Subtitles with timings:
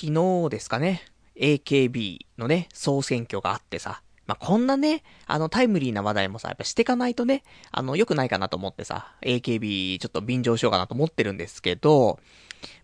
[0.00, 1.02] 昨日ですかね、
[1.34, 12.20] AKB のね、総選挙があってさ、まあ、こんなね、あのタイムリーな話題もさ、やっぱしてかないとね、あの、良くないかなと思ってさ、AKB ちょっと便乗しようかなと思ってるんですけど、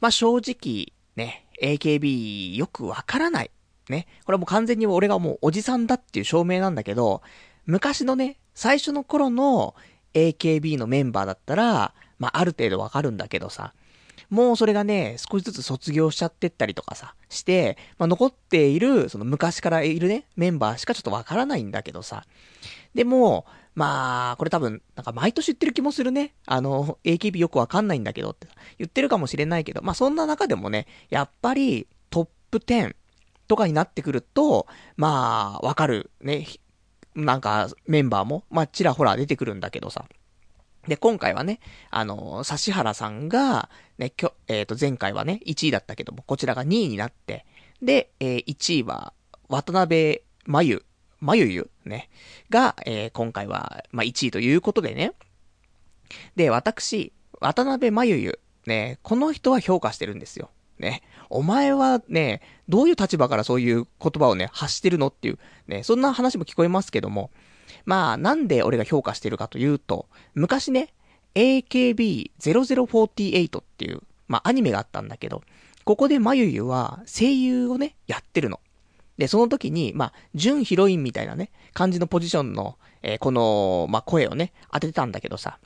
[0.01, 3.51] まあ、正直、ね、AKB よくわからない。
[3.89, 4.09] ね。
[4.25, 7.23] これもう完全に俺がもうおじさんだっていう証明なんだけど、
[7.65, 9.77] 昔のね、最初の頃の
[10.15, 13.73] AKB のメンバーだったら、まあ、ある程度わかるんだけどさ、
[14.31, 22.25] もうそれがね、少しずつ卒業しちゃってったりとかさ、して、まあ、残っている、その昔からいるね、メンバーしかちょっとわからないんだけどさ。
[22.95, 26.35] でも、まあ、これ多分、なんか毎年言ってる気もするね。
[26.47, 28.47] あの、AKB よくわかんないんだけどって
[28.79, 32.95] 言ってるかもしれないけど、まあそんな中でもね、やっぱりトップ10
[33.49, 36.47] とかになってくると、まあ、わかるね、
[37.17, 40.05] なんかメンバーも、まあちらほら出てくるんだけどさ。
[40.89, 47.47] で、今回はね、あの、指原さんが、ね、きょ、えっ、ー、と、前回はね、1位だったけども、こちらが2位になって、
[47.83, 49.13] で、えー、1位は、
[49.49, 50.85] 渡辺真由、
[51.21, 52.11] 真由ゆ、ね、
[52.51, 55.13] が、えー、今回は、まあ、1位ということでね。
[56.37, 60.51] で、私、渡辺真由ゆ、ね、この人は評価してるんですよ。
[60.79, 61.03] ね。
[61.31, 67.31] お前はね、どういう立場からそういう言葉をね、発してるのっていう、ね、そんな話も聞こえますけども、
[67.85, 70.95] まあ、なんで俺が評価してるかというと、昔ね、
[71.35, 75.43] AKB0048 っていう、まあアニメがあったんだけど、
[75.85, 78.61] ここでまゆゆは声優をね、やってるの。
[79.19, 85.59] で、その時に、まあ、準ヒロインみたいなね、感じのポジションの、えー、この、まあ、声をね、当ててたんだけどさ、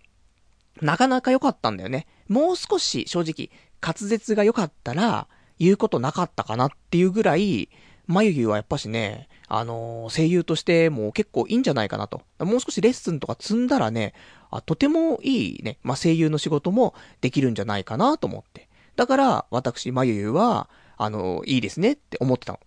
[0.82, 2.06] なかなか良かったんだよね。
[2.28, 7.70] もう少し、正直、滑舌が良かったら、言うことなかったかなっていうぐらい、
[8.09, 12.23] 眉毛はやっぱしね、あのー、声優としても結構いいんじゃないかなと。
[12.41, 14.15] もう少しレッスンとか積んだらね、
[14.50, 18.69] あ、とてもいいね、まあ、声優の仕事もできるんじゃないかなと思って。
[18.97, 22.61] だから、私、眉毛は、あのー、いいですねって思ってたの。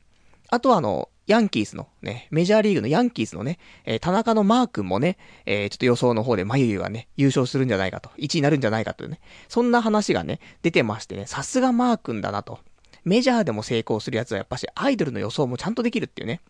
[0.49, 12.59] あとはあの、ヤンキースのね、メジャーリーグのヤンキースのね、えー、田中のマー君もね、えー、ちょっと予想の方で眉毛がね、優勝するんじゃないかと、1位になるんじゃないかというね、そんな話がね、出てましてね、さすがマー君だなと。
[13.03, 16.41] メジャーでも成功するやつはやっぱしアイドルの予想もちゃんとできるっていうね。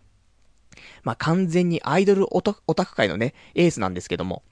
[1.03, 4.43] まあ、完全にアイドルオタク界のね、エースなんですけども。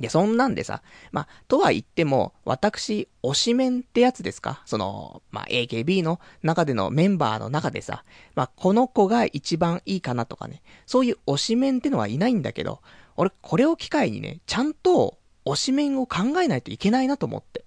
[0.00, 4.62] で、そんなんでさ、まあ、とは言っても、私、推しメンってやつですか？
[4.64, 12.80] その、まあ、AKB の中でのメンバーの中でさ、まあ、この子が一番いいかなとかね、そういう推しメンってのはいないんだけど、
[13.16, 17.64] 俺、これを機会にね、ちゃんと推しメンを考えないといけないなと思って。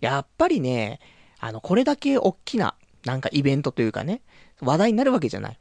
[0.00, 1.00] やっぱりね、
[1.40, 4.22] あの、これだけ大きななんかイベントというかね、
[4.60, 5.58] 話題になるわけじゃない。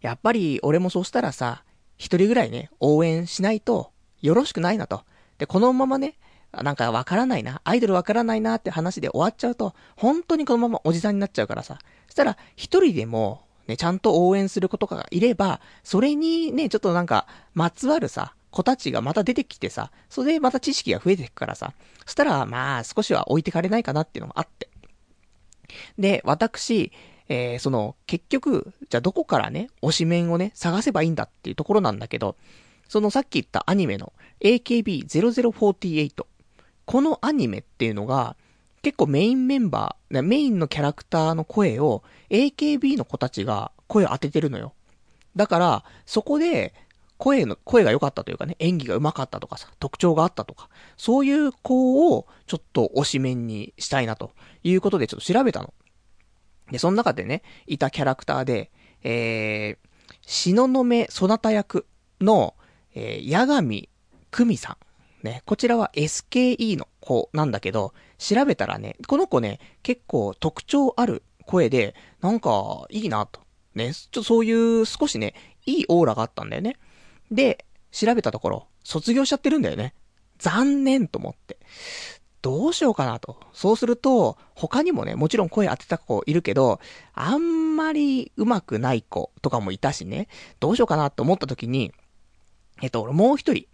[0.00, 1.64] やっぱり俺もそうしたらさ、
[1.98, 5.04] 一人ぐらいね、応援しないとよろしくないなと。
[5.38, 6.16] で、このままね、
[6.52, 11.78] なんかわからないな、アイドルわからないなって話で終わっちゃうと、本当にこのままおじさんになっちゃうからさ。
[12.06, 21.72] そしたら、一人でも、ね、ちゃんと応援する子とかがいれば、それにね、ちょっとなんか、まつわるさ、子たちがまた出てきてさ、それでまた知識が増えていくからさ、
[22.04, 24.68] そしたら、まあ、少しは置いてかれないかなっていうのもあって。
[25.98, 26.92] で、私、
[27.28, 32.36] えー、その、結局、じゃあどこからね、推しメンをね、探せばいいんだっていうところなんだけど、
[32.88, 36.26] そのさっき言ったアニメの AKB0048。
[36.84, 38.36] このアニメっていうのが、
[38.82, 44.74] 結構メインメンバー、メインのキャラクターの声を AKB の子たちが声を当ててるのよ。
[45.36, 46.74] だから、そこで、
[47.22, 54.32] 声の、声が良かったというかね、演技が上手かったとかさ、特徴があったとか、そういう子をちょっと推しメンにしたいなと
[54.64, 55.72] いうことでちょっと調べたの。
[56.72, 58.72] で、その中でね、いたキャラクターで、
[59.04, 59.88] えー、
[60.26, 61.86] しののめそなた役
[62.20, 62.56] の、
[62.92, 63.88] えー、八神
[64.32, 64.76] 久美さ
[65.22, 65.24] ん。
[65.24, 73.42] ね、こちらは SKE の子なんだけど、調べたらね、この子ね、結構特徴ある声で、なんか、いいなと。
[73.76, 74.50] ね、ちょっとそうい
[74.80, 75.34] う少しね、
[75.66, 76.76] いいオーラがあったんだよね。
[77.32, 79.94] で、調べたところ、卒業しちゃってるんだよね。
[80.38, 81.58] 残念と思って。
[82.42, 83.38] どうしようかなと。
[83.52, 86.80] そうすると、他にもね、もちろん声当てた子いるけど、
[87.14, 90.28] あんまり上手くない子とかもいたしね、
[90.58, 91.92] どうしようかなと思った時に、
[92.82, 93.66] えっと、俺もう一人、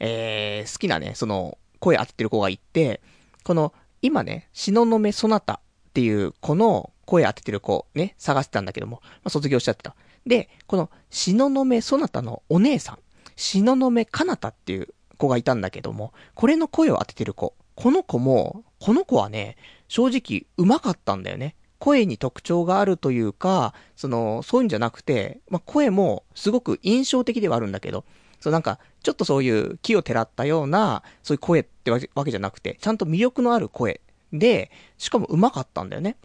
[0.00, 3.00] えー、好きなね、その、声当ててる子がいて、
[3.44, 9.94] この、今ね、しののめそなたっていう子の声当ててる子ね、探してたんだけども、まあ、卒業しちゃってた。
[10.26, 12.98] で、この、しののめそなたのお姉さん、
[13.36, 17.54] しののめかなたっていう子がいたんだけども、これの声を当ててる子。
[17.74, 19.56] この子も、この子はね、
[19.88, 21.54] 正直上手かったんだよね。
[21.78, 28.04] 声に特徴があるというか、その、そういうんじゃなくて、まあ、声もすごく印象的ではあるんだけど、
[28.40, 34.00] そうなんか、ちょっとそういう木をてらったような、そういう声ってわけじゃなくて、ちゃんと魅力のある声
[34.32, 36.16] で、しかも上手かったんだよね。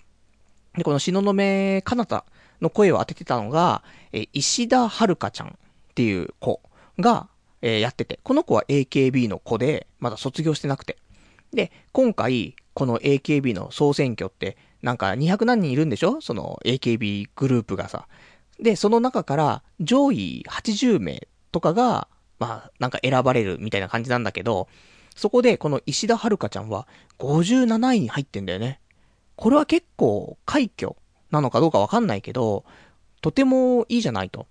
[0.77, 2.25] で、この東雲かなた
[2.61, 5.51] の声を当ててたのが、え石田遥ちゃんっ
[5.95, 6.61] ていう子
[6.99, 7.27] が、
[7.61, 10.97] えー、やってて、この子は AKB の子で、まだ卒業してなくて。
[11.53, 16.21] で、今回、この AKB の総選挙って、なんか200何人いるんでしょ？
[16.21, 18.07] その AKB グループがさ。
[18.59, 22.07] で、その中から上位80名とかが、
[22.39, 24.67] まあ、なんか選ばれるみたいな感じなんだけど、
[25.15, 26.87] そこでこの石田遥ちゃんは
[27.19, 28.79] 57位に入ってんだよね。
[29.35, 30.95] これは結構快挙
[31.31, 32.63] なのかどうかわかんないけど、
[33.21, 34.47] とてもいいじゃないと。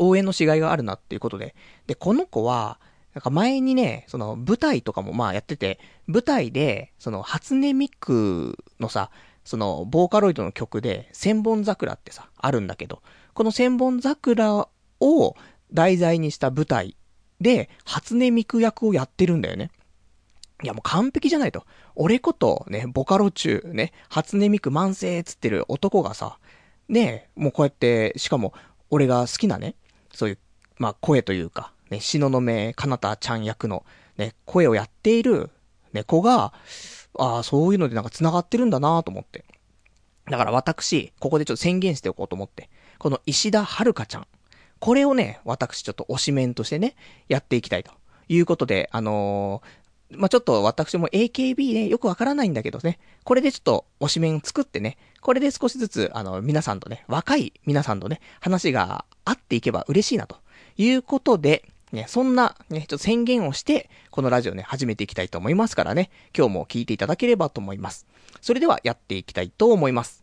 [0.00, 1.54] 応援のしがいがあるなっていうことで。
[1.86, 2.80] で、この子は、
[3.14, 9.10] なんか前にね、その舞台とかもまあやってて、舞台で、その初音ミクのさ、
[9.44, 13.02] そのボーカロイドの曲で、千本桜ってさ、あるんだけど、
[13.34, 14.68] この千本桜
[15.00, 15.36] を
[15.72, 16.96] 題材にした舞台
[17.40, 19.70] で、初音ミク役をやってるんだよね。
[20.62, 21.64] いやもう完璧じゃないと。
[21.94, 26.38] 俺ことね、ボカロ中ね、初音ミク慢性つってる男がさ、
[26.88, 28.52] ね、もうこうやって、しかも、
[28.90, 29.76] 俺が好きなね、
[30.12, 30.38] そういう、
[30.78, 33.84] まあ声というか、ね、篠の目かなたちゃん役の、
[34.16, 35.50] ね、声をやっている、
[35.92, 36.52] ね、子が、
[37.18, 39.44] ああ、そういうのでなんか繋がってるんだなと思って。
[40.26, 44.26] だから私、ここでちょっと宣言しておこうと思って、この石田遥ちゃん、
[44.78, 46.94] これをね、私ちょっと推しメンとしてね、
[47.28, 47.90] やっていきたいと
[48.28, 60.36] いうことで、あのー、まあ、ちょっと私も AKB ね、よくわからないんだけどね、これでちょっと推しメン作ってね、これで少しずつ、あの、皆さんとね、若い皆さんとね、話が会っていけば嬉しいなと
[60.76, 68.06] いうことで、ね、そんな、ね、ちょっと宣言をして、このラジオね、始めていきたいと思いますからね、今日も聞いていただければと思います。
[68.40, 70.22] それではやっていきたいと思います。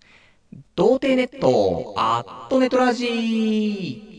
[0.76, 4.17] 童貞ネット、アットネトラジー。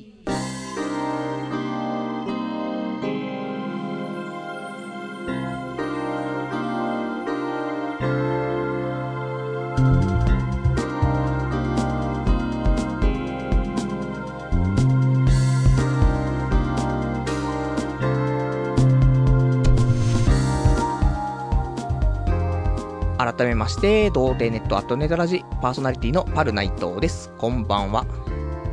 [23.36, 27.30] 改めまして、童貞ネットアットネタラジパーソナリティのパルナイトです。
[27.36, 28.06] こんばんは。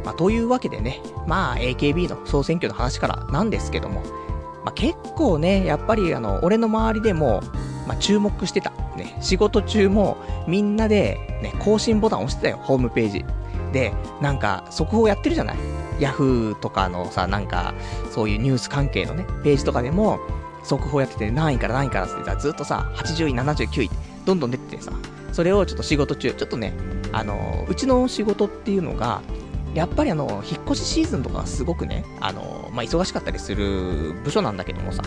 [0.05, 4.01] まあ、というわけでね、まあ、AKB の総選挙の話からなんですけども、
[4.63, 7.43] まあ、結構ね、やっぱりあの、俺の周りでも、
[7.85, 8.71] まあ、注目してた。
[8.95, 10.15] ね、仕事中も
[10.47, 13.25] みんなで、ね、更新ボタン押してたよ、ホームページ。
[13.73, 13.91] で、
[14.21, 15.57] なんか、速報やってるじゃない？
[15.99, 17.73] ヤフーとかのさ、なんか、
[18.09, 20.17] そういうニュース関係のね、ページとかでも、
[20.63, 24.91] 速報やってて何位から何位からってずっとさ、80位、79位ってどんどん出ててさ、
[25.31, 26.73] それをちょっと仕事中、ちょっとね、
[27.11, 29.21] あの、うちの仕事っていうのが、
[29.73, 35.03] やっぱりあの、引っ越しシーズンとかすごくね、あの、まあ、忙しかったりする部署なんだけどもさ、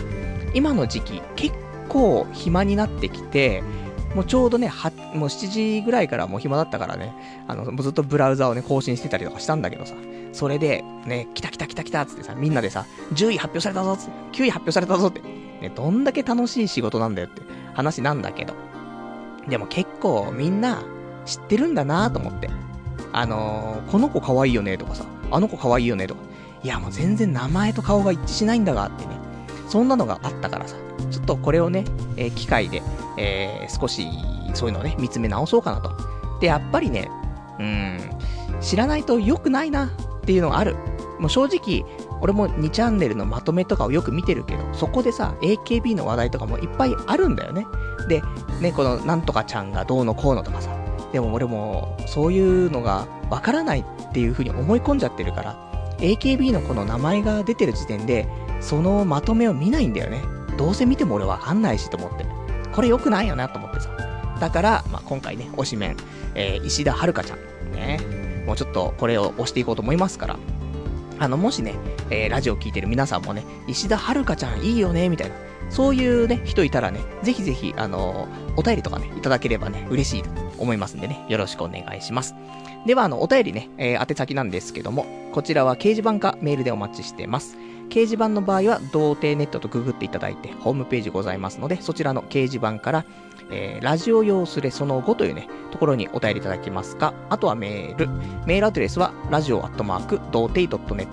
[0.53, 1.55] 今の時期、結
[1.87, 3.63] 構暇になってきて、
[4.15, 7.13] もうちょうどね、は、もう7時ぐらいからもう暇だったからね、
[7.47, 9.95] あの、もうずっとブラウザをね、更新してたりとかしたんだけどさ、
[10.33, 17.41] それで、ね、来た来た来た来たっつってさ、みんなでさ、10位発表されたぞつって、9位発表されたぞって、ね、どんだけ楽しい仕事なんだよって
[17.73, 18.53] 話なんだけど、
[19.49, 20.83] でも結構みんな
[21.25, 22.49] 知ってるんだなと思って。
[23.11, 26.21] あのー、この子可愛いよねとかさ、あの子可愛いよねとか。
[26.61, 29.17] いやもう全然名前と顔が一致しないんだがってね。
[29.67, 30.75] そんなのがあったからさ、
[31.09, 31.85] ちょっとこれをね、
[32.17, 32.81] えー、機会で、
[33.17, 34.07] えー、少し
[34.53, 35.91] そういうのをね、見つめ直そうかなと。
[36.39, 37.09] で、やっぱりね、
[37.59, 37.99] うん、
[38.61, 39.89] 知らないと良くないなっ
[40.21, 40.75] ていうのがある。
[41.19, 41.85] もう正直、
[42.21, 47.65] 俺も2チャンネルのまとめとかをよく見てるけど、そこでさ、AKB の話題とかもいっぱいあるんだよね。
[48.07, 48.21] で、
[48.61, 50.71] ね、このなんとかちゃんがどうのこうのとかさ、
[51.11, 58.27] でも俺もそういうのがわからないっていう風に思い込んじゃってるから、AKB のこの名前が出てる時点で、
[58.61, 60.21] そのまとめを見ないんだよね。
[60.57, 62.25] どうせ見ても俺わかんないしと思って。
[62.73, 63.89] これ良くないよなと思ってさ。
[64.39, 65.97] だから、まあ、今回ね、推しメン、
[66.35, 67.99] えー、石田遥ちゃん、ね、
[68.45, 70.39] もうちょっとこれを押していこうと思いますから、
[71.19, 71.75] あの、もしね、
[72.09, 75.35] えー、ラジオ聴いてる皆さんもね、石田遥ちゃんいいよね、みたいな、
[75.69, 80.23] そういうね、人いたらね、ぜひぜひ、あのー、お便りとかね、いただければね、嬉しい
[80.59, 82.35] 思いますんでね、よろしくお願いします。
[82.85, 87.57] では、あの、お便りね、えー、宛先なんですけども、こちらは掲示板かメールでお待ちしてます。
[87.89, 93.05] 掲示板の場合は、童貞ネットとググっていただいて、ホームページございますので、そちらの掲示板から、
[93.51, 98.07] えー、ラジオ用スレその後というね、ところにお便りいただけますか、あとはメール。
[98.45, 101.07] メールアドレスは、ラジオアットマーク、童貞 .net。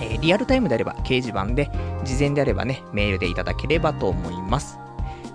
[0.00, 1.70] え、リアルタイムであれば掲示板で、
[2.04, 4.78] 事前であればね、メールでいただければと思います。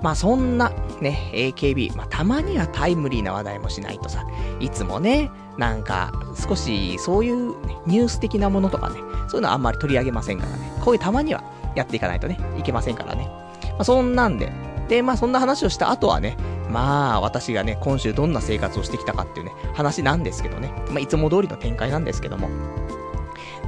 [0.01, 4.25] まあそんなね、AKB、まあたまにはタイムリーな話題もしないとさ、
[4.59, 8.95] いつもね、なんか少しそういう、ニュース的なものとかね、
[9.27, 11.43] そういうのはあんまり取り上げませんからね、こういうたまには
[11.75, 13.25] やっていかないとね、いけませんからね。
[13.63, 14.51] まあ、そんなんで。
[14.87, 16.37] で、まあそんな話をした後はね、
[16.69, 20.71] まあ私がね、今週どんな生活をしてきたかっていうね、話なんですけどね。
[20.89, 22.49] まあいつも通りの展開なんですけども。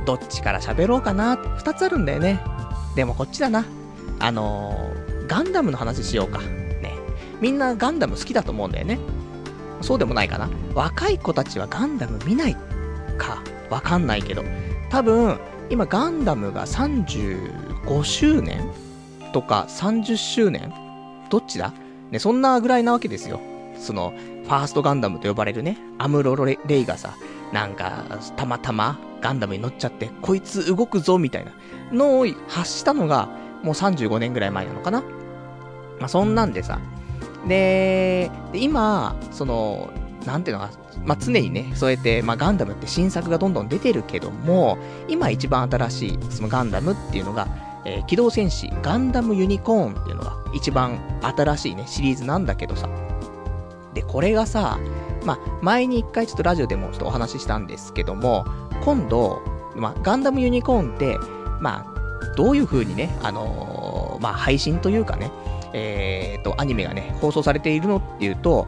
[0.06, 2.40] どっちから喋ろうかな二つあるんだよね。
[2.96, 3.66] でもこっちだな。
[4.20, 6.40] あのー、ガンダムの話しようか。
[6.40, 6.96] ね。
[7.40, 9.00] みんなガンダム好きだと思うんだよね。
[9.82, 10.50] そうでもないかな。
[10.76, 12.56] 若い子たちはガンダム見ない
[13.18, 13.42] か。
[13.70, 14.44] わかんないけど。
[14.90, 15.40] 多分、
[15.70, 18.70] 今ガンダムが35周年
[19.34, 20.74] とか30周年？
[21.30, 21.74] どっちだ？
[22.12, 23.40] ね、そんなぐらいなわけですよ。
[23.80, 24.12] その、
[24.44, 27.16] ファーストガンダムと呼ばれるね、アムロレレイがさ、
[27.52, 28.06] なんか、
[28.36, 31.52] たまたまガンダムに乗っちゃって、こいつ動くぞみたいな
[31.92, 33.30] のを発したのが、
[33.64, 35.02] もう35年ぐらい前なのかな
[36.00, 36.80] まあ、そんなんでさ。
[37.48, 39.92] で、今、その、
[40.26, 40.72] なんていうのか、
[41.06, 44.78] まあ、常にね、そうやって、まあ、ガンダムって新作がどんどん出てるけども、
[45.08, 47.48] 今一番新しい、そのガンダムっていうのが、
[47.86, 52.90] えー、機動戦士ガンダムユニコーンっていうのが一番新しいね、シリーズなんだけどさ。
[53.94, 54.80] で、これがさ、
[55.26, 58.46] まあ、前に一回ちょっとラジオでもちょっとお話ししたんですけども、
[58.84, 59.42] 今度、
[59.76, 61.18] まあ、ガンダムユニコーンって、
[61.60, 65.32] まあ、どういう風にね、あのー、まあ、配信というかね、
[65.74, 68.68] えーと、アニメがね、放送されているのっていうと、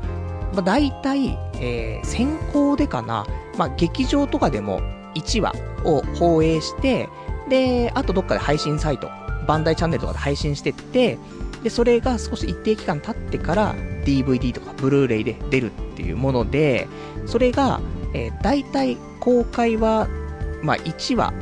[0.53, 3.25] まあ、大体、えー、先行でかな、
[3.57, 4.81] まあ、劇場とかでも
[5.15, 5.53] 1話
[5.83, 7.09] を放映して、
[7.49, 9.09] で、あとどっかで配信サイト、
[9.47, 11.17] バンダイチャンネルとかで配信してって、
[11.63, 16.88] で、それが少し一定期間経ってから DVD とかブルーレイで出るっていうもので、
[17.25, 17.81] それが、
[18.13, 20.07] えー、大体公開は、
[20.62, 21.33] まあ1話、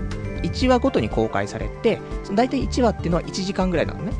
[0.43, 1.99] 1話ごとに公開されて、
[2.33, 4.13] 大体1話っていうのは1時間ぐらいなのね。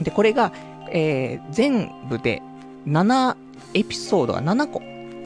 [0.00, 0.52] で、これが、
[0.90, 2.42] えー、全部で
[2.86, 3.36] 7
[3.74, 4.82] エピソードが7個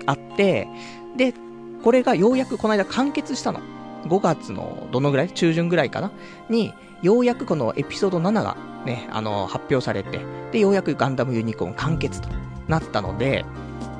[0.06, 0.68] あって、
[1.16, 1.34] で、
[1.82, 3.60] これがようやくこの間完結したの。
[4.04, 5.30] 5月のどのぐらい？
[5.30, 6.10] 中旬ぐらいかな？
[6.48, 10.20] に、ようやくこのエピソード7がね、あの、発表されて、
[10.52, 12.28] で、ようやくガンダムユニコーン完結と
[12.68, 13.44] なったので、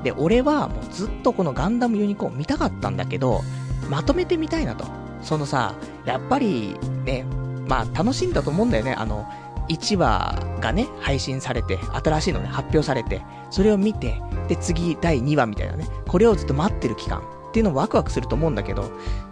[0.03, 3.41] で、俺はもうずっとこのガンダムユニコーン見たかったんだけど、
[3.89, 4.85] まとめてみたいなと。
[5.21, 7.25] そのさ、やっぱりね、
[7.67, 8.93] まあ楽しんだと思うんだよね。
[8.93, 9.27] あの、
[9.69, 17.21] 1話がね、配信されて、新しいのね、発表されて、それを見て、で、次、第2話みたいなね、これをずっと待ってる期間っ
[17.53, 18.89] ていうのもワクワクすると思うんだけど、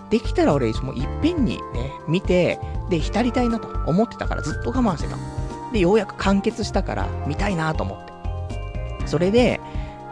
[0.10, 5.18] できたら俺、もいっぺんにね、見て、で、浸りたいなと思ってたからずっと我慢してた。
[5.72, 8.06] で、ようやく完結したから見たいなと思っ
[9.02, 9.08] て。
[9.08, 9.60] それで、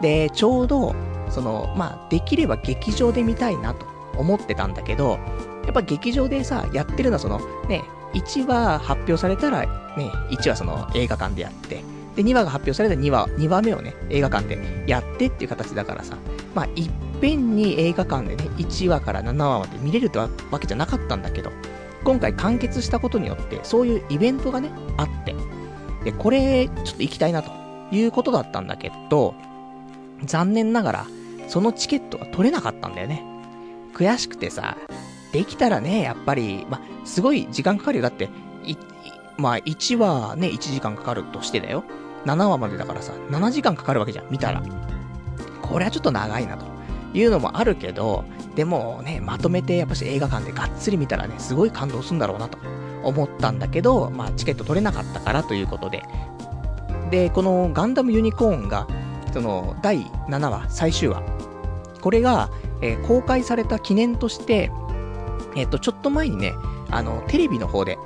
[0.00, 0.94] で、ちょうど、
[1.30, 3.86] その、まあ、できれば劇場で見たいなと
[4.16, 5.18] 思ってたんだけど、
[5.64, 7.82] やっぱ劇場でさ、やってるのはその、ね、
[8.14, 9.62] 1話発表されたら、
[9.96, 11.82] ね、1話その映画館でやって、
[12.16, 16.16] で、2話が発表されたら2話、2話目をね、映画館でやってっていう形だからさ、
[16.54, 21.50] まあ、いっぺんに映画館でね、1話から7話まで見れるってわけじゃなかったんだけど、
[22.04, 25.34] 今回完結したことによって、そういうイベントがね、あって、
[26.04, 27.50] で、これ、ちょっと行きたいなと
[27.92, 29.34] いうことだったんだけど、
[30.24, 31.06] 残念ながら、
[31.48, 33.24] そのチケットが取れなかったんだよね。
[33.94, 34.76] 悔しくてさ、
[35.32, 38.02] できたらね、やっぱり、ま、すごい時間かかるよ。
[38.02, 38.28] だって、
[39.36, 41.84] まあ、1話ね、1時間かかるとしてだよ。
[42.26, 44.62] 7話までだからさ、7時間かかるわけじゃん、見たら。
[45.62, 46.77] これはちょっと長いなと。
[47.14, 48.24] いうのもあるけど、
[48.54, 52.58] でもね、まとめてやっぱし映画館でがっつり見たらね、すごい感動するんだろうなと
[53.02, 56.02] 思ったんだけど、まあチケット取れなかったからということで。
[57.10, 58.86] で、このガンダムユニコーンが、
[59.32, 61.22] その第7話、最終話。
[62.00, 62.50] これが、
[62.82, 64.70] えー、公開された記念として、
[65.56, 66.54] えっ、ー、と、ちょっと前にね、
[66.90, 67.98] あの、テレビの方で、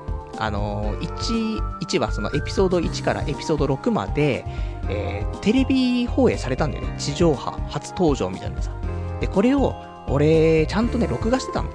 [0.42, 4.44] あのー、1、1話、そのエピソード1からエピソード6まで、
[4.88, 6.96] えー、テレビ放映されたんだよね。
[6.98, 8.72] 地上波初登場みたいなさ。
[9.20, 9.76] で、これを、
[10.08, 11.70] 俺、ちゃんとね、録画してたの。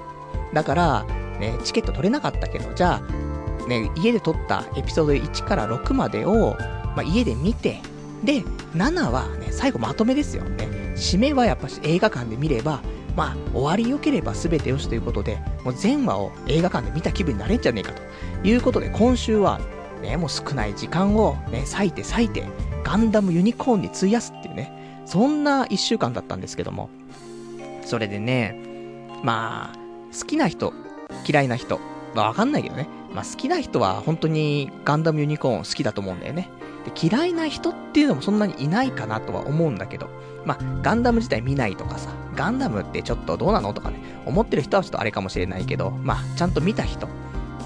[0.52, 1.04] だから、
[1.40, 6.54] ね、チケット取れなかったけど、じゃあ、ね、家で撮ったエピソード1から6までを、
[6.94, 7.80] まあ、家で見て、
[8.22, 8.42] で、
[8.74, 10.92] 7はね、最後まとめですよね。
[10.94, 12.82] 締めはやっぱし映画館で見れば、
[13.18, 18.00] まあ、終わり良ければ全てよしということで、もう全話を映画館で見た気分になれんじゃねえかと
[18.46, 19.60] いうことで、今週は、
[20.00, 22.44] ね、もう少ない時間をね、割いて割いて、
[22.84, 26.90] ガンダムユニコーンに費やすっていうね、そんな一週間だったんですけども、
[27.84, 28.56] それでね、
[29.24, 29.78] まあ、
[30.16, 30.72] 好きな人、
[31.28, 31.80] 嫌いな人、
[32.14, 32.88] まあわかんないけどね。
[33.12, 36.48] まあ好きな人は本当にガンダムユニコーン好きだと思うんだよね。
[36.84, 40.08] で嫌いな人っていうのもそんなにいないかなとは思うんだけど、
[40.48, 47.06] まあガンダム自体見ないとかさ、ガンダムってちょっとどうなのとかね、思ってる人はちょっとあれかもしれないけど、まあちゃんと見た人、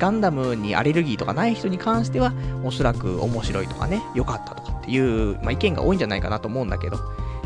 [0.01, 2.33] ガンダムにアレルギーとかない人に関しては、
[2.65, 6.99] おそらく面白いとかね、良かったとかっていう、まあ、意見が多いんじゃないかなと思うんだけど、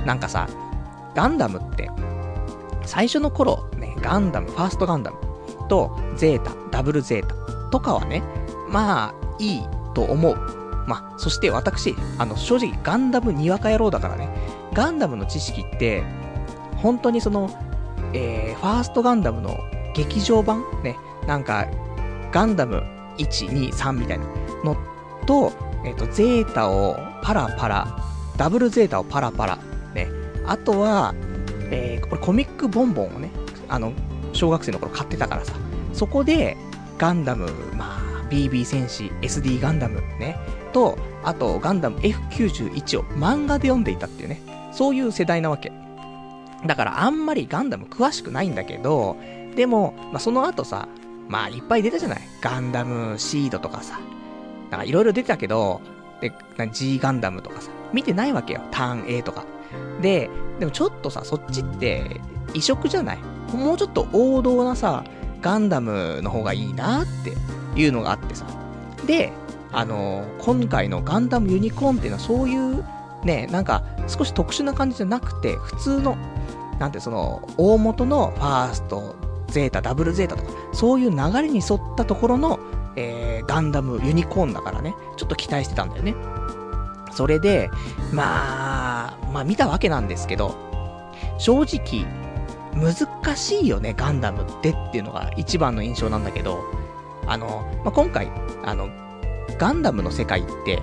[0.06, 0.48] なんかさ、
[1.14, 1.90] ガンダムって、
[2.86, 5.18] 最初の頃、ね、ガンダム、ファーストガンダム
[5.68, 7.34] とゼータ、ダブルゼータ
[7.70, 8.22] とかはね、
[8.70, 9.62] まあ、いい
[9.94, 10.36] と思う。
[10.86, 14.30] まあ、そして私、あの、正直ガンダムにわか野郎だからね、
[14.76, 16.04] ガンダムの知識って、
[16.76, 17.48] 本当にその、
[18.12, 19.58] えー、ファーストガンダムの
[19.94, 21.66] 劇場版ね、なんか、
[22.30, 22.82] ガンダム
[23.16, 24.26] 1、2、3みたいな
[24.64, 24.76] の
[25.24, 25.50] と、
[25.86, 27.98] えっ、ー、と、ゼータをパラパラ、
[28.36, 29.58] ダブルゼータをパラパラ、
[29.94, 30.08] ね、
[30.44, 31.14] あとは、
[31.70, 33.30] えー、これコミックボンボンをね、
[33.70, 33.94] あの、
[34.34, 35.54] 小学生の頃買ってたからさ、
[35.94, 36.54] そこで、
[36.98, 40.36] ガンダム、まあ、BB 戦士、SD ガンダムね、
[40.74, 45.72] と、あと、ガンダム F91 を漫画で読んでいたっていうね、そういう世代なわけ。
[46.66, 49.16] だからあんまりガンダム詳しくないんだけど、
[49.56, 50.88] でも、まあ、その後さ、
[51.28, 52.20] まあいっぱい出たじゃない？
[52.40, 53.98] ガンダムシードとかさ。
[54.70, 55.80] なんかいろいろ出てたけど、
[56.20, 56.32] で、
[56.72, 58.62] G ガンダムとかさ、見てないわけよ。
[58.70, 59.44] ターン A とか。
[60.02, 60.28] で、
[60.58, 62.20] でもちょっとさ、そっちって
[62.52, 63.18] 異色じゃない？
[63.52, 65.04] もうちょっと王道なさ、
[65.40, 67.32] ガンダムの方がいいなって
[67.80, 68.46] いうのがあってさ。
[69.06, 69.32] で、
[69.72, 72.84] あのー、今回のガンダムユニコーンっていうのはそういう
[73.26, 76.16] ね、なんか少し特殊な感じじゃなくて、普通の、
[76.78, 79.16] なんてその、大元のファースト、
[79.48, 82.58] ゼータ、ダブルゼータとか、そういう流れに沿ったところの、
[82.96, 86.14] えー、ガンダムユニコーンだからね、ちょっと期待してたんだよね。
[87.12, 87.70] それで、
[88.12, 90.54] まあ、まあ見たわけなんですけど、
[91.38, 92.06] 正直、
[92.74, 96.62] 難しいよね、ガンダムってっていうのが一番の印象なんだけど、
[97.26, 98.30] あの、まあ、今回、
[98.64, 98.88] あの、
[99.58, 100.82] ガンダムの世界って、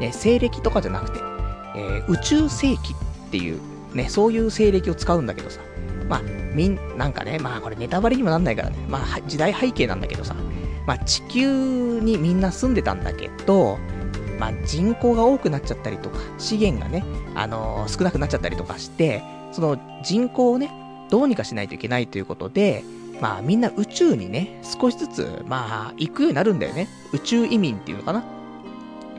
[0.00, 1.31] ね、西暦とかじゃなくて、
[1.76, 2.94] えー、宇宙世紀
[3.26, 3.60] っていう、
[3.94, 5.60] ね、そういう西暦を使うんだけどさ、
[6.08, 6.22] まあ、
[6.54, 10.34] みん、なんかね、まあこれネタバレにもなんないからね、まあ時代背景なんだけどさ、
[10.86, 13.78] まあ地球にみんな住んでたんだけど、
[14.38, 20.70] まあ人口が多くなっちゃったりとか、資源がね、あのー、少なくなっちゃったりとかして、その人口をね、
[21.10, 22.84] どうにかしないといけないということで、
[23.20, 26.88] まあみんな宇宙にね、少しずつ、まあ行くようになるんだよね。
[27.12, 28.24] 宇宙移民っていうのかな。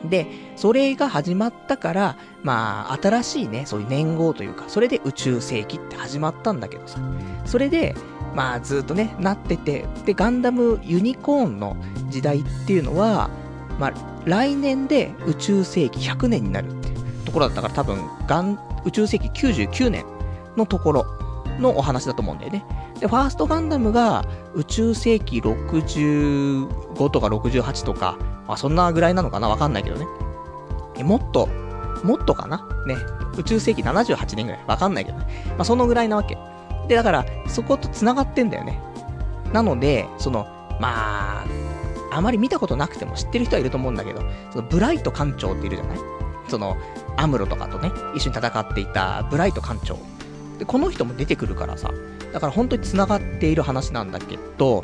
[0.05, 6.99] で、それが始まったから、まあ、新しいね、そういう年号というか、それで宇宙世紀って始まったんだけどさ。
[7.45, 7.95] それで、
[8.35, 11.77] まあ、ずっとね、なってて、で、ガンダムユニコーンの
[12.09, 13.29] 時代っていうのは、
[13.79, 13.93] まあ、
[14.25, 20.05] 来年で宇宙世紀100年になるっていうところだったから、多分、ガン、宇宙世紀99年
[20.57, 21.05] のところ
[21.59, 22.65] のお話だと思うんだよね。
[22.99, 29.49] で、ファーストガンダムが宇宙世紀65とか68とか、まあそんなぐらいなのかな？
[29.49, 30.05] わかんないけどね。
[31.03, 31.47] もっと、
[32.03, 32.67] もっとかな？
[32.85, 32.97] ね。
[33.37, 35.45] 宇宙世紀78年ぐらいわかんないけどね。
[35.49, 36.37] まあそのぐらいなわけ。
[36.87, 38.79] で、だから、そこと繋がってんだよね。
[39.53, 40.45] なので、その、
[40.79, 41.45] まあ、
[42.11, 45.97] あまり見たことなくても知ってる人はいると思うんだけど、そのブライト艦長っているじゃない？
[46.49, 46.75] その、
[47.15, 49.97] アムロとかとね、一緒に戦っていたブライト艦長。
[50.59, 51.89] で、この人も出てくるからさ、
[52.33, 54.83] だから本当に繋がっている話なんだけど、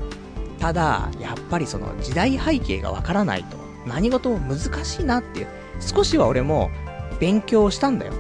[0.60, 5.48] ただ、やっぱりその時代背景がわからないと何事も難しいなっていう、
[5.80, 6.70] 少しは俺も
[7.20, 8.14] 勉強したんだよ。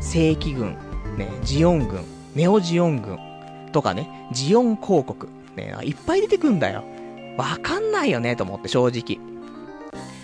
[0.00, 0.76] 正規軍、
[1.18, 3.18] ね、ジオン軍、ネオジオン軍
[3.72, 6.84] とかね、ジオン広告、ね、いっぱい出てくんだよ。
[7.36, 9.18] わかんないよね、と思って正直。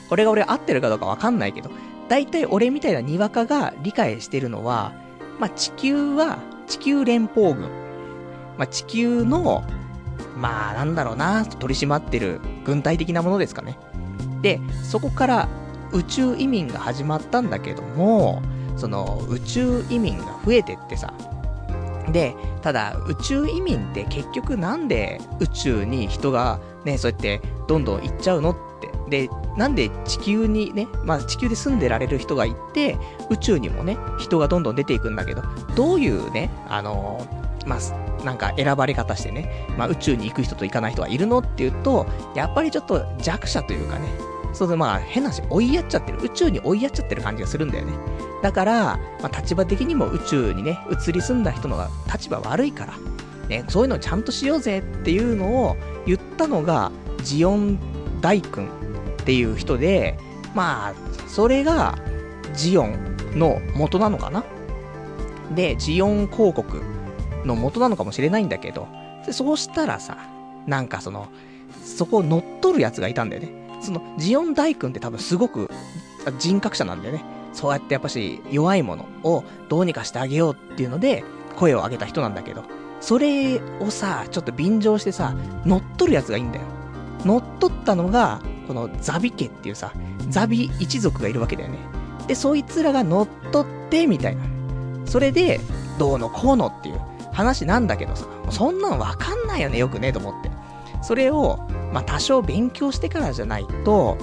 [0.08, 1.70] これが俺合ってるかどうかわかんないけど、
[2.08, 4.92] だいたい俺みたいなにわかが理解してるのは、
[5.40, 7.62] まあ、地球は地球連邦軍。
[8.56, 9.64] まあ、地球の
[10.36, 13.78] まあ、なんだろうな、取り締まってる軍隊的なものですかね。
[14.42, 15.48] で、そこから
[15.92, 18.42] 宇宙移民が始まったんだけども、
[18.76, 21.14] その宇宙移民が増えてってさ、
[22.12, 28.90] で、ただ宇宙移民って結局なんで宇宙に人がね、そうやってどんどん行っちゃうのって。
[29.08, 32.98] で、なんで地球にね、まあ地球で住んでられる人がいて、
[33.30, 35.42] 宇宙にもね、人がどんどん出ていくんだけど、
[35.74, 37.26] どういうね、あの、
[37.66, 37.78] まあ、
[38.24, 44.08] なんか選ばれ方してね、まあ、宇宙に行く人と行かない人がいるのっていうと、やっぱりちょっと弱者というかね、
[44.52, 47.92] そうでまあ変な話、追いやっちゃってる、宇宙に追いやっちゃってる感じがするんだよね。
[48.42, 52.94] だから、まあ、立場的にも宇宙にね、移り住んだ人のが立場悪いから、
[53.48, 55.76] ね、そういうのをちゃんとしようぜっていうのを
[56.06, 56.90] 言ったのが、
[57.22, 57.78] ジオン
[58.20, 58.68] 大君
[59.20, 60.18] っていう人で、
[60.54, 60.94] まあ、
[61.28, 61.98] それが、
[62.54, 64.44] ジオンの元なのかな
[65.54, 66.82] で、ジオン広告
[67.46, 68.88] の元なのかもしれないんだけど、
[69.24, 70.18] でそうしたらさ、
[70.66, 71.28] なんかその、
[71.82, 73.50] そこを乗っ取るやつがいたんだよね。
[73.80, 75.70] その、ジオン大君って多分すごく
[76.38, 77.24] 人格者なんだよね。
[77.52, 81.24] そうやってやっぱし弱いものをどうにかしてあげようっていうので
[81.56, 82.64] 声を上げた人なんだけど、
[83.00, 86.64] それをさ、ちょっと便乗してさ、乗っ取るやつがいいんだよ。
[87.24, 89.92] 乗っ取ったのが、このザビ家っていうさ、
[90.28, 91.78] ザビ一族がいるわけだよね。
[92.26, 94.42] で、そいつらが乗っ取って、みたいな。
[95.06, 95.60] それで、
[95.98, 97.00] どうのこうのっていう
[97.36, 100.50] 話なんだけどさ、そんなのわかんないよね、よくね、と思って。
[101.02, 101.58] それを、
[101.92, 104.16] まあ多少勉強してからじゃないと、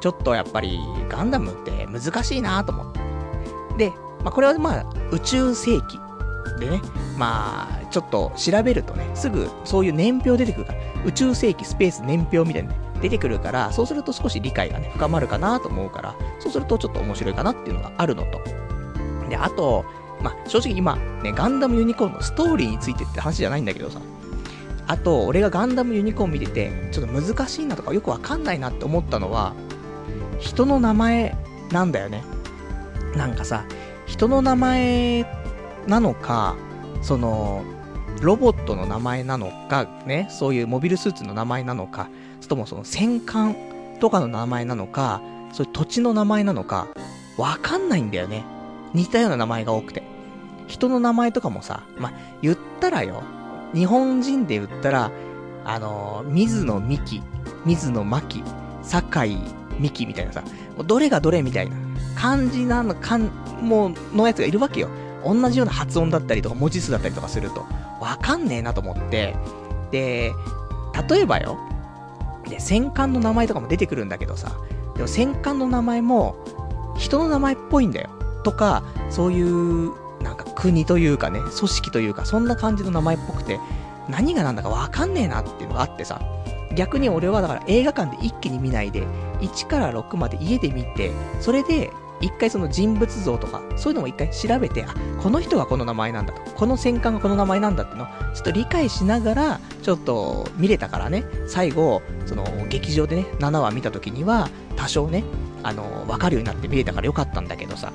[0.00, 3.00] ちょっとやっぱりガンダムって難しいなと思って。
[3.78, 5.98] で、まあこれはまあ宇宙世紀
[6.60, 6.80] でね、
[7.18, 18.40] まあちょっと調べるとね、すぐそういう年表出てくるから、宇宙世紀スペース年表みたいなね、出てくるから、そうすると少し理解がね、深まるかなと思うから、そうするとちょっと面白いかなっていうのがあるのと。
[19.28, 19.84] で、あと、
[20.22, 24.00] まあ、正直今、ね、ガンダムユニコーンのストーリーについてって話じゃないんだけどさ、
[24.86, 29.54] あと、俺がガンダムユニコーン見てて、ちょっと難しいなとかよくわかんないなって思ったのは、
[30.38, 31.36] 人の名前
[31.70, 32.22] なんだよね。
[33.16, 33.64] なんかさ、
[34.06, 35.26] 人の名前
[35.86, 36.56] なのか、
[37.00, 37.64] その、
[38.20, 42.08] ロボットの名前なのか、ね、そういうモビルスーツの名前なのか、
[42.40, 43.56] それともその戦艦
[44.00, 45.20] とかの名前なのか、
[45.52, 46.88] そういう土地の名前なのか、
[47.36, 48.44] わかんないんだよね。
[48.94, 50.02] 似たような名前が多くて。
[50.72, 53.22] 人の名前とかもさ、ま、言ったらよ、
[53.74, 55.10] 日本人で言ったら、
[55.66, 57.22] あのー、水野美紀、
[57.66, 58.42] 水野真紀、
[58.82, 59.36] 酒井
[59.78, 60.42] 美紀みたいなさ、
[60.86, 61.76] どれがどれみたいな
[62.16, 63.30] 漢字なの、かん、
[63.60, 64.88] もう、のやつがいるわけよ。
[65.22, 67.66] 同じような発音だったりとか文字数だったりとかすると、
[68.00, 69.36] わかんねえなと思って、
[69.90, 70.32] で、
[71.08, 71.58] 例えばよ、
[72.48, 74.52] で、戦艦の名前とかも出てくるんだけどさ、
[74.96, 76.34] でも戦艦の名前も、
[76.96, 78.08] 人の名前っぽいんだよ。
[78.42, 83.58] とか、そういう、なんか国というかね、組織というか、そんな感じの名前っぽくて、
[84.08, 86.20] 何が何だかわかんねえなっていうのがあってさ、
[86.74, 89.06] 逆に俺はだから映画館で一気に見ないで、
[89.40, 91.90] 1から6まで家で見て、それで
[92.22, 105.24] 一回その人物像とか、そういうのも一回調べて、あ、この人がこの名前なんだと、この戦艦がこの名前なんだってのを、ちょっと理解しながら、ちょっと見れたからね、最後、その劇場でね、7話見た時には、多少ね、
[105.62, 107.92] あの、わかるようになって見れたからよかったんだけどさ。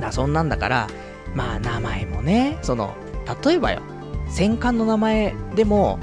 [0.00, 0.88] だそんなんだから、
[1.34, 2.94] まあ名前もね、その、
[3.44, 3.80] 例えばよ、
[4.28, 5.98] 戦艦の名前でも、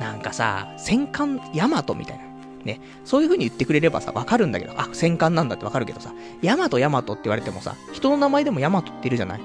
[0.00, 2.24] なんかさ、戦艦ヤマトみたいな。
[2.64, 9.40] ね、そういう風に言ってくれればさ、わかるんだけど、あ、戦艦なんだってわかるけどさ、ヤマトヤマトって言われてもさ、人の名前でもヤマトっているじゃない？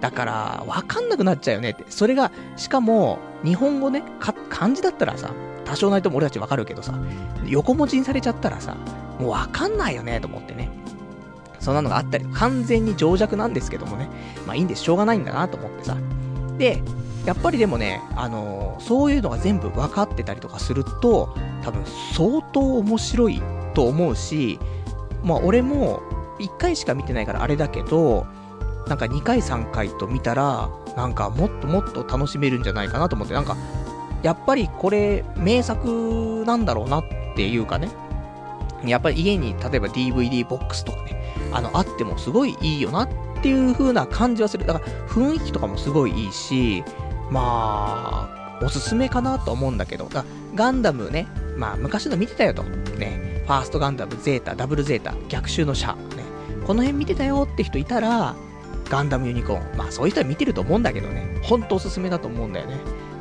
[0.00, 1.84] だから、わかんなくなっちゃうよねって。
[1.88, 5.32] それが、しかも、日本語ね、か、漢字だったらさ、
[5.64, 6.94] 多少ないとも俺たちわかるけどさ、
[7.46, 8.76] 横文字にされちゃったらさ、
[9.18, 10.68] もうわかんないよね、と思ってね。
[11.62, 14.08] そんなのがあったり、完全に情弱なんですけどもね、
[14.46, 15.96] まあいいんです、しょうがないんだなと思ってさ。
[16.58, 16.82] で、
[17.24, 23.40] やっぱりでもね、あのー、そういうのが全部分かってたりとかすると、多分相当面白い
[23.74, 24.58] と思うし、
[25.22, 26.02] まあ俺も
[26.40, 28.26] 1回しか見てないからあれだけど、
[28.88, 33.56] なんか2回3回と見たら、なんかもっともっと楽しめるんじゃないかなと思って、なんか、
[34.24, 37.04] やっぱりこれ名作なんだろうなっ
[37.36, 37.88] ていうかね、
[38.84, 41.21] やっぱり家に例えば DVD ボックスとかね、
[41.52, 43.08] あの、あってもすごいいいよなっ
[43.42, 44.66] ていう風な感じはする。
[44.66, 46.84] だから雰囲気とかもすごいいいし、
[47.30, 50.08] まあ、おすすめかなと思うんだけど、
[50.54, 52.62] ガンダムね、まあ昔の見てたよと。
[52.62, 56.24] ね、ファーストガンダム、ゼータ、ダブルゼータ、逆襲のシャ、ね、
[56.66, 58.36] この辺見てたよって人いたら、
[58.88, 62.76] ガンダムユニコーン、まあそういう人は見てると思うんだけどね、ほんとおすすめだと思うんだよね。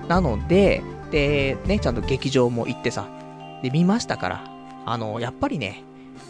[0.08, 3.08] なので、で、ね、ちゃんと劇場も行ってさ、
[3.64, 4.44] で、見ましたから、
[4.86, 5.84] あの、やっぱりね、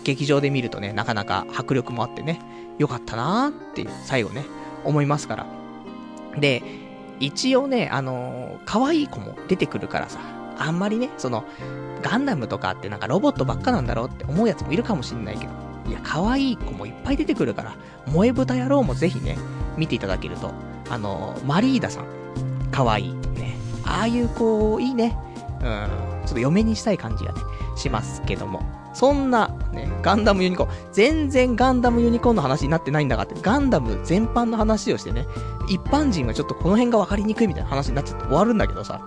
[0.04, 2.40] 劇場で見るとね、なかなか迫力もあってね、
[2.78, 4.46] よかったなーっていう、最後ね、
[4.84, 5.46] 思いますから。
[6.40, 6.64] で、
[7.20, 10.20] 一応ね、あのー、可愛い子も出てくるからさ、
[10.58, 11.44] あんまりね、その、
[12.02, 15.52] ガンダムとかってなんかロボットばっかなんだろうって思うやつもいるかもしんないけど、
[15.88, 17.76] いや、可愛い子もいっぱい出てくるから、
[18.08, 19.38] 萌え豚野郎もぜひね、
[19.78, 20.52] 見ていただけると、
[20.90, 22.06] あのー、マリーダさん、
[22.72, 23.56] 可愛いね。
[23.86, 25.16] ああいう子、いいね。
[25.62, 25.88] うん、
[26.26, 27.42] ちょっと嫁にしたい感じがね、
[27.76, 28.81] しますけども。
[28.94, 35.28] そんな、ね、ガンダムユニコーン、全然ガンダムユニコーンの話になってないんだがって、ガンダム全般の話をしてね、
[35.70, 39.02] 一般人がちょっとこの辺が分かりにくいみたいな話になっちゃって終わるんだけどさ、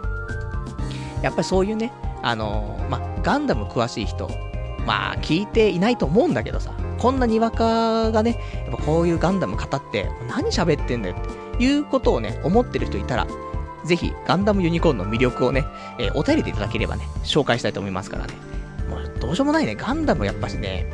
[1.22, 1.92] やっぱりそういうね、
[2.22, 4.28] あのー、まガンダム詳しい人、
[4.86, 13.26] まあ、聞いていないと思うんだけどさ、こんなにわかがね、やっぱこういうガンダム語って、何喋ってんだよっていうことをね、思ってる人いたら、
[13.84, 15.64] ぜひ、ガンダムユニコーンの魅力をね、
[15.98, 18.53] えー、お便りでいただければね、紹介したいと思いますからね。
[18.88, 19.74] もう、どうしようもないね。
[19.74, 20.86] ガンダムやっぱしね、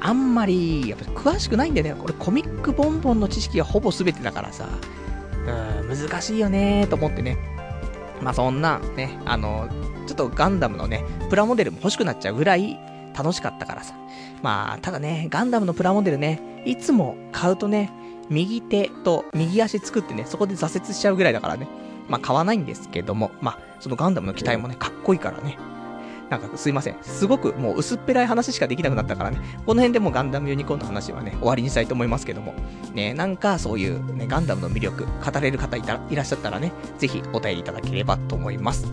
[0.00, 2.00] あんまり、やっぱ詳しくないんだよね。
[2.00, 4.68] これコミックボンボンの知識がほぼ全てだからさ、
[5.82, 7.38] うん、難しいよねーと思ってね。
[8.20, 9.68] まあそんな、ね、あの、
[10.06, 12.78] ちょっとガンダムのね、プラモデルも欲しくなっちゃうぐらい
[13.16, 13.94] 楽しかったからさ。
[14.42, 17.90] まあ、ただね、ガンダムのプラモデルね、いつも買うとね、
[18.28, 21.66] 右手と右足作ってね、そこで挫折しちゃうぐらいだからね。
[22.08, 25.58] まあ買わないんですけども、まあ、そのガンダムの機体もね、かっこいいからね。
[26.30, 26.96] なんかすいません。
[27.02, 29.38] すごくもう薄っぺらい話しかできなくなったからね。
[29.64, 32.54] この辺でもガンダムユニコーンの話はね、終わりにしたいと思いますけども。
[32.94, 38.86] ね、なんかそういうね、ガンダムの魅力、語れる方いたいらっしゃったらね、ぜひお便りいただければと思います。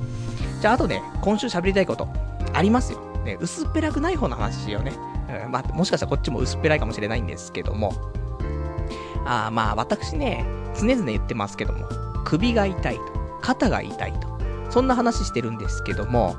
[0.62, 2.08] じゃあ、あとね、今週喋りたいこと。
[2.54, 3.00] ありますよ。
[3.26, 4.94] ね、薄っぺらくない方の話しようね。
[5.46, 7.94] うん、まあ、もしかしたらこっちも薄っぺらいかもしれないんですけども。
[9.26, 10.46] あまあ、私ね、
[10.80, 11.88] 常々言ってますけども、
[12.24, 13.02] 首が痛いと、
[13.42, 14.28] 肩が痛いと、
[14.70, 16.36] そんな話してるんですけども、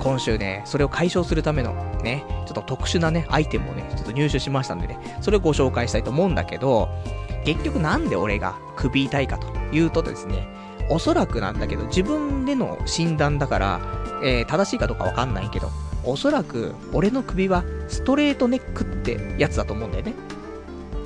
[0.00, 6.88] 今週ね、それを解消するための、ね、ちょっと特殊なね、アイテムをね、ちょっと入手しましたんでね、それをご紹介したいと思うんだけど、
[7.44, 10.48] 結局なんで俺が首痛いかというとですね、
[10.88, 13.80] おそらくなんだけど、自分での診断だから、
[14.24, 15.70] えー、正しいかどうかわかんないけど、
[16.04, 20.14] おそらく俺の首はストレートネックってやつだと思うんだよね。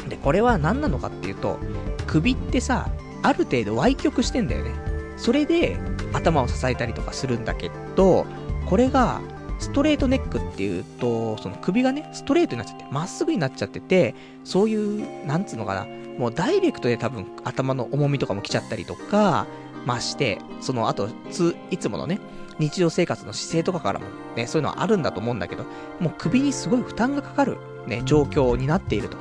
[0.08, 1.58] で、これは何なのかっていうと、
[2.06, 2.88] 首ってさ、
[3.22, 4.72] ある程度歪曲してんだよね。
[5.16, 5.78] それで
[6.12, 8.26] 頭を支えたりとかするんだけど、
[8.66, 9.20] これが
[9.58, 15.86] ストレートネックっていうと、その首がね、ストレートになっちゃって、まっすぐになっちゃってて、そういう、なんつうのかな、
[16.18, 19.46] もうダイレクトで多分頭の重みとかも来ちゃったりとか、
[19.86, 22.20] まして、その後、つ、いつものね、
[22.58, 25.64] 日常生活の姿勢とかからもね、そういうのはあるんだと思うんだけど、
[26.00, 29.16] もう首にすごい負担がかかるね、状況になっていると。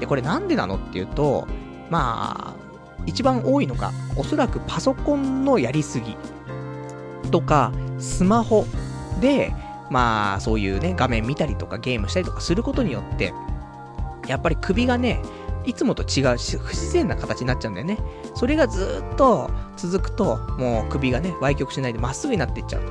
[0.00, 1.46] で、これなんでなのっていうと、
[1.90, 2.68] まあ、
[3.06, 6.16] 一番多いのが、おそらくパソコンのやりすぎ
[7.30, 8.66] とか、スマホ
[9.20, 9.54] で、
[9.90, 13.32] まあ、そういうね、画面見たりとかゲームしたりとかすることによって、
[14.26, 15.22] やっぱり首がね、
[15.64, 17.98] いつもと違う不自然な形になっちゃうんだよね。
[18.34, 22.82] それがずっと続くと、もう首がね、歪曲しないでまっすぐになっていっちゃう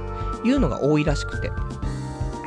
[0.42, 1.52] というのが多いらしくて。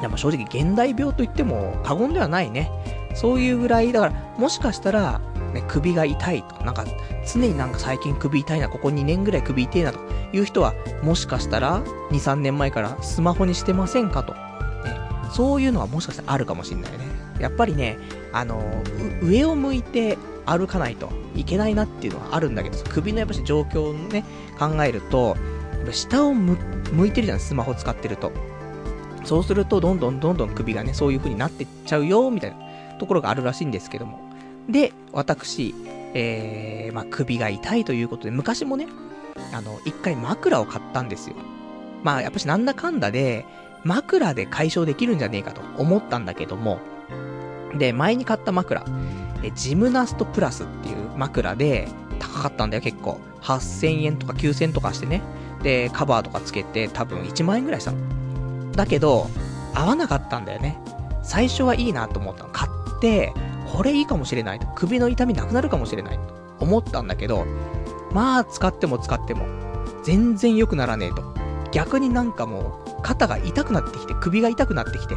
[0.00, 2.70] でも正直現代病と言っても過言ではないね。
[3.14, 5.20] そういうぐらい、だから、もしかしたら、
[5.52, 6.84] ね、首が痛いとか、なんか、
[7.32, 9.98] 常になんか最近首痛いな、ここ2年ぐらい首痛いなと
[10.32, 14.34] いう人は、もしかしたら、2、3年前からスマホにしてませんかと。
[14.34, 14.40] ね、
[15.32, 16.98] そういうのはもしかしたらあるかもしんないね。
[17.38, 17.98] やっぱりね、
[18.32, 18.62] あの、
[19.22, 24.24] 上を向いて歩かないといけないなっていうのはあるんだけど、首のやっぱし状況をね、
[24.58, 25.36] 考えると、
[25.90, 26.56] 下を向
[27.06, 28.32] いてるじゃん、スマホ使ってると。
[29.24, 32.56] そうすると、どんどんどんどん首がね、そういう風になってっちゃうよ、みたいな
[32.98, 34.29] ところがあるらしいんですけども。
[34.68, 35.74] で、私、
[36.14, 38.86] えー、まあ、首が痛いということで、昔もね、
[39.52, 41.36] あの、一回枕を買ったんですよ。
[42.02, 43.46] まあ、やっぱしなんだかんだで、
[43.84, 46.80] 枕で解消できるんじゃねえかと思ったんだけども、
[47.76, 48.84] で、前に買った枕、
[49.42, 53.20] え、ジムナストプラスっていう枕で、高かったんだよ、結構。
[53.42, 55.22] 8000円とか9000円とかしてね。
[55.62, 58.72] で、カバーとかつけて、多分1万円ぐらいしたの。
[58.72, 59.28] だけど、
[59.74, 60.78] 合わなかったんだよね。
[61.22, 62.50] 最初はいいなと思ったの。
[62.50, 63.32] 買って、
[63.72, 64.60] これいいかもしれない。
[64.74, 67.46] 首の痛みなくなるかもしれないと思ったんだけど、
[68.12, 69.46] まあ、使っても使っても、
[70.02, 71.22] 全然良くならねえと。
[71.72, 75.16] 逆になんかもう、肩が痛くなってきて、首が痛くなってきて、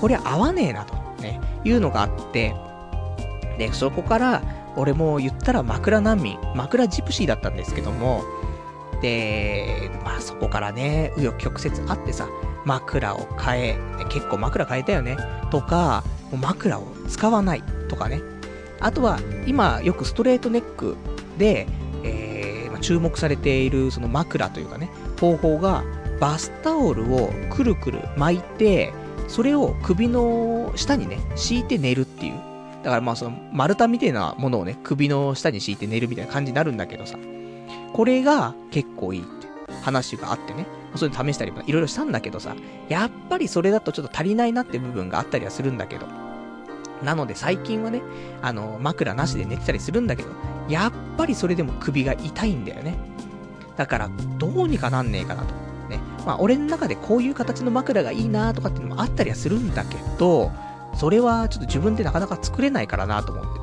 [0.00, 2.54] これ合わねえなと、ね、いうのがあって、
[3.58, 4.42] で、そこから、
[4.76, 8.22] 俺も言ったら枕難民、枕ジプシーだったんですけども、
[9.02, 12.26] で、まあそこからね、紆余曲折あってさ、
[12.64, 15.16] 枕を変え、結構枕変えたよね、
[15.50, 18.20] とか、もう枕を使わないとかね。
[18.80, 20.96] あとは、今よくストレートネック
[21.38, 21.68] で、
[22.02, 24.90] えー、まあ、注目されているその枕というかね、
[25.20, 25.84] 方法が、
[26.18, 28.92] バスタオルをくるくる巻いて、
[29.28, 32.34] それを首の下にね、敷いて寝るっていう。
[32.82, 37.18] だからまあその丸太みたいなものをね、首の下に敷いて寝るみたいな感じになるんだけどさ。
[37.92, 39.46] これが結構いいって
[39.82, 40.66] 話があってね。
[40.96, 42.54] そういうの試したりもいろいろしたんだけどさ、
[42.88, 46.06] やっぱりそれだとちょっと足りないなって部分があったりはするんだけど。
[47.04, 48.02] なので最近はね、
[48.40, 50.28] あの、枕なしで寝てたりするんだけど、
[50.68, 52.96] やっぱりそれでも首が痛いんだよね。
[53.76, 55.54] だから、どうにかなんねえかなと。
[55.88, 56.00] ね。
[56.26, 60.50] まあ、俺の中でこういう形の枕がいいなとかっていうのもあったりはするんだけど、
[60.94, 63.62] それはちょっと自分でなかなか作れないからなと思って。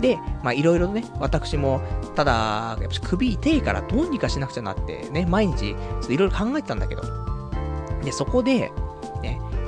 [0.00, 1.80] で、まあいろいろね、私も、
[2.14, 7.02] ただ、やっぱ首痛いからどうにかしなくちゃなってね、毎日、ちょっといろいろ考えてたんだけど。
[8.04, 8.72] で、そこで、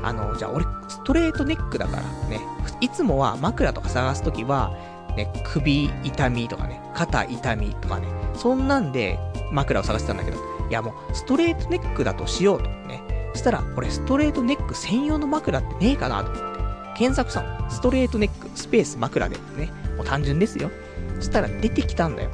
[0.02, 2.40] あの、じゃあ俺、ストレートネックだからね、
[2.80, 4.72] いつもは枕とか探すときは、
[5.16, 9.18] ね、首痛みとかね、肩痛みとかね、そんなんで
[9.52, 13.02] 枕を探してたんだけど、いやもう、ストレートネックだとしようとね。
[13.32, 16.58] そしたら、俺、ストレートネック専用の枕ってねえかなと思って。
[16.96, 17.70] 検索したの。
[17.70, 19.70] ストレートネック、スペース枕でね。
[19.96, 20.70] もう単純ですよ。
[21.16, 22.30] そしたら出てきたんだよ。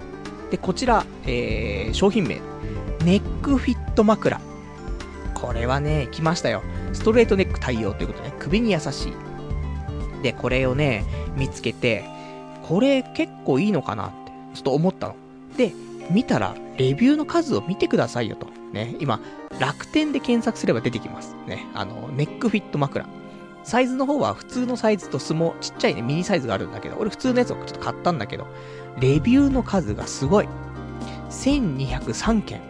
[0.51, 2.41] で、こちら、えー、商品名。
[3.05, 4.41] ネックフィット枕。
[5.45, 6.63] これはね、来ましたよ。
[6.95, 9.13] ストレートネック対応ということで、ね、首に優しい。
[10.23, 11.05] で、これをね、
[11.37, 12.05] 見つけて、
[12.63, 15.17] これ結構いいのかなって、ちょっと思ったの。
[15.59, 15.75] で、
[16.11, 18.47] 見たら、レビューの数を見てくださいよと。
[18.73, 19.21] ね、今、
[19.61, 21.37] 楽天で検索すれば出てきます。
[21.47, 23.07] ね、あの、ネックフィット枕。
[23.65, 28.47] サイズの方は普通のサイズと相撲、ちっちゃいね、ミニサイズがあるんだけど、俺普通のやつをちょっと買ったんだけど、
[28.99, 30.49] レビューの数がすごい。
[31.29, 32.61] 1203件。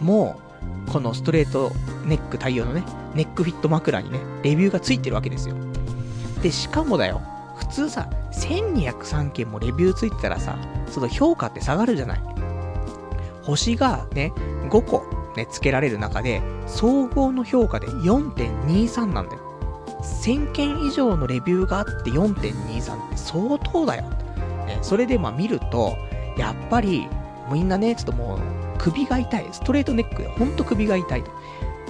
[0.00, 0.49] もう
[0.92, 1.72] このストレート
[2.04, 5.54] ネック対応のね、ネックフィット枕にね、レビューがついてるわけですよ。
[6.42, 7.20] で、しかもだよ、
[7.56, 10.56] 普通さ、1203件もレビューついてたらさ、
[10.88, 12.20] その評価って下がるじゃない。
[13.42, 14.32] 星がね、
[14.68, 19.40] 5個ね、つけられる中で、総合の評価で4.23なんだよ。
[20.02, 24.02] 1000件以上のレビューがあって4.23って相当だよ。
[24.66, 25.96] ね、それでまあ見ると、
[26.36, 27.06] やっぱり、
[27.52, 28.38] みんなね、ちょっともう、
[28.80, 29.48] 首が痛い。
[29.52, 31.30] ストレートネックでほんと首が痛いと。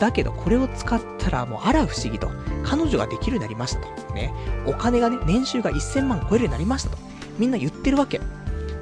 [0.00, 2.29] だけど、これを使ったらもうあら不思議と。
[2.64, 4.14] 彼女ができるようになりましたと。
[4.14, 4.33] ね。
[4.66, 6.98] お金がね、年収が1000万超えるようになりましたと。
[7.38, 8.20] みんな言ってるわけ。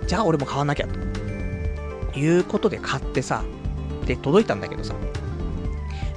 [0.06, 2.18] じゃあ俺も買わなきゃと。
[2.18, 3.44] いうことで買ってさ、
[4.06, 4.94] で、届いたんだけどさ。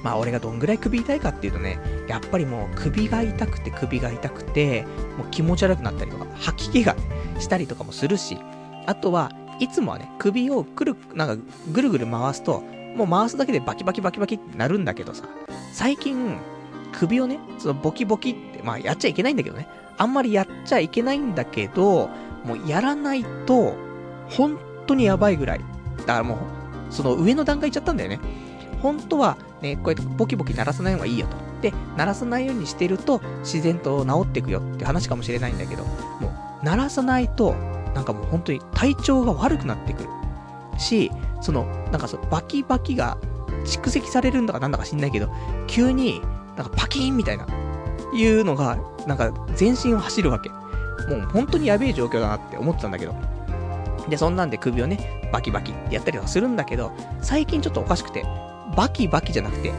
[0.04, 4.84] まあ俺がどんぐらい首痛いかっていうとね、やっぱりもう首が痛くて首が痛くて、
[5.18, 6.96] もう気持ち悪くなったりとか、吐き気が
[7.40, 8.40] したりとかもするし、
[8.88, 12.64] あとはいつもはね、首をくる、なんかぐるぐる回すと、
[12.96, 15.26] もう回すだけでバキバキバキバキってなるんだけどさ、
[15.72, 16.38] 最近、
[16.92, 19.68] 首をね、そのボキボキって、まあやっちゃいけないんだけどね、
[20.00, 22.10] あんまりやっちゃいけないんだけど、
[22.44, 23.76] もうやらないと、
[24.30, 25.62] 本当にやばいぐらい。
[26.00, 26.38] だからもう、
[26.90, 28.20] その上の段階いっちゃったんだよね。
[28.82, 31.38] 本当はね、こうやってボキボキ鳴らさない方がいいよと。
[31.62, 35.84] で、鳴らさないようにしてると自然と治っていくよって話かもしれないんだけど、
[36.20, 37.54] もう鳴らさないと、
[37.94, 40.10] なんかもう本当に体調が悪くなってくる。
[40.78, 43.18] し、その、なんかそのバキバキが
[43.66, 45.30] 蓄積されるんだかなんだか知んないけど、
[45.68, 46.22] 急に
[46.58, 47.46] なんかパキーンみたいな、
[48.14, 48.78] いうのが、
[49.08, 50.50] なんか全身を走るわけ。
[50.50, 53.16] もう本当にやべえ状況だなって思ってたんだけど。
[54.10, 58.26] で、そんなんで首をね、バキバキってやったりとかするんだけど、最近ちょっとおかしくて、
[58.76, 59.74] バキバキじゃなくて、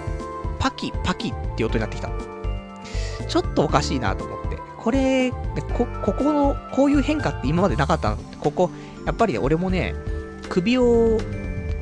[0.59, 2.09] パキパキって音になってきた。
[3.29, 4.52] ちょっとおかしいなと思って。
[4.83, 8.17] これ、こ、ここの、こういう変化って今までなかったの？
[8.41, 8.71] ここ、
[9.07, 9.95] やっぱり俺もね、
[10.49, 11.19] 首を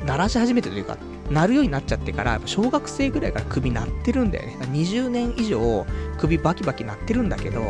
[0.05, 0.97] 鳴らし始めてというか、
[1.31, 4.57] 鳴るようになっちゃってから、小学生ぐらいから首鳴ってるんだよね。
[4.71, 5.85] 20年以上
[6.19, 7.63] 首バキバキ鳴ってるんだけど、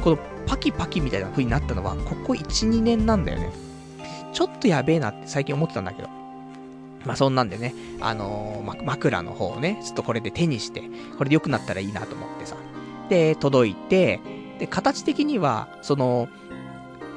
[0.00, 3.50] このパキパキみたいな風になったのは、ここ1、2年なんだよね。
[4.32, 6.08] ちょっとやべえなって最近思ってたんだけど。
[7.04, 10.82] まあそんなんでね、あのー、枕の方をね、ちょっとこれで手にして、
[11.18, 12.54] これで良くなったらいいなと思ってさ。
[13.08, 14.20] で、届いて、
[14.62, 16.28] で、形的には、その、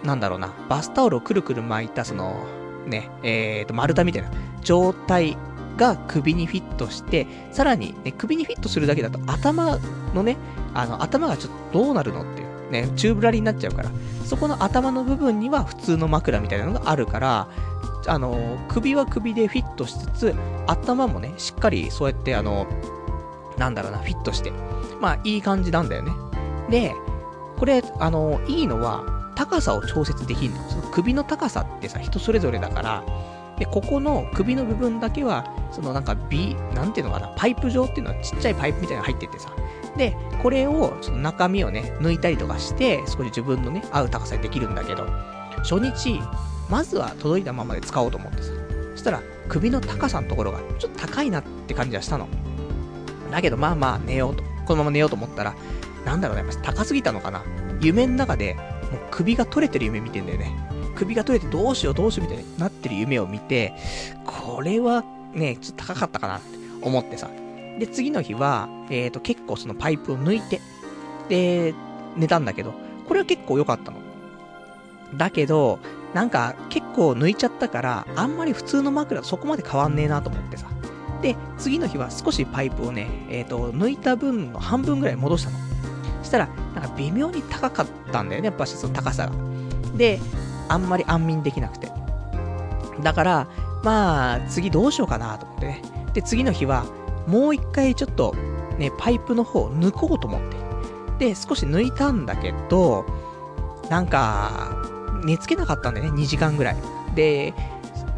[0.03, 2.43] なんだろうな、バスタオルをくるくる巻いた、その、
[2.87, 4.31] ね、えーと、丸太みたいな
[4.61, 5.37] 状態
[5.77, 9.77] が首にフィットして、さらに、ね、首にフィットするだけだと頭
[10.15, 10.37] のね、
[10.73, 13.91] あの、頭がちょっとどうなるのっていう、ね、チューブラリになっちゃうから、
[14.23, 17.47] そこの頭の部分には普通の枕みたいなのがあるから、
[18.07, 22.65] あの、首は首でフィットしつつ、頭もね、しっかりそうやってあの、
[23.59, 24.51] なんだろうな、フィットして、
[24.99, 26.11] まあ、いい感じなんだよね。
[26.71, 26.95] で、
[27.57, 29.03] これ、あの、いいのは、
[29.35, 30.69] 高さを調節できるの。
[30.69, 33.03] その首の高さってさ、人それぞれだから、
[33.59, 39.49] で、ここの首の部分だけは、そのなんか B、なんていうのかな、パイプ状っていうのはちっちゃいパイプみたいなのが入っててさ。
[39.97, 45.05] で、これを、その中身をね、抜いたりとかして、少し自分のね、合う高さでできるんだけど、
[45.57, 46.19] 初日、
[46.69, 48.51] まずは届いたままで使おうと思ってさ。
[48.91, 52.27] そしたら、首の高さのところがちょっと高いなって感じはしたの。
[53.31, 54.43] だけど、まあまあ寝ようと。
[54.65, 55.53] このまま寝ようと思ったら、
[56.05, 57.43] なんだろうね、やっぱ高すぎたのかな。
[57.81, 58.65] 夢の中で、もう
[59.11, 60.55] 首が取れてる夢見てんだよね。
[60.95, 63.73] 首が取れてどうしようどうしようみたいになってる夢を見て、
[64.25, 66.47] これはね、ちょっと高かったかなって
[66.81, 67.29] 思ってさ。
[67.79, 70.61] で、次の日は、えっ、ー、と、結構そのパイプを抜いて、
[71.27, 71.73] で、
[72.15, 72.73] 寝たんだけど、
[73.07, 73.97] これは結構良かったの。
[75.15, 75.79] だけど、
[76.13, 80.67] なんか結構抜いちゃったから、あんまり普通の枕とそこまで変わんねえなと思ってさ。
[81.21, 85.57] で、次の日は少しパイプをね、えっ、ー、と、抜いた分の半分ぐらい戻したの。
[86.25, 89.33] したら、なんか微妙に高かったんだよね、やっぱその高さが。
[89.95, 90.19] で、
[90.67, 91.91] あんまり安眠できなくて。
[93.01, 93.47] だから、
[93.83, 95.81] まあ、次どうしようかなと思ってね。
[96.13, 96.85] で、次の日は、
[97.27, 98.35] もう一回ちょっと、
[98.77, 100.41] ね、パイプの方を抜こうと思っ
[101.17, 101.25] て。
[101.29, 103.05] で、少し抜いたんだけど、
[103.89, 104.75] なんか、
[105.23, 106.77] 寝つけなかったんだよね、2時間ぐらい。
[107.15, 107.53] で、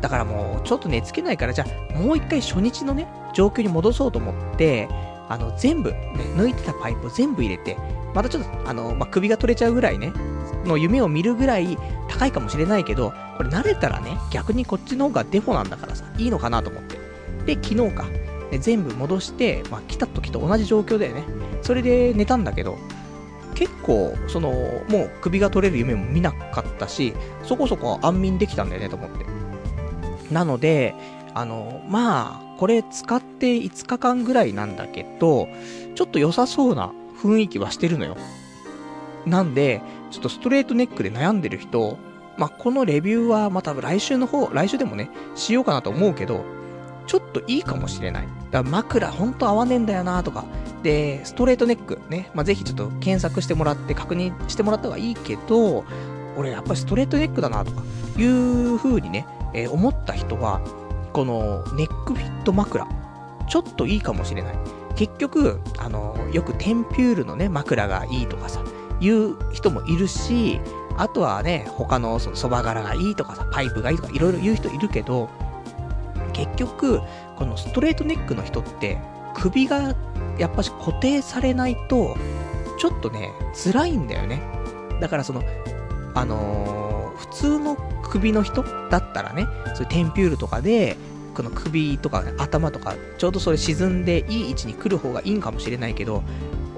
[0.01, 4.87] だからもう、ちょっと寝つけないから、じゃあ、もう一回初日のね、状況に戻そうと思って、
[5.29, 7.77] あの、全部、ね、抜いてたパイプを全部入れて、
[8.17, 10.11] またちょっと、あの、まあ、首が取れちゃうぐらいね、
[10.65, 11.77] の夢を見るぐらい
[12.09, 16.97] 高いかもしれないけど、これ慣れたらね、逆にこっちの方がデフォなんだからさ、いいのかなと思って。
[17.45, 18.05] で、昨日か、
[18.49, 21.25] ね、全部戻して、まあ、来た時と同じ状況だよね。
[21.61, 22.79] それで寝たんだけど、
[23.53, 24.49] 結構、その、
[24.89, 27.13] もう首が取れる夢も見なかったし、
[27.43, 29.25] そこそこ安眠できたんだよねと思って。
[30.33, 30.95] なので、
[31.35, 35.47] あの、まあ、これ使って5日間ぐらいなんだけど、
[35.93, 36.91] ちょっと良さそうな
[37.21, 38.17] 雰囲気はしてるのよ。
[39.25, 41.97] なんで、ちょっとストレートネックで悩んでる人、
[42.37, 46.45] まあ、このレビューはまた来週の方、来週でもね、しようかなと思うけど、
[47.07, 48.27] ちょっといいかもしれない。
[48.51, 50.45] だから枕ほんと合わねえんだよなとか。
[50.83, 52.29] で、ストレートネックね。
[52.33, 55.83] まあ、ぜひちょっと検索してもらって確認してもらった方がいいけど、
[56.37, 57.81] 俺やっぱりストレートネックだなとか、
[58.17, 60.61] いう風にね、えー、思った人は、
[61.13, 62.87] このネックフィット枕、
[63.49, 64.55] ちょっといいかもしれない。
[64.97, 68.63] 結局、あの、よくテンピュールのね、枕がいいとかさ、
[68.99, 70.59] いう人もいるし、
[70.97, 75.29] あとはね、他のその蕎麦柄がいいとかさ、パイプがいいとかいろいろ言う人いるけど、
[76.33, 76.99] 結局、
[77.37, 78.97] このストレートネックの人って、
[79.35, 79.95] 首が
[80.39, 82.17] やっぱし固定されないと、
[82.79, 84.41] ちょっとね、辛いんだよね。
[84.99, 85.43] だからその、
[86.15, 90.97] あのー、普通の首の人だったらね、そういうテンピュールとかで、
[91.37, 96.23] この首とか、ね、頭とか、ちょうどそれ沈んでいい位置に来る方がいいんかもしれないけど、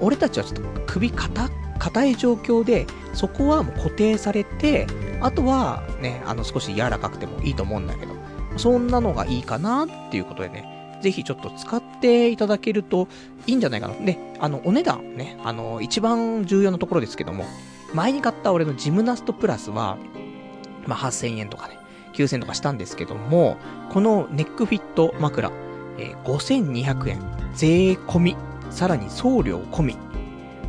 [0.00, 1.48] 俺たちはちょっと首硬、
[1.78, 4.86] 硬い状況で、そこはもう固定されて、
[5.22, 8.12] あとはね、あの少し柔らかくてもいいと思うんだけど、
[8.58, 13.08] そんなのがいいかなっていうことでね、ぜひちょっと使っていただけると
[13.46, 13.94] いいんじゃないかな。
[13.94, 17.46] で、あの、お値段ね、あの、一番重要なところですけども、
[17.94, 19.96] 前に買った俺のジムナストプラスは、
[20.86, 21.79] まあ、8000円とかね、
[22.12, 23.56] 9000とかしたんですけども、
[23.90, 25.50] このネックフィット枕、
[25.98, 27.20] えー、5200円、
[27.54, 28.36] 税込み、
[28.70, 29.96] さらに送料込み、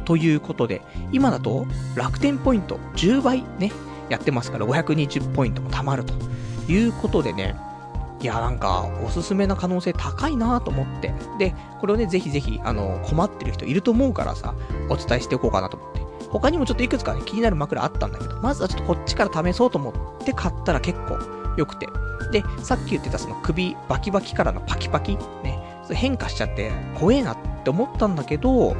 [0.06, 0.82] ということで、
[1.12, 1.66] 今だと
[1.96, 3.72] 楽天ポイント10倍ね、
[4.10, 6.14] やってますから520ポイントも貯まると
[6.72, 7.56] いうことでね、
[8.22, 11.12] いや、なんか、おすすめな可能性高いなと思って。
[11.39, 14.54] で、これをね、ぜひぜひ、あの、困ってる人いると思うからさ、
[14.89, 16.01] お伝えしておこうかなと思って。
[16.32, 21.20] 他にもちょっといくつかね、気になる枕あったんだけど、まずはちょっとこっちから試そうと思って買ったら結構
[21.58, 21.88] 良くて。
[22.32, 28.76] で、さっき言ってたその首バキバキからのパキパキ、ね、それ変化しちゃって怖えなって思ったんだけど、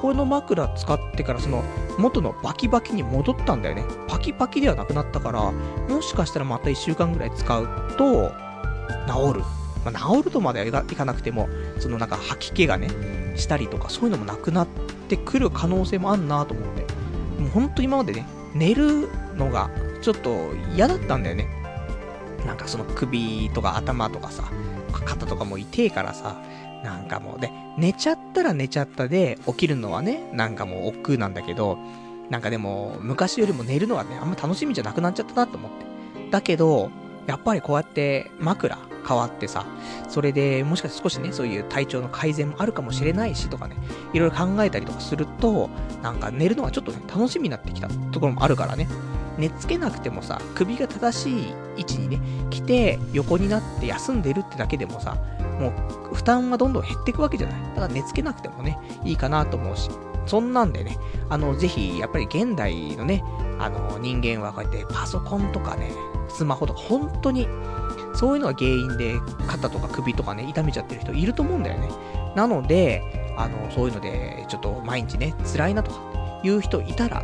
[0.00, 1.62] この枕使ってからその
[1.98, 3.84] 元のバキバキに戻ったんだよね。
[4.08, 8.30] パキパキではなくなったから、もしかしたらまた1週間ぐらい使うと、
[9.06, 9.40] 治る。
[9.84, 11.48] まあ、治るとまではいかなくても、
[11.78, 12.88] そのなんか吐き気がね、
[13.40, 14.68] したりとか、そういうのもなくなっ
[15.08, 16.82] てくる可能性もあんなと思って。
[17.40, 19.70] もうほんと今までね、寝るのが
[20.02, 21.48] ちょっと嫌だったんだよね。
[22.46, 24.44] なんかその首とか頭とかさ、
[24.92, 26.40] 肩とかも痛いからさ、
[26.82, 31.78] なんかもう、で、寝ちゃったら寝ちゃったで、起きるのはね、なんかもう億劫なんだけど、
[32.30, 36.30] なんかでも、昔よりも寝るのはね、あんま楽しみじゃなくなっちゃったなと思って。
[36.30, 36.90] だけど、
[37.26, 39.64] やっぱりこうやって枕変わってさ、
[40.08, 43.76] それでもしかして少しね、そういう体調の改善もあるかもしれないしとかね、
[44.12, 45.70] いろいろ考えたりとかすると、
[46.02, 48.88] なんか寝るのがちょっとね、楽しみになってきたところもあるからね。
[49.38, 52.20] 寝つけなくてもさ、首が正しい位置にね、
[52.50, 55.16] 来て、横になって休んでるってだけでもさ、
[55.58, 55.72] も
[56.12, 57.62] う負担はどんどん減っていくわけじゃない。
[57.74, 59.90] だから寝つけなくてもね、いいかなと思うし。
[60.26, 60.98] そんなんでね、
[61.28, 63.24] あの、ぜひ、やっぱり現代のね、
[63.58, 65.90] あの、人間はこうやってパソコンとかね、
[66.28, 67.48] スマホとか、本当に、
[68.14, 69.14] そういうのが原因で
[69.46, 71.88] 肩とか首とかね、痛めちゃってる人いると思うんだよね。
[72.34, 73.02] なので、
[73.36, 77.22] あの、そういうので、ちょっと毎日ね、辛いなとかいう人いたら、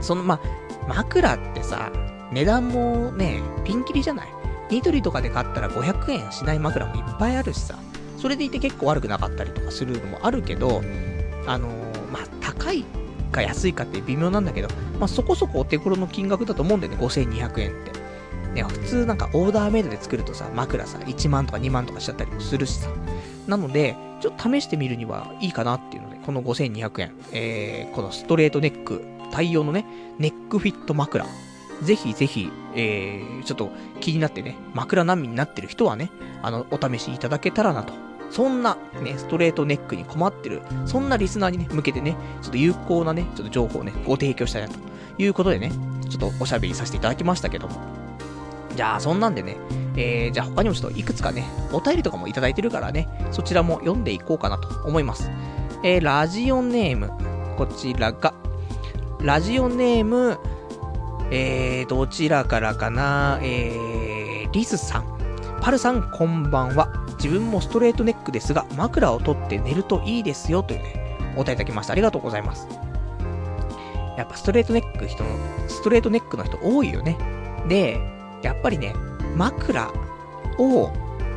[0.00, 0.40] その、ま、
[0.88, 1.90] 枕ってさ、
[2.32, 4.28] 値段もね、ピンキリじゃない？
[4.70, 7.74] ニトリとかで買ったら500円しない枕もいっぱいあるしさ、
[8.16, 10.80] それでいて結構悪くなかったりとかするのもあるけど、
[11.46, 12.84] あのー、まあ、高い
[13.32, 14.68] か安いかって微妙なんだけど、
[14.98, 17.99] まあ、そこそこお手頃の金額だと思うんだよね、5200円って。
[18.54, 22.90] ね、普通なんかオーダーメイドで作るとさ、枕さ、1万とか2万とかしちゃったりもするしさ。
[23.46, 29.86] なので、ちょっと試してみるにはいいかなっていうので、この5200円、えー、このストレートネック対応のね、
[30.18, 31.24] ネックフィット枕。
[31.82, 33.70] ぜひぜひ、えー、ちょっと
[34.00, 36.10] 気になってね、枕難民になってる人はね、
[36.42, 37.94] あの、お試しいただけたらなと。
[38.30, 44.78] そんな、ね、ストレートネックに困ってる、そんなリスナーにね、向けてね、ちょっと有効なね、ちょっと情報をね、ご提供したいなと
[45.18, 45.72] いうことでね、
[46.08, 48.09] ちょっとおしゃべりさせていただきましたけども。
[48.74, 49.56] じゃあ、そんなんでね、
[49.96, 55.30] えー、じゃあ他にもちょっといくつかね、お便りとかもいただいてるからね、そちらも読んでいこうかなと思います。
[55.82, 57.10] えー、ラジオネーム、
[57.56, 58.34] こちらが、
[59.20, 60.38] ラジオネーム、
[61.30, 65.04] えー、どちらからかな、えー、リスさん。
[65.60, 66.88] パルさん、こんばんは。
[67.22, 71.92] 自分もストレートネックですが、枕を取って寝るといいですよ、というね、お答えいただきました。
[71.92, 72.66] ありがとうございます。
[74.16, 75.30] やっぱストレートネック人の、
[75.68, 77.16] ストレートネックの人多いよね。
[77.68, 78.00] で、
[78.42, 78.94] やっぱりね、
[79.36, 79.90] 枕
[80.58, 80.90] を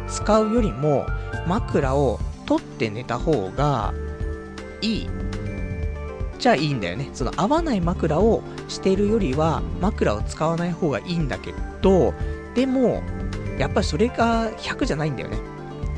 [0.07, 1.05] 使うよりも、
[1.47, 3.93] 枕を取って寝た方が
[4.81, 5.09] いい
[6.43, 7.09] ちゃあいいんだよね。
[7.13, 12.13] その合わない枕をしてるよりは、枕を使わない方がいいんだけど、
[12.53, 13.01] でも、
[13.57, 15.37] やっぱりそれが100じゃないんだよね。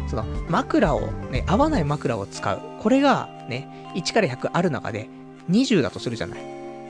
[0.07, 2.61] その枕を、ね、合わない枕を使う。
[2.79, 5.09] これがね、1から100ある中で
[5.49, 6.39] 20だとするじゃない。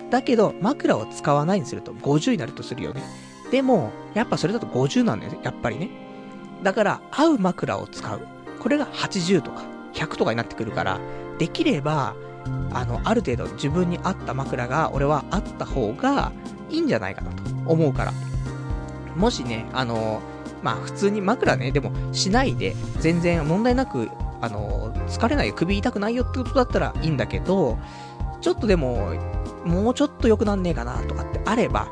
[0.10, 3.04] だけど、枕を使わないにすると50になるとするよね。
[3.56, 5.90] でも、やっぱそれだと50なんだよ、やっぱりね。
[6.62, 8.20] だから、合う枕を使う。
[8.60, 11.00] これが80とか100とかになってくるから、
[11.40, 12.16] できれば、
[12.74, 16.34] あの、ある程度自分に合った枕が、俺はあった方が
[16.70, 18.14] いいんじゃないかなと思うから。
[19.16, 20.20] もしね、あの、
[20.62, 24.10] まあ普通に枕ね、でもしないで、全然問題なく、
[24.42, 27.78] あの、疲れない、首痛くないよってことだったらいいんだけど、
[28.42, 29.14] ちょっとでも、
[29.64, 31.88] もうちょっと良くなんねえかなとかってあれば、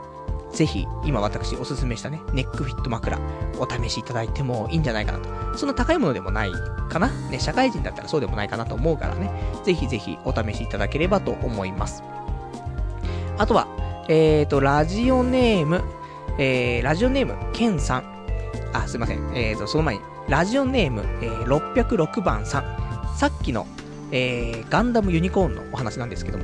[0.53, 3.19] ぜひ、今私おすすめしたね、ネックフィット枕、
[3.59, 5.57] お試しいただいてもいいんじゃないかなと。
[5.57, 6.51] そんな高いものでもない
[6.89, 7.09] かな？
[7.29, 9.31] ね、社会人だったらそうでもないかなと思うからね、
[9.63, 12.03] ぜひぜひお試しいただければと思います。
[13.37, 13.67] あとは、
[14.09, 15.83] えーと、ラジオネーム、
[16.37, 18.03] えー、ラジオネーム、ケンさん。
[18.73, 19.31] あ、すいません。
[19.35, 23.15] えーと、その前に、ラジオネーム、えー、606番さん。
[23.15, 23.65] さっきの、
[24.11, 26.43] えー、ガンダムユニコーンのお話なんですけども、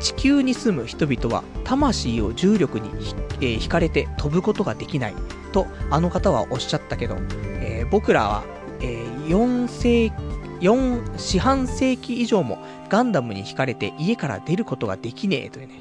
[0.00, 5.14] 地球に住む人々は魂を重力にひ、えー惹かれて飛ぶことができない
[5.52, 7.16] とあの方はおっしゃったけど、
[7.60, 8.44] えー僕らは、
[8.80, 10.12] えー世
[10.60, 15.80] 4四半世紀以上もガンダムに惹かれて家から出ることができねえというね、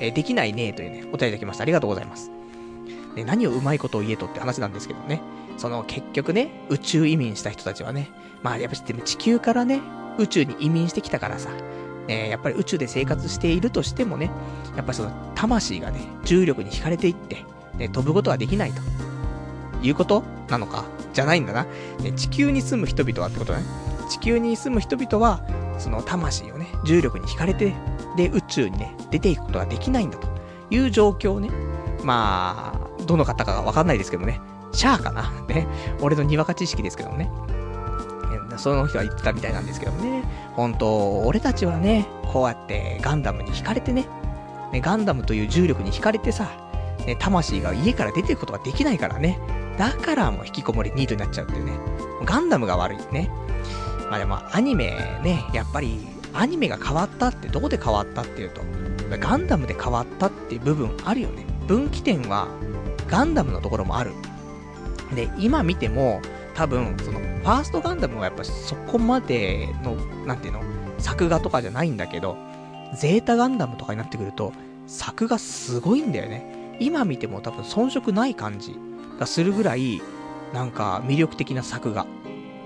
[0.00, 1.62] えできないねえというね、お便りいただきました。
[1.62, 2.30] ありがとうございます。
[3.14, 5.20] ね、何をうまいことを言えとって話なんですけどね。
[5.56, 8.10] その結局ね、宇宙移民した人たちはね、
[8.42, 9.80] まあやっぱり地球からね、
[10.18, 11.50] 宇宙に移民してきたからさ、
[12.08, 14.30] ね、やっぱり宇宙で生活しているとしてもね、
[14.74, 17.44] やっぱりその魂がね、重力に惹かれていって、
[17.76, 18.82] ね、飛ぶことができないと。
[19.80, 20.84] いうことなのか？
[21.12, 21.64] じゃないんだな。
[22.00, 23.64] ね、地球に住む人々はってことだね。
[24.10, 25.40] 地球に住む人々は、
[25.78, 27.74] その魂をね、重力に惹かれて、
[28.16, 30.26] で、宇宙にね、出ていくことができないんだと
[30.70, 31.50] いう状況をね、
[32.02, 34.40] まあ、どの方かがわかんないですけどね、
[34.72, 35.30] シャアかな？
[35.46, 35.68] ね、
[36.00, 37.30] 俺のにわか知識ですけどもね。
[38.58, 40.22] その人は言ってたみたいなんですけどもね、
[40.54, 44.06] 本当俺たちはね、こうやってガンダムに惹かれてね、
[44.72, 46.48] ねガンダムという重力に惹かれてさ、
[47.06, 49.38] ね、魂が家から出ていくことができないからね。
[49.78, 51.72] だからもう引きこもりニートになっちゃうっていうね。
[52.24, 53.30] ガンダムが悪いね。
[54.10, 54.90] まあでもアニメ
[55.22, 58.62] ね、やっぱりアニメが変わったってどこで変わったっていうと、
[59.18, 61.46] ガンダムで変わったっていう部分あるよね。
[61.66, 62.48] 分岐点は
[63.08, 64.12] ガンダムのところもある。
[65.14, 66.20] で、今見ても
[66.58, 69.94] 多分そのファーストガンダムはやっぱそこまでの、
[70.26, 70.62] なんていうの、
[70.98, 72.36] 作画とかじゃないんだけど、
[72.96, 74.52] ゼータガンダムとかになってくると、
[74.88, 76.76] 作画すごいんだよね。
[76.80, 78.74] 今見ても多分遜色ない感じ
[79.20, 80.02] がするぐらい、
[80.52, 82.08] なんか魅力的な作画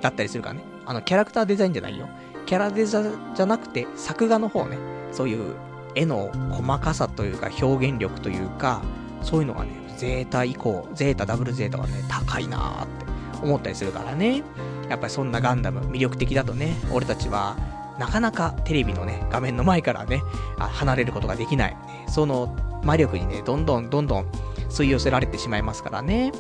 [0.01, 0.62] だったりするからね。
[0.86, 2.09] あの、キャラクターデザインじゃないよ。
[2.47, 3.03] キャラデザ
[3.34, 4.78] じゃなくて、作画の方ね。
[5.12, 5.55] そういう
[5.95, 8.80] 絵の細かさというか表現力というか、
[9.20, 13.11] そういうのがね、ゼータ以降、ゼータ、ダブルゼータはね、高いなーって
[13.43, 14.43] 思ったりするからね。
[14.88, 17.57] やっぱりそんなガンダム魅力的だとね、俺たちは、
[17.99, 20.22] なかなかテレビのね、画面の前からね、
[20.59, 21.70] あ離れることができない。
[21.70, 24.26] ねその魔力にね、どんどんどんどん
[24.68, 26.32] 吸い寄せられてしまいますからね。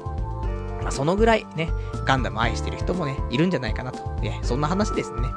[0.82, 1.70] まあ、そのぐらいね、
[2.04, 4.10] ガンダム愛してる人もね、いるんじゃないかなと。
[4.20, 5.28] ね、そんな話ですね。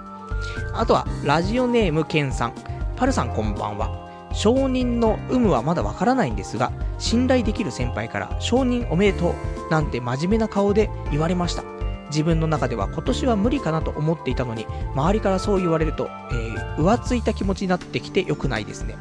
[0.73, 2.53] あとは、ラジオネームケンさん。
[2.95, 4.04] パルさんこんばんは。
[4.35, 9.33] 承認の有無はまだわからないんですが、信頼できる先輩から承認おめでと
[9.67, 11.63] うなんて真面目な顔で言われました。
[12.09, 18.95] 自分の中では今年は無理かなと思っていたのに、周りからそう言われると、えー、浮ついた気持ちになってきて良くないですね。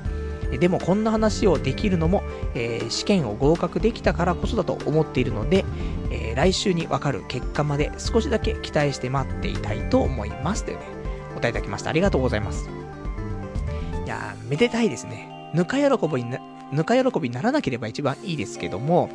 [0.59, 2.23] でもこんな話をできるのも、
[2.55, 5.65] えー試験を合格できたからこそだと思っているので、
[6.11, 10.65] えー来週にわかる結果まで少しだけ期待して待っていたいと思います。
[10.65, 10.85] というね、
[11.33, 11.91] お答えいただきました。
[11.91, 12.84] ありがとうございます。
[14.05, 15.51] いやー、めでたいですね。
[15.55, 16.39] ぬか喜びにな、
[16.73, 19.09] ぬか喜びにならなければ一番いいですけども、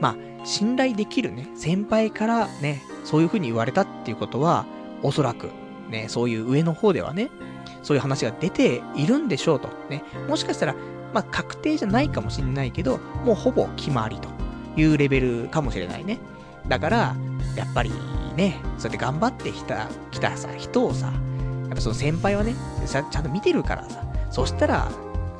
[0.00, 4.64] まあ、信頼できるね、先輩からね、そういう風に言われたっていうことは、
[5.02, 5.50] おそらく、
[5.90, 7.30] ね、そういう上の方ではね、
[7.82, 9.68] そういう話が出ているんでしょうと。
[9.88, 10.02] ね。
[10.28, 10.74] もしかしたら、
[11.14, 14.28] まあ、確定じゃないかもしれないけど、もうほぼ決まりと
[14.76, 16.18] いうレベルかもしれないね。
[16.68, 17.16] だから、
[17.56, 17.90] やっぱり
[18.36, 21.12] ね、そうやって頑張ってきた、来たさ、人をさ、や
[21.72, 22.54] っぱその先輩はね、
[22.86, 24.90] ちゃんと見てるからさ、そしたら、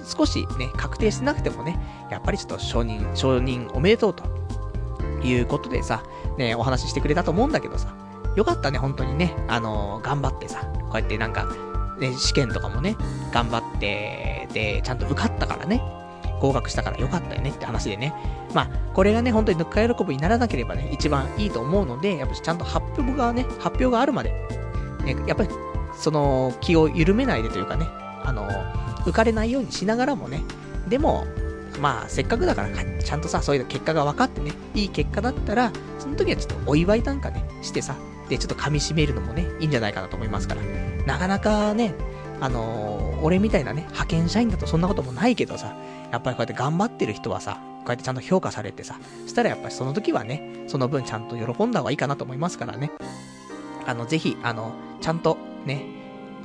[0.05, 1.79] 少しね、確定してなくてもね、
[2.11, 4.25] やっぱりちょっと承認、承認おめでとうと
[5.23, 6.03] いうことでさ、
[6.39, 7.95] ね、お話ししてくれたと思うんだけどさ、
[8.37, 11.47] よかったね、本当にね、あのー頑張ってさ、こうやってなんか、
[11.99, 12.97] ね、試験とかもね、
[13.33, 15.83] 頑張って、で、ちゃんと受かったからね、
[16.41, 18.15] 合格したからよかったよねって話でね。
[18.55, 24.31] まあ、これがね、本当にぬっか喜びにならなければね、一番いいと思うので、やっぱちゃんと発表がね、発表があるまで、
[25.05, 25.49] ね、やっぱり、
[25.97, 27.89] その、気を緩めないでというかね、
[28.25, 28.49] あの、
[29.05, 30.43] 浮かれないようにしながらもね、
[30.89, 31.27] でも、
[31.81, 32.69] まあ、せっかくだから、
[33.03, 37.95] ちゃんとさ、そういう結果が分かってね、いい結果だったら、その時はちょっとお祝いなんかね、してさ、
[38.29, 40.63] で、ちょっと噛み締めるのもね、いいんじゃないかなと思いますから。
[41.07, 41.95] なかなかね、
[42.41, 45.77] あのー俺みたいなね、派遣社員だとそんなこともないけどさ、
[46.13, 52.91] やっぱりこうやって頑張ってる人はさ、こうやってちゃんと評価されてさ、したらやっぱりその時はね、その分ちゃんと喜んだ方がいいかなと思いますからね。
[53.87, 55.85] あの、ぜひ、あの、ちゃんとね、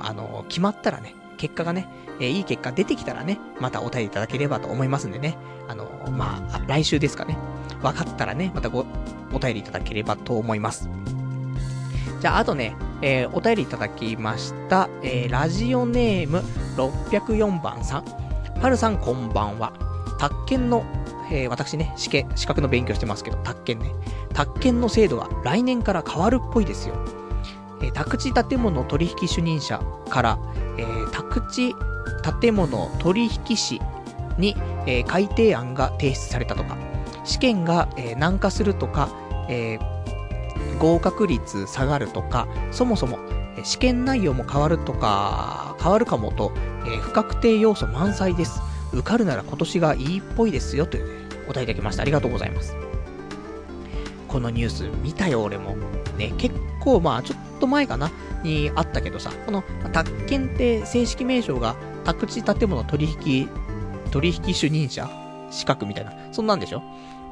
[0.00, 1.88] あの、決まったらね、結果がね、
[2.20, 5.36] えー、いい結果出てきたらね、またお便りいただければと思いますんでね。
[5.68, 7.36] あの、まあ、来週ですかね。
[7.82, 8.86] 分かったらね、またご、
[9.32, 10.88] お便りいただければと思います。
[12.20, 16.38] じゃあ、あとね、えー、お便りいただきました、えー、ラジオネーム
[16.76, 18.04] 604番さん。
[18.60, 19.72] パルさんこんばんは。
[20.18, 20.84] 宅建の、
[21.30, 23.92] えー、私ね、試験、資格の勉強してますけど、宅建ね。
[24.32, 26.94] 宅建の制度が来年から変わるっぽいですよ。
[27.80, 30.38] えー、宅地建物取引主任者から、
[30.78, 31.74] えー、宅地
[32.40, 33.80] 建物取引士
[34.38, 34.56] に、
[34.86, 36.76] えー、改定案が提出されたとか、
[37.24, 39.08] 試験が、えー、難化するとか、
[39.48, 43.18] えー、合格率下がるとか、そもそも、
[43.62, 46.52] 試験内容も変わるとか、変わるかもと、
[46.86, 48.60] えー、不確定要素満載です。
[48.92, 52.02] 受かるなら今年がいいっぽいですよという、お答えいただきました。
[52.02, 52.76] ありがとうございます。
[54.28, 55.76] このニュース見たよ、俺も。
[56.18, 58.10] ね、結構まあ、ちょっっと前かな
[58.42, 63.48] にあったけどさ、この、宅建って正式名称が宅地建物取引、
[64.10, 65.08] 取引主任者
[65.50, 66.82] 資格みたいな、そんなんでしょ？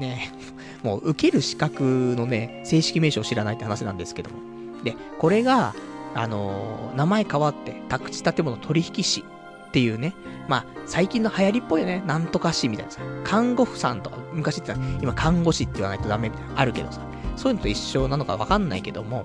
[0.01, 0.31] ね
[0.83, 4.37] もう受ける資格のね、正式名称を知らないって話なんですけども。
[4.83, 5.75] で、これが、
[6.15, 9.25] あのー、名前変わって、宅地建物取引士
[9.69, 10.15] っていうね、
[10.49, 17.01] まあ、最近の流行りっぽいよね、なんとか士みたいなさ、看護婦さんとか、昔って今看護師って言わないとダメみたいな、あるけどさ、
[17.37, 19.25] そういうのと一緒なのかわかんないけども、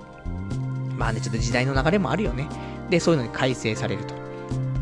[0.98, 2.48] まあね、ちょっと時代の流れもあるよね。
[2.90, 4.14] で、そういうのに改正されると。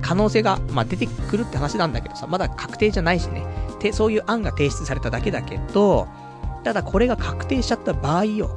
[0.01, 3.47] 可能性が、まあ、出てくるって話なんだけどさ、まだ確定じゃないしね。
[3.79, 6.09] て、そういう案が提出されただけだけど、
[6.65, 8.51] ただこれが確定しちゃった場合よ、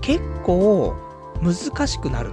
[0.00, 0.94] 結構
[1.42, 2.30] 難しくなる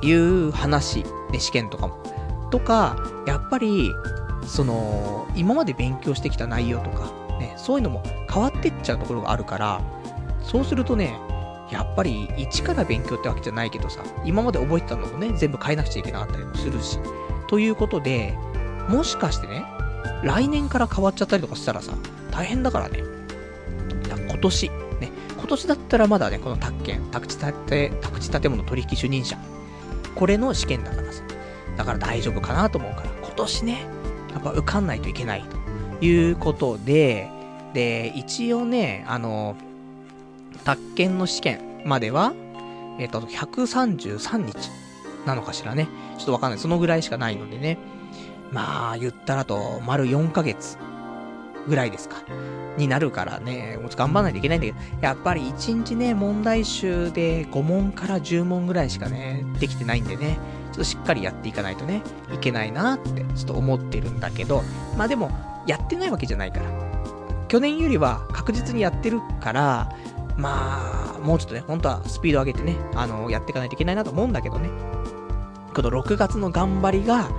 [0.00, 2.02] という話、ね、試験とかも。
[2.50, 2.96] とか、
[3.26, 3.92] やっぱり、
[4.46, 9.80] その、今まで勉強してきた内容とか、ね、そういうのも変わってっちゃうところがあるから、
[10.42, 11.18] そうするとね、
[11.70, 16.98] やっぱり一から勉強ってわけじゃないけどさ、今まで覚えてたのもね、全部変えなくちゃいけなかったりもするし。
[17.48, 18.36] ということで、
[18.88, 19.64] もしかしてね、
[20.22, 21.92] 来年から変わっちゃったりとかしたらさ、
[22.30, 23.02] 大変だからね。
[24.28, 24.68] 今年、
[25.00, 29.36] ね、今年だったらまだね、この宅建、宅地建て、宅地建物取引主任者、
[30.14, 31.22] これの試験だからさ、
[31.76, 33.86] だから大丈夫かなと思うから、今年ね、
[34.32, 35.44] やっぱ受かんないといけない
[36.00, 37.30] ということで、
[37.74, 39.56] で、一応ね、あの、
[40.64, 42.32] 宅建の試験までは、
[42.98, 44.70] えっ、と、133日
[45.26, 45.88] なのかしらね。
[46.18, 46.58] ちょっとわかんない。
[46.58, 47.78] そのぐらいしかないのでね。
[48.50, 50.76] まあ、言ったらと、丸4ヶ月
[51.66, 52.16] ぐらいですか。
[52.76, 60.38] になるからね、もう頑張らないといけないんだけど、やっぱり1日ね、問題集で5問から10問ぐらいしかね、できてないんでね、
[60.72, 62.02] ちょっとしっかりやっていかないとね、
[62.32, 64.62] いけないなって、ちょっと思ってるんだけど、
[64.96, 65.30] まあでも、
[65.66, 66.66] やってないわけじゃないから。
[67.48, 69.92] 去年よりは確実にやってるから、
[70.36, 74.68] まあ、もうちょっとね、本当はスピード上げてね、あの、やっていかないといけないなと思うんだけどね。
[75.74, 77.30] この6月の頑張りが、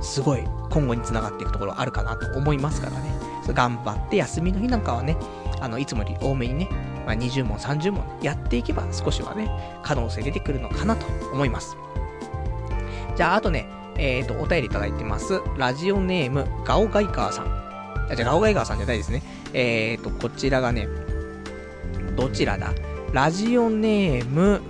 [0.00, 3.12] すごい今後につながっていくところあるかなと思いますからね。
[3.52, 5.16] 頑張って休みの日なんかはね、
[5.60, 6.68] あの、いつもより多めにね、
[7.06, 9.50] まあ、20問、30問やっていけば少しはね、
[9.82, 11.76] 可能性出てくるのかなと思います。
[13.16, 15.40] じゃあ、あとね、えっ、ー、と、お便りいただいてます。
[15.56, 17.46] ラジオネーム、ガオガイカーさん。
[18.10, 19.22] あ、じゃあガオガイカーさんじゃないですね。
[19.52, 20.86] えっ、ー、と、こちらがね、
[22.18, 22.74] どちらだ？
[23.12, 24.60] ラジオネーム、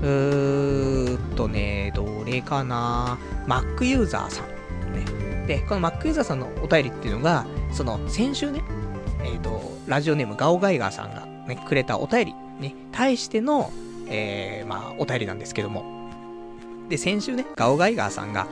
[0.00, 4.48] うーっとね、どれかな ?Mac ユーザーさん。
[4.94, 5.46] ね。
[5.46, 8.62] で、この Mac ユーザーさんのお便りっていうのが、その、先週ね、
[9.22, 13.70] えっ、ー、と、ラジオネームガオガイガーさんがね、くれたお便りに対しての、
[14.08, 16.10] えー、まあ、お便りなんですけども。
[16.88, 18.46] で、先週ね、ガオガイガーさんが、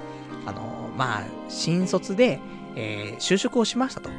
[0.45, 2.39] あのー、まあ、新卒で、
[2.77, 4.11] えー、就職をしましたと。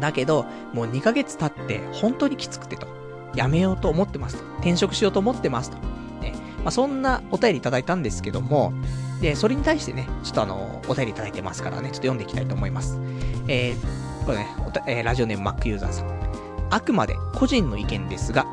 [0.00, 2.99] だけど、もう2ヶ月経って本当にきつくてと。
[3.34, 4.44] 辞めようと思ってますと。
[4.58, 5.76] 転職しようと思ってますと。
[6.20, 6.32] ね。
[6.58, 8.72] まあ、そんなお便りいただいたんですけども、
[9.20, 12.98] で、それに対してね、ちょっとあの、お便りいただいてますからね、ちょっと読んでいきたいと思います。
[13.48, 14.48] えー、これね、
[14.86, 16.20] えー、ラジオネーム Mac ユーザーさん。
[16.70, 18.46] あくまで個人の意見ですが、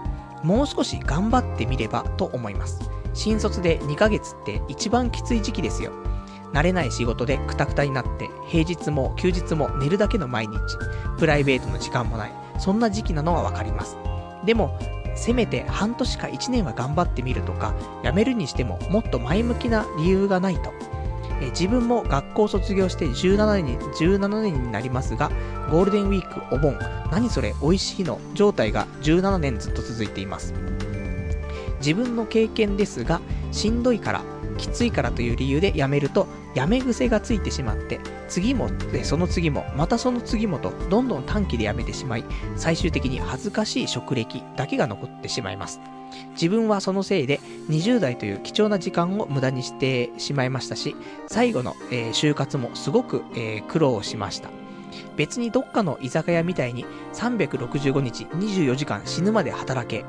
[0.44, 2.90] もう少し頑張ってみればと思います。
[3.14, 5.92] 新卒で2ヶ月って一番きつい時期ですよ。
[6.54, 10.58] 慣れない仕事でクタクタになって、平日も休日も寝るだけの毎日、
[11.18, 13.98] プライベートの時間もない、そんな時期なのはわかります。
[14.48, 14.80] でも、
[15.14, 20.72] せめて半年か1年は頑張ってみるとか、辞めるにしてももっと前向きな理由がないと。
[21.42, 25.30] え自分も学校卒業して17年に、17年になりますが、
[25.70, 26.80] ゴールデンウィーク、お盆、
[27.12, 30.54] 何それ、美味しいの状態が17年ずっと続いています。
[31.80, 33.20] 自分の経験ですが、
[33.52, 34.22] しんどいから、
[34.58, 36.26] きついからという理由で辞めると、
[36.58, 42.24] やめ癖がついてしまって、次も、で、その次も、またその次もと、どんどん短期で辞めてしまい、
[42.56, 45.80] 最終的に恥ずかしい職歴だけが残ってしまいます。
[46.32, 47.40] 自分はそのせいで
[47.70, 50.96] 20代という貴重な時間を無駄にしてしまいましたし、
[51.28, 54.50] 最後の、えー就活もすごく、えー苦労しました。
[55.16, 60.06] 別にどっかの居酒屋みたいに365日24時間死ぬまで働け、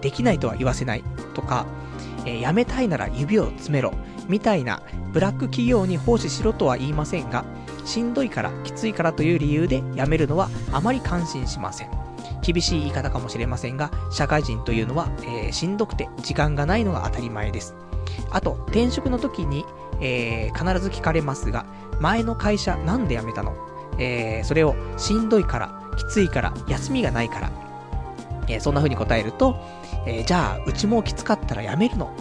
[0.00, 1.66] できないとは言わせないとか、
[2.26, 3.92] えー辞めたいなら指を詰めろ、
[4.28, 7.44] みたいなブラック企業に奉仕しろとは言いませんが、
[7.84, 11.90] しんどいから、きついからという理由で辞めるのはあまり感心しません。
[12.42, 17.74] 厳しい言い方かもしれませんが、社会人というのは、えーしんどくて時間がないのが当たり前です。
[18.30, 19.64] あと、転職の時に、
[20.00, 21.66] えー必ず聞かれますが、
[22.00, 23.54] 前の会社なんで辞めたの？
[23.98, 27.50] えーそれをしんどいから、きついから、休みがないから、
[28.48, 29.56] えーそんな風に答えると、
[30.06, 32.14] えーじゃあ、うちもきつかったら辞めるの？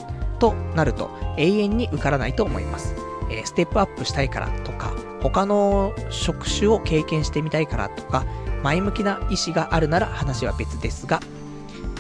[0.44, 2.94] となると、永遠に受からないと思います。
[3.32, 8.26] えーステップアップしたいからとか、他の職種を経験してみたいからとか、
[8.62, 11.22] 前向きな意思があるなら話は別ですが、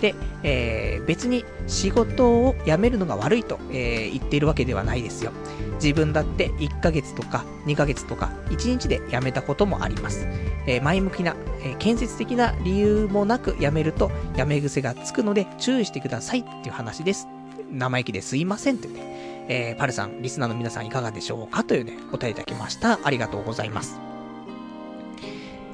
[0.01, 0.13] で、
[0.43, 5.31] えー別に仕事を辞めるのが悪いと、えー言っているわけではないですよ。
[5.75, 10.27] 自分だって1ヶ月とか2ヶ月とか1日で辞めたこともあります。
[10.67, 11.33] えー前向きな、
[11.63, 17.29] え建設的な理由もなく辞めると辞め癖がつくので注意してくださいっていう話です。
[17.72, 22.99] 生意気ですいませんというね、えーパルさん、リスナーの皆さんいかがでしょうかというね、お答えいただきました。
[23.03, 23.99] ありがとうございます。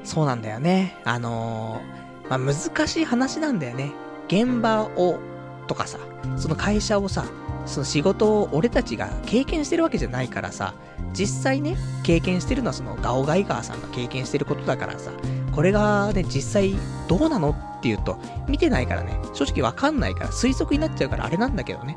[0.04, 0.98] そうなんだよね。
[1.04, 3.92] あのーまあ、難しい話なんだよね。
[4.28, 5.20] 現場を、
[5.68, 5.98] とかさ、
[6.38, 7.26] その会社をさ、
[7.66, 10.74] その仕事を俺たちが経験してるわけじゃないからさ、
[11.14, 15.12] 実際ね、経験してるのはそのガオガイガーさんが経験してることだからさ、
[15.52, 16.76] これがね、実際
[17.08, 18.18] どうなのっていうと、
[18.48, 21.96] 見てないからね、正直わかんないから推測になっちゃうからあれなんだけどね。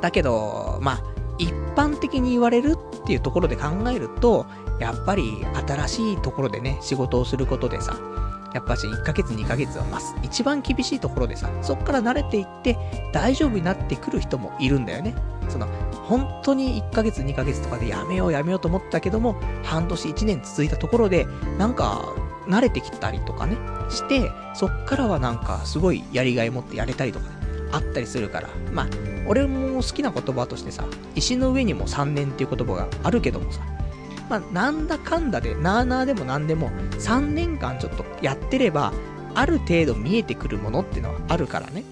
[0.00, 1.00] だけど、まあ、
[1.38, 4.46] 一般的に言われるっていうところで考えると、
[4.80, 7.96] やっぱり新しいところでね、仕事をすることでさ、
[8.54, 10.14] やっぱし1ヶ月2ヶ月はます。
[10.22, 12.76] 一番厳しいところでさ、そっから慣れていって
[13.12, 15.14] 大丈夫になってくる人もいるんだよね。
[15.48, 21.26] その、本当に1ヶ月2ヶ月とかでやめようやめようと思ったけども、半年1年続いたところで、
[21.58, 22.14] なんか、
[22.48, 23.56] 慣れてきたりとかね、
[23.90, 27.32] して、そっからはなんかすごいやりがい持ってやれたりとかね、
[27.72, 28.86] あったりするから、まあ、
[29.26, 30.84] 俺も好きな言葉としてさ、
[31.14, 33.60] 石の上にも3年っていう言葉があるけどもさ、
[34.28, 38.92] まあ、なんだかんだで、なーなーでもなんでも、3年間ちょっとやってれば、
[39.34, 41.84] ある程度見えてくるものっていうのはあるからね。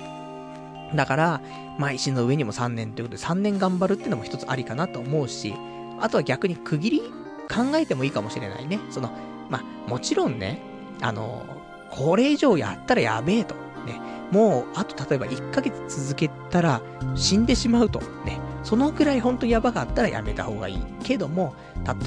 [0.95, 1.41] だから、
[1.79, 5.55] まあ、石の上にも3年ということで、3年頑張るっていうのも一つありかなと思うし、
[6.01, 7.01] あとは逆に区切り
[7.49, 8.81] 考えてもいいかもしれないね。
[8.91, 9.11] その、
[9.51, 10.61] まあ、もちろんね、
[11.01, 11.45] あの、
[11.91, 13.55] これ以上やったらやべえと。
[13.87, 15.75] ね、もう、あと例えば1ヶ月
[16.07, 16.81] 続けたら
[17.15, 18.01] 死んでしまうと。
[18.25, 20.79] ね、そのくらい本当にやばかったらやめた方がいい。
[21.03, 21.55] けども、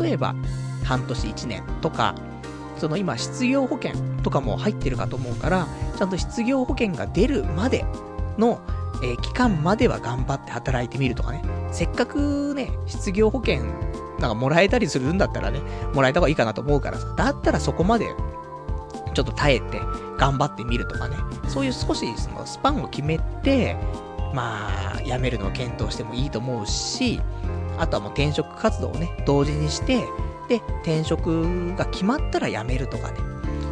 [0.02, 0.36] 例えば、
[0.84, 2.16] 半年1年とか、
[2.78, 3.92] その今失業保険
[4.24, 5.68] とかも入ってるかと思うから、
[5.98, 7.86] ちゃんと失業保険が出るまで
[8.38, 8.62] の、
[9.02, 11.42] えー期間までは頑張って働いてみるとかね。
[11.72, 13.64] せっかくね、失業保険
[14.20, 15.62] なんかもらえたりするんだったらね、
[15.94, 17.14] もらえた方がいいかなと思うからさ。
[17.16, 18.08] だったらそこまで、
[19.14, 19.82] ちょっと耐えて、
[20.18, 21.16] 頑張ってみるとかね。
[21.48, 23.76] そういう少しそのスパンを決めて、
[24.34, 27.22] まあ、辞めるのを検討してもいいと思うし、
[27.78, 30.04] あとはもう転職活動をね、同時にして、
[30.50, 33.20] で、転職が決まったら辞めるとかね、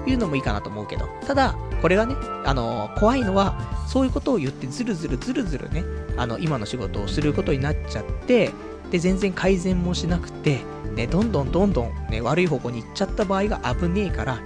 [0.10, 5.84] いうのもいいかなと思うけど、ただ、これがね、あの怖いのは、そういうことを言ってずるずるずるずるね、
[6.18, 8.52] あの、今の仕事をすることになっちゃって、
[8.92, 10.62] で、全然改善もしなくて、
[10.96, 14.40] ね、どんどんどんどんね、悪い方向に行っちゃった場合が危ねえから、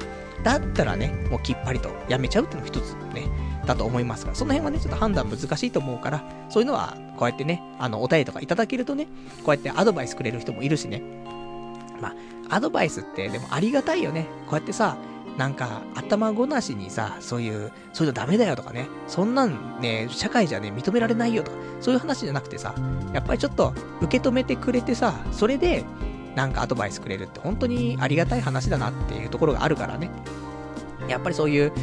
[0.44, 3.30] だったらね、もうきっぱりとやめちゃうっていうのも一つね、
[3.66, 9.06] だと思いますが、その辺はね、ちょっと判断難しいと思うから、そういうのは、こうやってね、あの、お便りとかいただけるとね、
[9.44, 11.04] こうやってアドバイスくれる人もいるしね。
[12.02, 12.10] ま
[12.50, 14.26] あ、アドバイスってでもありがたいよね。
[14.48, 14.98] こうやってさ、
[15.42, 22.76] なんか、頭ごなしにさ、そういう、そういうのダメだよとかね、そんなんね、社会じゃね、認められないよとか、そういう話じゃなくてさ、
[23.12, 25.84] やっぱりちょっと受け止めてくれてさ、それで、
[26.36, 30.12] なんかアドバイスくれるって本当にありがたい話だなっていうところがあるからね。
[31.08, 31.74] やっぱりそういう、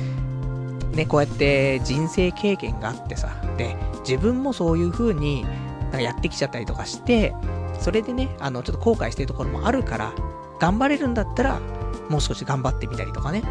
[0.93, 3.77] ね、こうやって人生経験があってさ、で、
[4.09, 7.35] 自分もそういう風になんかやってきちゃったりとかして、
[7.81, 10.13] それでね、あの、ちょっと後悔してるところもあるから、
[10.61, 11.61] 頑張れるんだったら、
[12.09, 13.43] もう少し頑張ってみたりとかね、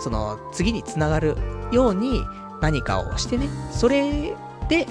[0.00, 1.36] その、次につながる
[1.70, 2.24] ように
[2.60, 4.34] 何かをしてね、それ
[4.68, 4.86] で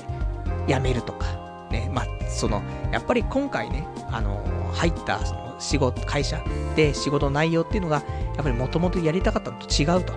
[0.68, 1.26] やめるとか、
[1.72, 2.62] ね、まあ、その、
[2.92, 6.44] やっぱり今回ね、あの、入った、その、仕事、会社
[6.76, 7.98] で仕事内容っていうのが、
[8.36, 10.14] やっぱりもともとやりたかったのと違うと。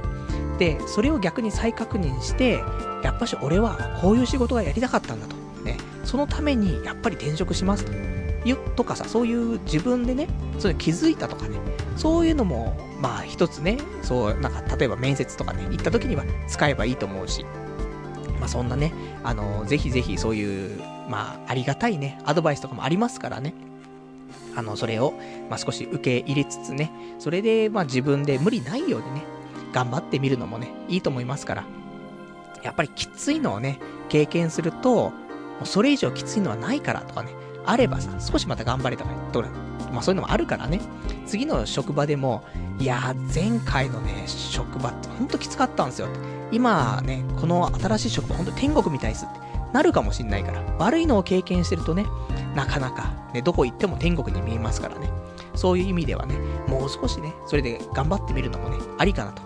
[0.59, 2.63] で、それを逆に再確認して、
[3.03, 5.37] やっぱし俺はこういう仕事がやりたかったんだと。
[5.65, 5.77] ね。
[6.05, 7.93] そのために、やっぱり転職しますと。
[8.77, 11.59] とかさ、そういう自分でね、そういう気づいたとかね、
[11.97, 17.45] そういうのも、まあ一つね、そう、なんか例えば面接とかね、行った時には使えばいいと思うし、
[18.41, 18.93] まあそんなね、
[19.23, 23.55] あの、ぜひぜひそういう、まあありがたいね、アドバイスとかもありますからね、
[24.57, 25.15] あの、それを、
[25.49, 29.25] まあ少し受け入れつつね、それで、まあ自分で無理ないようにね、
[29.73, 31.65] 頑張ってみるのもね、いいと思いますから、
[32.63, 33.79] やっぱりきついのをね、
[34.09, 35.13] 経験すると、も
[35.63, 37.31] うそれ以上きついのはないからとかね、
[37.67, 39.49] あればさ、少しまた頑張れたかとか、
[39.95, 40.81] まあそういうのもあるからね、
[41.27, 42.45] 次の職場でも、
[42.79, 46.09] いやー、前回のね、職場ってほんときつかったんですよ。
[46.53, 49.41] 今ね、この新しい職場ほんと天国みたいですって
[49.73, 52.07] なるかもしんないから、悪いのを経験してるとね、
[52.55, 55.11] なかなか、ね、どこ行っても天国に見えますからね。
[55.55, 56.37] そういう意味ではね、
[56.69, 59.43] もう少しね、それで頑張ってみるのもね、ありかなと。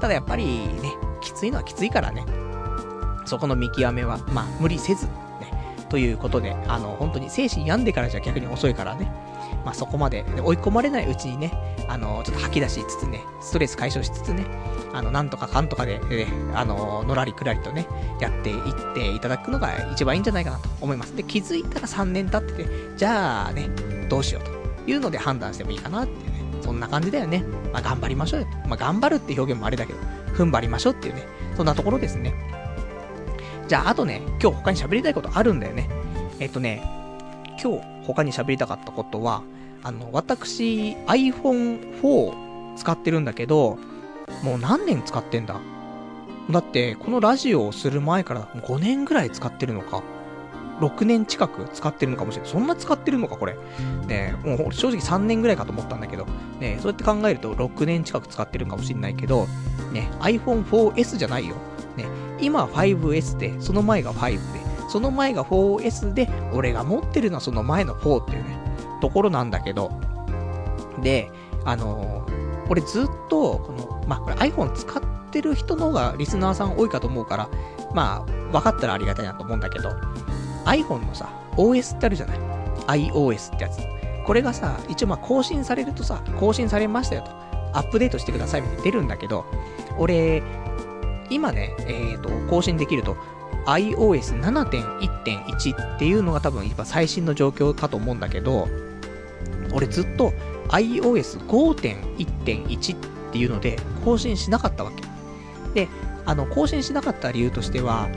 [0.00, 2.24] ただやっぱりね、きついのはきついからね、
[3.24, 5.06] そこの見極めは、まあ、無理せず、
[5.92, 9.12] ということで、あの、本当に精神病んでからじゃ逆に遅いからね。
[9.64, 11.52] まあ、そこまで追い込まれないうちにね、
[11.88, 14.44] あの、ちょっと吐き出しつつね、ストレス解消しつつね、
[14.92, 17.86] あの、なんとかかんとかで、ね、あの、のらりくらりとね、
[18.20, 21.16] やっていっていただくのが一番いいんじゃないかなと思います。
[21.16, 23.68] で、気づいたら3年経ってて、じゃあね、
[24.08, 27.44] どうしようというので判断してもいいかなっていうね、そんな感じだよね。
[27.72, 28.46] まあ、頑張りましょうよ。
[28.66, 29.98] まあ、頑張るって表現もあれだけど、
[30.34, 32.34] 踏ん張りましょうっていうね、そんなところですね。
[33.68, 35.88] じゃあ、あとね、今日他に喋りたいことあるんだよね。
[36.38, 36.82] えっとね、
[37.62, 39.42] 今日他に喋りたかったことは、
[39.82, 43.78] あの、私 iPhone4 使ってるんだけど、
[44.42, 45.60] もう何年使ってんだ？
[46.50, 50.02] だって、このラジオをする前から5年ぐらい使ってるのか
[50.80, 52.50] ？6年近く使ってるのかもしれない。
[52.50, 53.56] そんな使ってるのか、これ？
[54.06, 56.26] ねもう正直3年ぐらいかと思ったんだけど、
[56.58, 59.46] ねそうやって考えると6年近く使ってるかもしれないけど、
[59.92, 61.54] ね、iPhone4S じゃないよ。
[61.96, 62.06] ね、
[62.40, 64.61] 今 5S で、その前が5で、
[64.92, 68.58] その前が 4S で、俺が持ってるのはその前の4っていうね、
[69.00, 69.90] ところなんだけど、
[71.00, 71.30] で、
[71.64, 77.48] あのー、俺ずっと、この、まあ、これ iPhone 使ってる人の方がリスナーさん多いかと思うから、
[77.94, 79.88] まあ、分かったらありがたいなと思うんだけど、
[80.66, 82.38] iPhone のさ、OS ってあるじゃない
[83.08, 83.78] ?iOS ってやつ。
[84.26, 87.30] これがさ、一応まあ更新されるとさ、更新されましたよと。
[87.72, 89.46] アップデートしてくださいみたいに出るんだけど、
[89.96, 90.42] 俺、
[91.30, 93.16] 今ね、えっ、ー、と、更新できると、
[93.66, 98.68] iOS7.1.1 っていうのが多分今最新の状況かと思うんだけど、
[99.72, 100.32] 俺ずっと
[100.68, 102.98] iOS5.1.1 っ
[103.32, 105.02] ていうので更新しなかったわけ。
[105.74, 105.88] で、
[106.24, 108.08] あの、更新しなかった理由としては、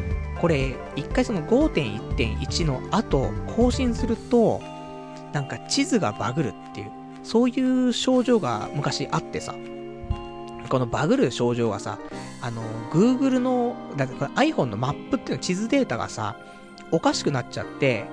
[0.41, 4.61] これ、一回その5.1.1の後、更新すると、
[5.33, 6.91] なんか地図がバグるっていう、
[7.23, 9.55] そういう症状が昔あってさ、
[10.70, 11.99] このバグる症状がさ、
[12.41, 12.61] あの、
[12.91, 16.38] Google の、だって iPhone のマップっていうの地図データがさ、
[16.91, 18.05] おかしくなっちゃって、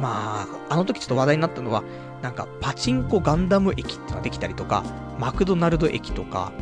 [0.00, 1.82] まあ、あの時ちょっと話題になったのは、
[2.22, 4.84] なんか、パチンコガンダム駅ってのができたりとか、
[5.18, 6.52] マクドナルド駅とか、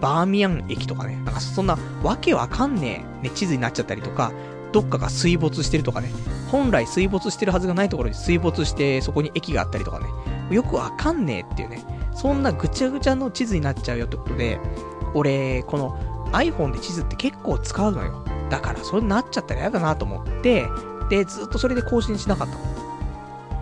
[0.00, 4.32] バーミヤン駅とかね、なんかそんなわけわかんねえ、ね、地図になっちゃったりとか、
[4.72, 6.10] どっかが水没してるとかね、
[6.50, 10.06] 本来水没してるはずがないところに水没してそこに駅があったりとかね、
[10.50, 11.84] よくわかんねえっていうね、
[12.20, 14.60] そんなぐちゃぐちゃの地図になっちゃうよってことで、
[15.14, 15.98] 俺、この
[16.32, 18.22] iPhone で地図って結構使うのよ。
[18.50, 20.68] だから、それになっちゃったら嫌だなと思って、
[21.08, 22.54] で、ずっとそれで更新しなかった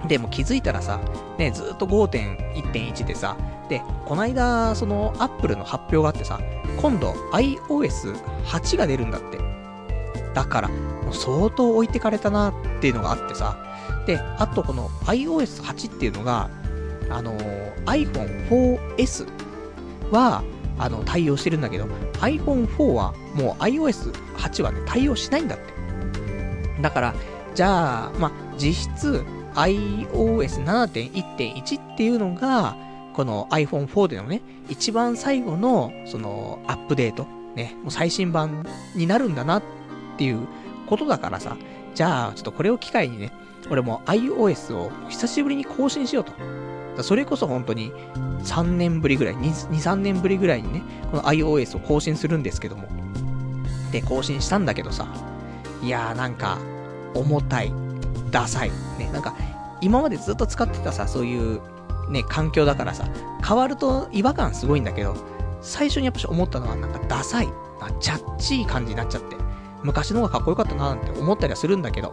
[0.03, 0.09] の。
[0.09, 0.99] でも気づいたらさ、
[1.39, 3.37] ね、ずっと5.1.1でさ、
[3.69, 6.41] で、こないだ、その、Apple の発表があってさ、
[6.81, 9.39] 今度 iOS8 が出るんだって。
[10.35, 13.57] だから、もう相当置いてかれたなっていうのがあってさ、
[14.05, 16.51] で、あとこの iOS8 っていうのが、
[17.11, 17.37] あの、
[17.87, 19.27] iPhone4S
[20.11, 20.43] は、
[20.79, 21.87] あの、対応してるんだけど、
[22.21, 25.65] iPhone4 はもう iOS8 はね、対応しないんだって。
[26.81, 27.15] だから、
[27.55, 32.77] じゃあ、まあ、実質 iOS7.1.1 っていうのが、
[33.15, 39.63] この iPhone4 でのね、一番最後の、その、アップデート、ね、もう最新版になるんだなっ
[40.17, 40.47] ていう
[40.87, 41.57] ことだからさ、
[41.95, 43.33] じゃあ、ちょっとこれを機会にね、
[43.71, 46.33] 俺も iOS を久しぶりに更新しようと。
[47.03, 47.93] それこそ本当に
[48.43, 52.89] 3年ぶりぐらい、2、3年ぶりぐらいにね、この iOS を更新するんですけども。
[53.93, 55.07] で、更新したんだけどさ、
[55.83, 56.59] いやーなんか、
[57.15, 57.73] 重たい、
[58.31, 59.35] ダサい、ね、なんか、
[59.81, 61.61] 今までずっと使ってたさ、そういう
[62.11, 63.09] ね、環境だからさ、
[63.47, 65.17] 変わると違和感すごいんだけど、
[65.61, 67.49] 最初にやっぱし思ったのはなんかダサい、
[68.01, 69.37] チャッチー感じになっちゃって、
[69.83, 72.13] 昔の方がかっこよかったななんて思ったりはするんだけど、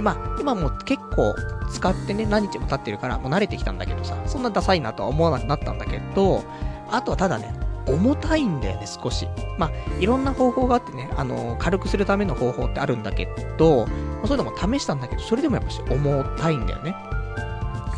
[0.00, 1.34] で、まあ、今も結構
[1.70, 6.42] 使ってね、何日も経ってるから、もう慣れてきたんだけどさ、そんなダサいなとは思わなくなったんだけど、
[6.90, 7.54] あとはただね、
[7.86, 9.28] 重たいんだよね、少し。
[9.58, 13.28] まあ、いろんな方法があってね、あのー、軽くするための方法ってあるんだけ
[13.58, 13.92] ど、ま
[14.24, 16.96] あ、そういうのも試したんだけど、それでもやっぱし重たいんだよね。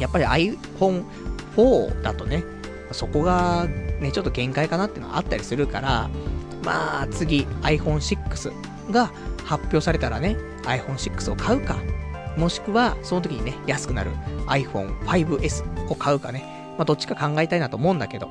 [0.00, 2.42] やっぱり iPhone4 だとね、
[2.90, 3.66] そこが
[4.00, 6.10] ね、ちょっと限界かなっていうのはあったりするから、
[6.64, 9.12] まあ次 iPhone6 が
[9.44, 11.76] 発表されたらね、iPhone6 を買うか、
[12.36, 14.10] もしくはその時にね、安くなる
[14.46, 18.30] iPhone5S を買うかね、まあどっちか考えたいなと思うんだけど、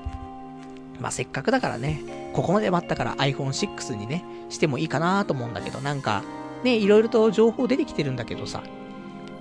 [0.99, 6.23] まあせっかくだからね、ここまで待ったから iPhone6 にね、してもいいかなと思うんだけど、なんか、
[6.63, 8.63] ね、いろいろと情報出てきてるんだけどさ、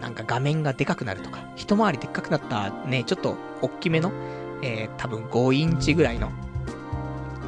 [0.00, 4.12] なんか画面がでかくなるとか、一回りでっかくなったね、ちょっと大きめの、
[4.62, 6.30] えー、多分5インチぐらいの、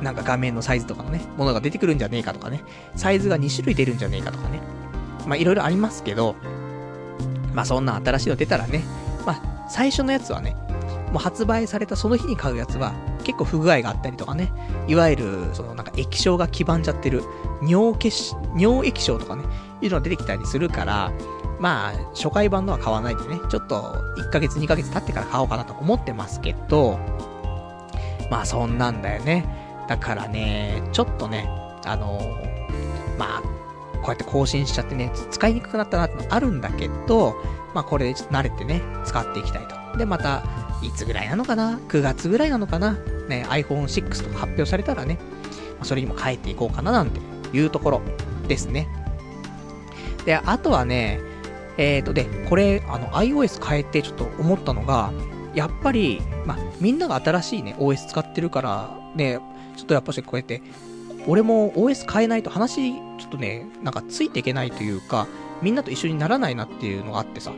[0.02, 2.62] なんか画面のサイズとかのね、ものが出てくるんじゃねえかとかね、
[2.94, 4.60] サイズが2種類出るんじゃねえかとかね。
[5.26, 6.36] まあいろいろありますけど、
[7.52, 8.84] まあそんな新しいの出たらね、
[9.26, 10.56] まあ最初のやつはね、
[11.12, 14.52] もう発売されたその日に買うやつは結構不具合があったりとかね、
[14.88, 17.22] いわゆるそのなんか液晶が黄ばんじゃってる
[17.62, 19.44] 尿血、尿液晶とかね、
[19.80, 21.12] いうのが出てきたりするから、
[21.58, 26.98] まあ、初回版のは買わないでね、ちょっと1ヶ月2ヶ月経ってから買おうかなと思ってますけど、
[28.30, 29.46] まあそんなんだよね。
[29.88, 31.48] だからね、ちょっとね、
[31.84, 33.42] あのー、まあ、
[34.02, 37.36] こうやって更新しちゃってね、使いにくくなったなってのあるんだけど、
[37.74, 39.98] まあこれでちょっと慣れてね、使っていきたいと。
[39.98, 40.42] で、また、
[40.82, 42.98] いつぐらいなのかな ?9 月ぐらいなのかな？
[43.28, 45.18] ね、iPhone6 とか発表されたらね、
[45.82, 47.20] それにも変えていこうかななんて
[47.56, 48.02] いうところ
[48.48, 48.88] ですね。
[50.24, 51.20] で、あとはね、
[51.78, 55.12] えっ、ー、と、で、これ、あの、iOS 変えてちょっと思ったのが、
[55.54, 59.38] やっぱり、まあ、みんなが新しいね、OS 使ってるから、ね、
[59.76, 60.62] ちょっとやっぱしこうやって、
[61.28, 65.26] 俺も OS 変えないと話、ちょっとね、なんかついていけないというか、
[65.62, 67.52] みんなと一緒にならないなっていうのがあってさ、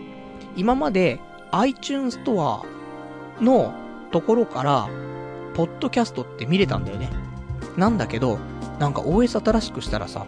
[0.57, 1.21] 今まで
[1.53, 2.62] iTunes Store
[3.41, 3.75] の
[4.11, 4.89] ところから、
[5.55, 7.11] ポッドキャストって見れたんだよね。
[7.77, 8.39] なんだけど、
[8.79, 10.27] なんか OS 新しくしたらさ、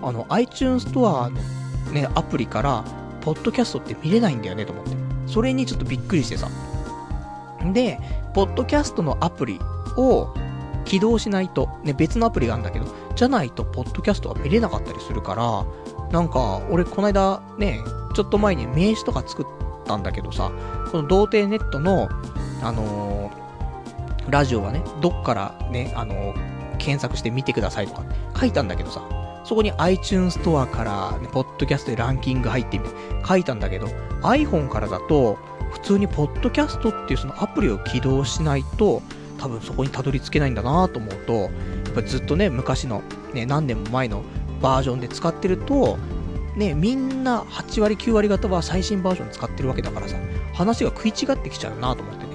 [0.00, 1.40] あの iTunes Store の
[1.92, 2.84] ね、アプリから、
[3.20, 4.96] ポッドキャストって見れないんだよねと思って。
[5.26, 6.48] それにちょっとびっくりしてさ。
[7.72, 8.00] で、
[8.34, 9.60] ポッドキャストのアプリ
[9.96, 10.32] を
[10.88, 15.66] 起動しないと、ね、別のアプリがあるんだけど、じゃないと、ポッドキャストは見れなかったりするから、
[16.10, 17.82] なんか、俺、この間、ね、
[18.14, 19.46] ちょっと前に名刺とか作っ
[19.84, 20.50] たんだけどさ、
[20.90, 22.08] この童貞ネットの、
[22.62, 28.04] あのー、ラジオはね、どっからね、あのー、検索して見てくださいとか
[28.38, 29.02] 書いたんだけどさ、
[29.44, 32.94] そこに iTunes ストアから、ね、ポッドキャストでランキング入ってみて、
[33.26, 33.86] 書いたんだけど、
[34.22, 35.38] iPhone からだと、
[35.70, 39.02] 普通にポッドキャストっていうそのアプリを起動しないと、
[39.38, 41.50] 多分そこにたどり着けないんだなと思うと、やっ
[41.94, 44.22] ぱずっとね、昔の、ね、何年も前の
[44.60, 45.98] バージョンで使ってると、
[46.56, 50.16] ね、みんな8割9割方は最新バージョン使ってるわけだからさ、
[50.52, 52.28] 話が食い違ってきちゃうなと思ってね。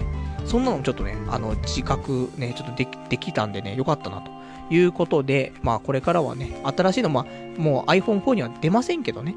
[0.45, 4.31] そんなのちょっとね、あの、自覚ね、ちょっとでき、できたんでね、よかったなと
[4.69, 9.35] いうことで、まあこれからはね、新しいの、まあもう iPhone4 には出ませんけどね、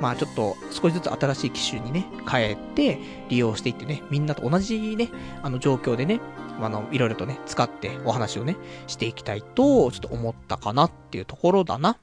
[0.00, 2.98] まあちょっと少しずつ新しい機種にね、変えて
[3.28, 5.10] 利用していってね、みんなと同じね、
[5.42, 6.20] あの状況でね、
[6.60, 11.98] あの、いろいろとね、使ってお話をね、していきたいと、ちょっと思ったかなっていうところだな。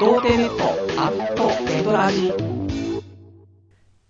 [0.00, 0.64] 童貞ネット
[1.00, 2.32] アットエドラジ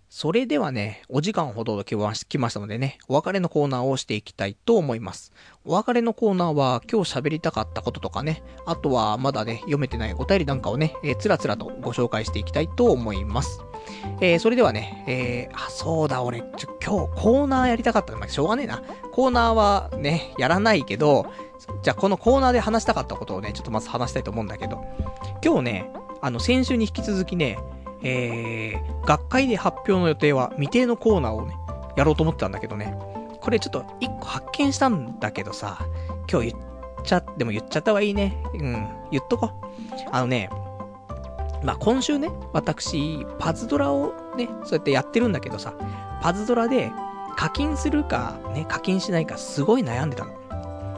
[0.08, 5.32] それではね、お時間ほど来ましたのでね、お別れのコーナーをしていきたいと思います。
[5.64, 13.60] お別れのコーナーは今日喋りたかったこととかね、あとはまだね、読めてないお便りなんかをね、えー、つらつらとご紹介していきたいと思います。
[14.20, 18.82] えー、それではね、えー、あ、そうだ、俺、ちょ、今日コーナーやりたかったまあ、しょうがねえな。
[19.12, 21.26] コーナーはね、やらないけど、
[21.82, 24.84] じゃあこのコーナーで話したかったことをね、ちょっとまず話したいと思うんだけど、
[25.44, 25.90] 今日ね、
[26.20, 27.56] あの、先週に引き続きね、
[28.02, 31.54] えー、学会で発表の予定は未定のコーナーをね、
[31.96, 33.11] やろうと思ってたんだけどね。
[33.42, 35.78] これちょっと一個発見したんだけどさ、
[36.30, 36.62] 今日言っ
[37.04, 38.40] ちゃ、でも言っちゃった方がいいね。
[38.54, 39.50] うん、言っとこう。
[40.12, 40.48] あのね、
[41.64, 45.74] まあ、今週ね、私、パズドラをね、そうやってやってるんだけどさ、
[46.22, 46.92] パズドラで
[47.36, 50.32] 課金するか、ね、課金しないかすごい悩んでたの。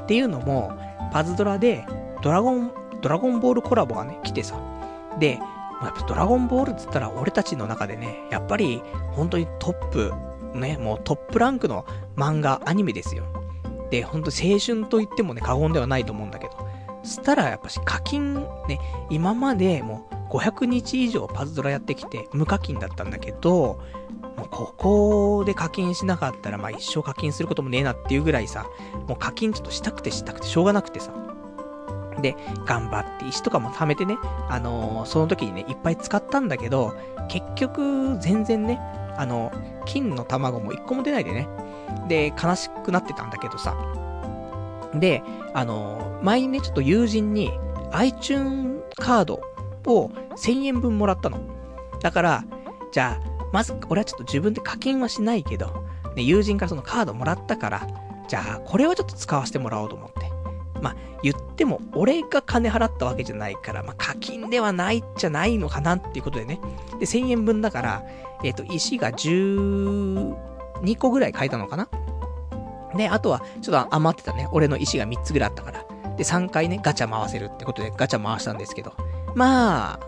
[0.02, 0.72] っていうのも、
[1.12, 1.86] パズドラで
[2.22, 4.58] ドラゴン、ドラゴンボールコラボがね、来てさ。
[5.18, 5.38] で、
[5.82, 8.82] やっぱドラゴンボールっつったら俺たちの中でね、やっぱり
[9.12, 10.12] 本当にトップ、
[10.54, 11.84] ね、もうトップランクの
[12.16, 13.24] 漫画、アニメですよ。
[13.90, 16.64] で、ほんと青春と言ってもね、過言ではないと思うんだけど。
[17.02, 18.34] そしたらやっぱし課金、
[18.66, 23.78] ね、今までもう500日以上パズドラやってきて無課金だったんだけど、
[24.38, 28.66] もうここで課金しなかったらまあ一生課金することもねえなっていうぐらいさ、
[29.06, 31.12] もう課金ちょっとしたくてしたくてしょうがなくてさ。
[32.22, 34.16] で、頑張って石とかも貯めてね、
[34.48, 36.94] あのー、その時にね、いっぱい使ったんだけど、
[37.28, 38.80] 結局、全然ね、
[39.18, 39.52] あの、
[39.84, 41.48] 金の卵も一個も出ないでね、
[42.08, 43.76] で、悲しくなってたんだけどさ。
[44.94, 45.22] で、
[45.52, 47.50] あの、前にね、ちょっと友人に、
[47.92, 49.40] iTune カード
[49.86, 51.38] を1000円分もらったの。
[52.00, 52.44] だから、
[52.92, 55.84] じゃあ、まず、俺はちょっと自分で課金はしないけど、
[56.16, 57.86] ね、友人からそのカードもらったから、
[58.28, 60.30] じゃあ、これはちょっと使わせてもらおうと思って。
[60.80, 66.60] まあ、言っても、俺が金払ったわけじゃないから、まあ、課金ではないじゃないのかなっていうことでね。
[66.98, 68.02] で、1000円分だから、
[68.42, 69.12] えっ、ー、と、石が
[70.82, 71.88] 2個ぐらい買えたのかな？
[72.96, 74.48] で、あとは、ちょっと余ってたね。
[74.52, 75.84] 俺の石が3つぐらいあったから。
[76.16, 78.92] で、3回ね、ガチャ回せるってことでガチャ回したんですけど。
[79.34, 80.00] まあ、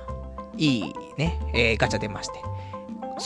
[0.56, 2.40] いいね、えー、ガチャ出まして。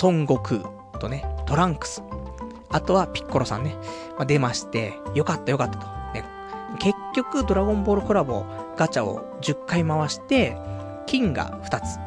[0.02, 0.60] 孫悟空
[0.98, 2.02] とね、トランクス。
[2.70, 3.74] あとはピッコロさんね、
[4.16, 5.86] まあ、出まして、よかったよかったと。
[6.14, 6.24] ね、
[6.78, 8.44] 結局、ドラゴンボールコラボ
[8.76, 10.56] ガチャを10回回して、
[11.06, 11.98] 金が2つ。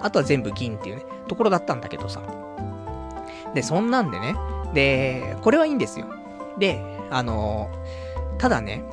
[0.00, 2.22] あとは全部銀っていうね、ところだったんだけどさ。
[3.54, 4.34] で、そんなんでね、
[4.72, 6.06] で、これはいいんですよ。
[6.58, 7.70] で、あの、
[8.38, 8.84] ただね、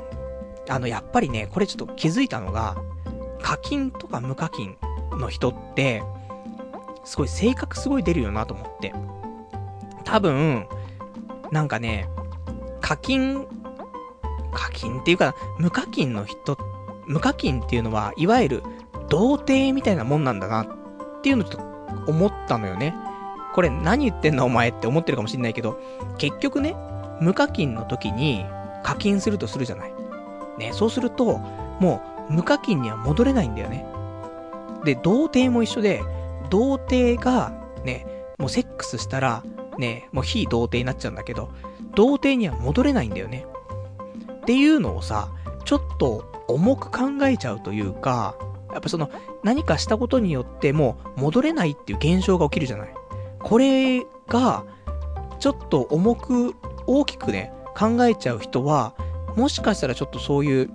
[0.70, 2.78] あの、やっぱりね、これちょっと気づいたのが、
[3.42, 4.78] 課金とか無課金
[5.12, 6.04] の人って、
[7.04, 8.94] すごい性格すごい出るよなと思って。
[10.04, 10.68] 多分、
[11.52, 12.08] なんかね、
[12.82, 13.48] 課金、
[14.54, 16.58] 課金っていうか、無課金の人、
[17.08, 18.64] 無課金っていうのは、いわゆる、
[19.10, 22.94] 童貞みたいなもんなんだなっていうのをちょっと思ったのよね。
[23.60, 25.82] これ何言ってんのお前って思ってるかもしんないけど、
[26.18, 26.78] 結局ね、
[27.20, 28.46] 無課金の時に
[28.84, 29.94] 課金するとするじゃない。
[30.58, 31.40] ね、そうすると、
[31.82, 33.86] もう無課金には戻れないんだよね。
[34.86, 36.02] で、童貞も一緒で、
[36.50, 37.52] 童貞が、
[37.84, 38.08] ね、
[38.38, 39.44] もうセックスしたら、
[39.78, 41.50] ね、もう非童貞になっちゃうんだけど、
[41.96, 43.46] 童貞には戻れないんだよね。
[44.42, 45.34] っていうのをさ、
[45.66, 48.36] ちょっと重く考えちゃうというか、
[48.72, 49.12] やっぱその、
[49.44, 52.94] 何かしたことによってもう戻れないっていう現象が起きるじゃない。
[53.42, 54.64] これが、
[55.40, 58.94] ちょっと重く、大きくね、考えちゃう人は、
[59.36, 60.70] もしかしたらちょっとそういう、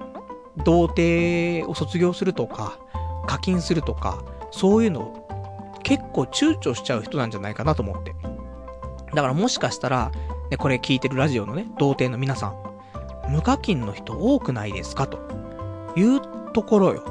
[0.64, 2.78] 童貞を卒業するとか、
[3.26, 5.26] 課金するとか、そういうの
[5.82, 8.14] 結構躊躇しちゃう人なんじゃないかなと思って。
[9.14, 10.12] だからもしかしたら、
[10.50, 12.56] ね、これ聞いてるラジオのね、童貞の皆さん、
[13.28, 15.06] 無課金の人多くないですか？
[15.06, 15.18] と
[15.96, 16.20] いう
[16.52, 17.02] ところよ。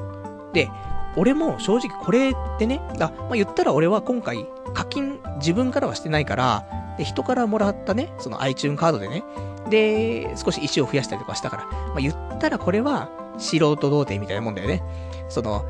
[0.53, 0.69] で、
[1.17, 6.65] 俺も正直これってね、あ、まあ、言ったら俺は今回課金自分からはしてないから、
[6.97, 9.23] で、人からもらったね、その iTune カードでね、
[9.69, 14.83] で、少し石を増やしたりとかしたから、まあ、言ったらこれは素人童貞みたいなもんだよね。
[15.29, 15.65] その、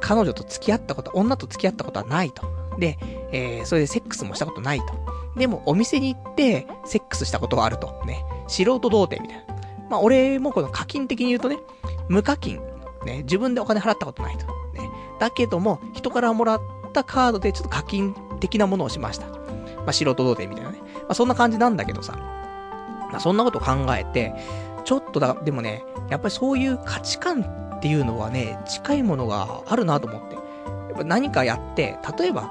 [0.00, 2.42] 彼女と付き合ったこと、女と付き合ったことはないと。
[2.78, 2.98] で、
[3.32, 4.86] えー、それでセックスもしたことないと。
[5.36, 8.02] でも、お店に行って、セックスしたことはあると。
[8.06, 8.24] ね。
[8.46, 9.54] 素人童貞みたいな。
[9.90, 11.58] まあ、俺もこの課金的に言うとね、
[12.08, 12.60] 無課金。
[13.04, 13.22] ね。
[13.22, 14.46] 自分でお金払ったことないと。
[14.46, 14.90] ね。
[15.18, 16.60] だけども、人からもらっ
[16.92, 19.26] たカードでちょっと課金的なものをしました。
[19.26, 20.78] まあ、素人童貞みたいなね。
[20.80, 22.12] まあ、そんな感じなんだけどさ。
[23.10, 24.34] まあ、そんなこと考えて、
[24.84, 27.42] ちょっとだ、でもね、やっぱりそういう価値観
[27.76, 30.34] っていうのはね、近いものがあるなと思って。
[30.34, 30.40] や
[30.94, 32.50] っぱ何かやって、例えば、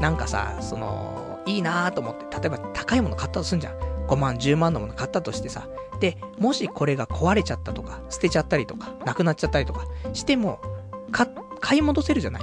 [0.00, 3.74] なんかさ、その、いいなと思って、例えば高いもの買ったとすんじゃん。
[4.08, 5.68] 5万、10万のもの買ったとしてさ。
[6.00, 10.60] で、もしこれが壊れちゃったとか、捨てちゃったりとか、なくなっちゃったりとかしても、
[11.60, 12.42] 買い戻せるじゃない。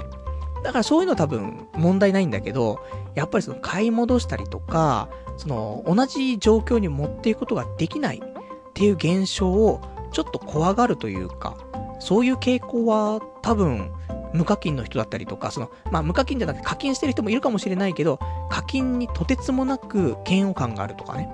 [0.64, 2.80] だからそういうの多分問題ないんだけど、
[3.14, 11.58] やっぱりその買い戻したりとか、その同じ状況に持っていくことができないっていう現象をちょっと怖がるというか、
[12.00, 13.92] そういう傾向は多分
[14.32, 21.28] 無課金の人だったりとか、その、まあ無課金じゃなくて課金してる人もいるかもしれないけど、課金にとてつもなく嫌悪感があるとかね、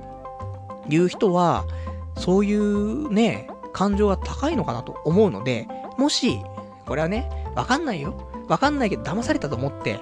[0.88, 1.66] いう人は、
[2.16, 6.40] そういうね、感情が高いのかなと思うので、もし、
[6.86, 8.29] これはね、わかんないよ。
[8.50, 10.00] わかんないけど騙されたと思って、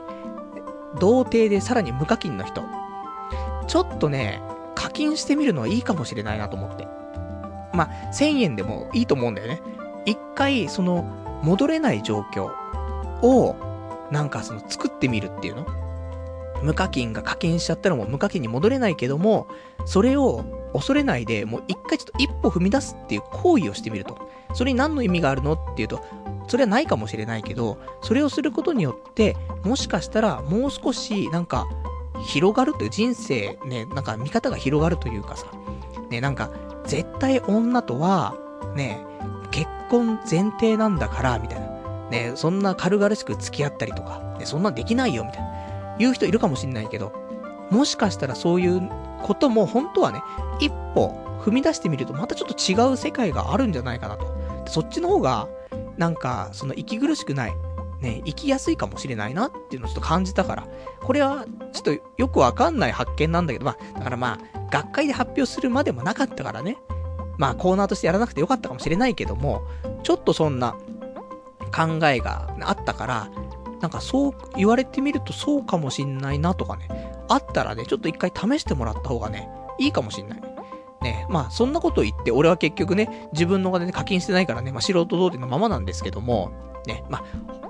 [0.99, 2.65] 童貞でさらに無課金の人、
[3.67, 4.41] ちょっとね、
[4.75, 6.89] 課金してみるのはいいかもしれないなと思って。
[7.75, 9.61] まあ、1000円でもいいと思うんだよね。
[10.07, 11.03] 一回、その、
[11.43, 12.51] 戻れない状況
[13.21, 13.55] を、
[14.11, 15.67] なんかその、作ってみるっていうの
[16.63, 19.47] 無課金が課金しちゃったらもう無課金に戻れないけども、
[19.85, 24.19] それを恐れないで、もう一回ちょっと一歩踏み出すっていう行為をしてみると。
[24.55, 26.03] それに何の意味があるのっていうと、
[26.49, 31.69] それはないかもしれないけど、それをすることによって、もしかしたらもう少し、なんか、
[32.27, 35.47] 広がるという人生ね、なんか見方が広がるというかさ、
[36.11, 36.51] ね、なんか、
[36.85, 38.35] 絶対女とは、
[38.75, 39.05] ね、
[39.51, 41.69] 結婚前提なんだから、みたいな。
[42.11, 45.49] ね、そんな軽々しく付き合ったりとか、ね、そんなできないよ、みたいな。
[45.99, 47.13] 言う人いるかもしんないけど、
[47.71, 48.89] もしかしたらそういう
[49.23, 50.23] ことも本当はね、
[50.61, 54.27] 一歩踏み出してみるとまたちょっと違う世界があるんじゃないかなと。
[54.67, 55.49] そっちの方が、
[55.99, 57.55] なんか、その息苦しくない。
[58.01, 60.69] ね、生きやすいかもしれないなっていうのをちょっと感じたから。
[61.01, 66.79] これは、ちょっとよくわかんない発見なんだけど、まあ、だからまあ、学会で発表するまでもなかったからね。
[67.39, 69.63] まあ、コーナーとしてやらなくてよかったかもしれないけども、
[70.05, 70.77] ちょっとそんな、
[71.75, 73.31] 考えがあったから、
[73.81, 76.89] なんかそう言われてみるとそうかもしんないなとかね、
[77.29, 79.49] あったらね、ちょっと一回試してもらった方がね、
[79.79, 80.48] いいかもしんない。
[81.03, 86.51] ね、まあそんなこと言って、俺は結局ね、自分のお金で課金してないからね、まあ素人童貞のままなんですけども、
[86.87, 87.25] ね、まあ、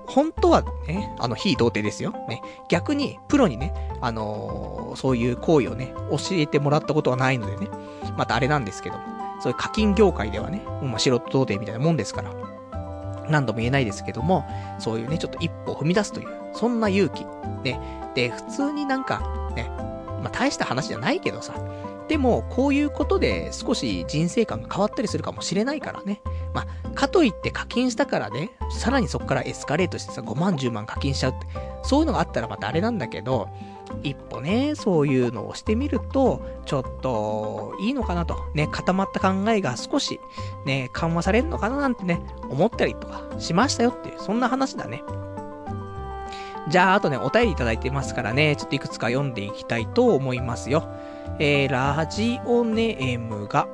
[0.07, 2.13] 本当はね、あの、非童貞ですよ。
[2.29, 7.69] ね、逆に、プロにね、あのー、そういう行為をね、教えてもらったことはないのでね、
[8.17, 9.03] またあれなんですけども、
[9.41, 12.33] そういう課金業界ではね、まあ素人童貞みたいなもんですから、
[13.29, 14.47] 何度も言えないですけども、
[14.79, 17.27] そういうね、ちょっと一歩踏み出すという、そんな勇気。
[17.65, 17.81] ね。
[18.15, 19.71] で、普通になんか、ね、
[20.23, 21.55] まあ大した話じゃないけどさ、
[22.09, 26.23] でも、こういうことで少し人生観が変わったりするかもしれないからね。
[26.55, 31.47] まあ、かといって課金したからね、さらにそこからエスカレートしてさ、5万、10万課金しちゃうって、
[31.83, 33.49] そういうのがあったらまたあれなんだけど、
[34.03, 38.37] 一歩ね、そういうのをしてみると、ちょっと、いいのかなと。
[38.55, 40.21] ね、固まった考えが少し、
[40.67, 45.03] ね、緩和されるのかななんてね、思ったりとかしましたよっていう、そんな話だね。
[46.69, 50.87] じゃあ、あとね、お便りいただいてますからね、ちょっといくつか読んでいきたいと思いますよ。
[51.41, 53.69] えー、ラジオネームが、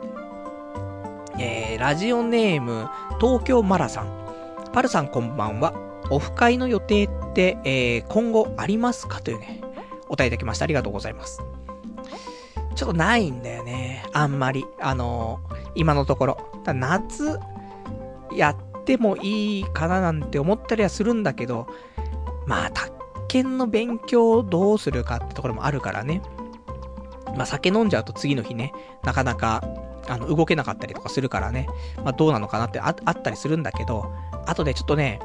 [1.38, 4.08] えー、ラジオネーム、東京マラさん。
[4.74, 5.72] パルさんこんばんは。
[6.10, 9.22] オフ会の予定って、えー、今後ありますか？
[9.22, 9.62] というね、
[10.08, 10.64] お答えいただきました。
[10.64, 11.40] ありがとうございます。
[12.74, 14.04] ちょっとないんだよね。
[14.12, 14.66] あんまり。
[14.78, 16.36] あのー、今のところ。
[16.66, 17.38] 夏、
[18.36, 21.66] やってもいいかななんて思ったりはするんだけど、
[22.46, 22.92] まあ、宅
[23.28, 26.20] 建の勉強をどうするかってところもあるからね。
[27.36, 29.62] まあ、酒飲んじゃうと次の日ね、なかなか、
[30.08, 31.66] あの、動けなかったりとかするからね、
[32.02, 34.12] まあ、どうなのかなってああったりするんだけど、
[34.46, 35.20] あとでちょっとね、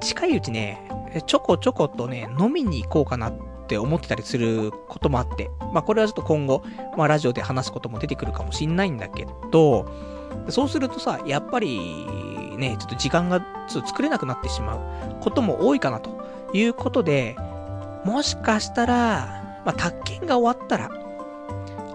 [0.00, 0.82] 近いうちね、
[1.26, 3.34] ちょこちょことね、飲みに行こうかなっ
[3.66, 6.62] て思ってたりすることもあって、まあ、これはちょっと今後、
[6.96, 9.86] まあ、ラジオで話すことも出てくるかもしんないんだけど、
[10.48, 12.06] そうするとさ、やっぱり、
[12.56, 16.10] ね、ちょっと時間がちょっと作れなくなってしまうことも多いかなと
[16.52, 17.36] いうことで、
[18.04, 20.90] もしかしたら、まあ、宅建が終わったら、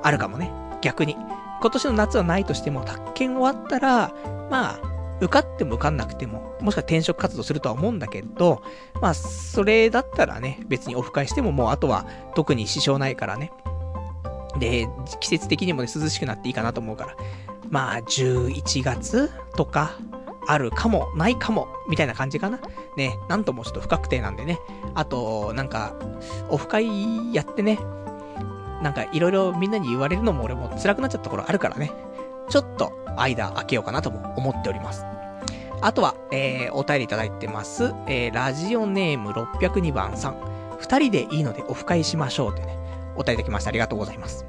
[0.03, 0.51] あるかもね。
[0.81, 1.15] 逆に。
[1.61, 4.13] 今年の夏はないとしても、宅建終わったら、
[4.49, 4.91] まあ、
[5.21, 8.63] 受かっても受かんなくても、もしくは転職活動するとは思うんだけど、
[8.99, 13.51] まあ、それだったらね、別にオフ会してももうあとは特に支障ないからね。
[14.57, 17.15] で、季節的にもね、涼しくなっていいかなと思うから。
[17.69, 19.97] まあ、11月とか、
[20.47, 22.59] あるかも、ないかも、みたいな感じかな。
[22.97, 24.59] ね、なんともちょっと不確定なんでね。
[24.95, 25.93] あと、なんか、
[26.49, 27.79] オフ会やってね、
[28.81, 31.91] なんかいろいろみんなに言われるのも俺も辛くなっちゃったところあるからね。
[32.49, 35.05] ちょっと間開けようかなとも思っております。
[35.81, 37.93] あとは、えー、お便りいただいてます。
[38.07, 40.51] えー、ラジオネーム602番さん。
[40.79, 42.75] 二人でいいのでオフ会しましょうってね、
[43.15, 43.69] お便りいただきました。
[43.69, 44.45] ありがとうございます。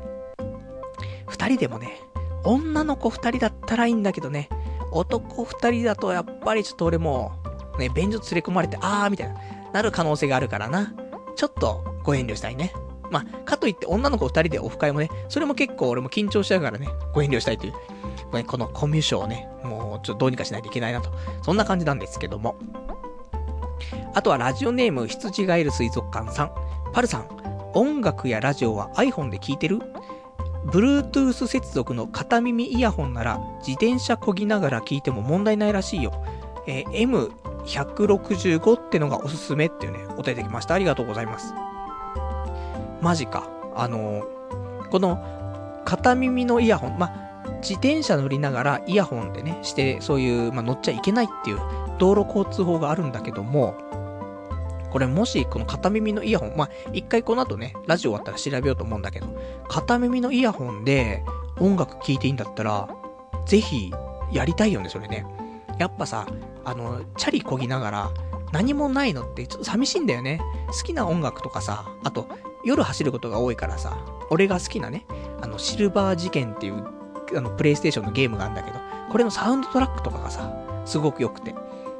[1.29, 2.01] 二人でもね、
[2.45, 4.49] 女の子二人だったらいいんだけどね、
[4.91, 7.33] 男二人だとやっぱりちょっと俺も、
[7.79, 9.35] ね、便所連れ込まれて、あーみたいな、
[9.73, 10.95] なる可能性があるからな。
[11.37, 12.73] ちょっとご遠慮したいね。
[13.12, 17.74] まあ、かといって女の子二人でオフ会もね、それも結構俺も緊張しちゃうからね、ご遠慮したいという、
[18.34, 21.12] ね、このコミュ障をね、もうちょっとどうにかしないといけないなと、
[21.43, 22.56] そんな感じなんですけども。
[24.14, 26.52] あとはラジオネーム羊がいる水族館さん。
[26.94, 27.28] パルさん、
[27.74, 29.80] 音楽やラジオは iPhone で聞いてる
[30.66, 36.12] ？Bluetooth 接続の片耳イヤホンなら自転車こぎながら聞いても問題ないらしいよ。
[36.66, 37.26] えー、
[37.66, 40.74] M165 ってのがおすすめっていうね、お便りできました。
[40.74, 41.52] ありがとうございます。
[43.03, 43.49] マジか。
[43.74, 44.23] あの、
[44.91, 45.19] この
[45.85, 47.12] 片耳のイヤホン、ま
[47.61, 51.61] 自転車乗りながらイヤホンでね、して、そういう、ま乗っちゃいけないっていう
[51.99, 53.74] 道路交通法があるんだけども、
[54.91, 59.27] これもしこの片耳のイヤホン、まあ、一回この後ね、ラジオ終わったら調べようと思うんだけど、
[59.69, 61.24] 片耳のイヤホンで
[61.59, 62.89] 音楽聴いていいんだったら、
[63.47, 63.93] ぜひ
[64.33, 65.27] やりたいよね、それね。
[65.79, 66.27] やっぱさ、
[66.65, 68.11] あの、チャリこぎながら
[68.53, 70.41] 何もないのってちょっと寂しいんだよね。
[70.69, 72.29] 好きな音楽とかさ、あと
[72.64, 73.98] 夜走ることが多いからさ、
[74.30, 75.06] 俺が好きなね、
[75.40, 76.84] あの、シルバー事件っていう、
[77.36, 78.78] あの、プレイステーションのゲームがあるんだけど、
[79.10, 80.52] これのサウンドトラックとかがさ、
[80.84, 81.55] すごく良くて。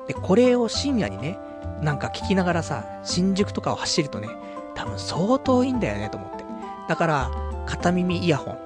[0.07, 1.39] で、これを深夜にね、
[1.81, 4.29] なんか聞きながらさ、新宿とかを走るとね、
[4.75, 6.45] 多分相当いいんだよね、と思って。
[6.89, 7.31] だから、
[7.67, 8.59] 片耳イヤホン。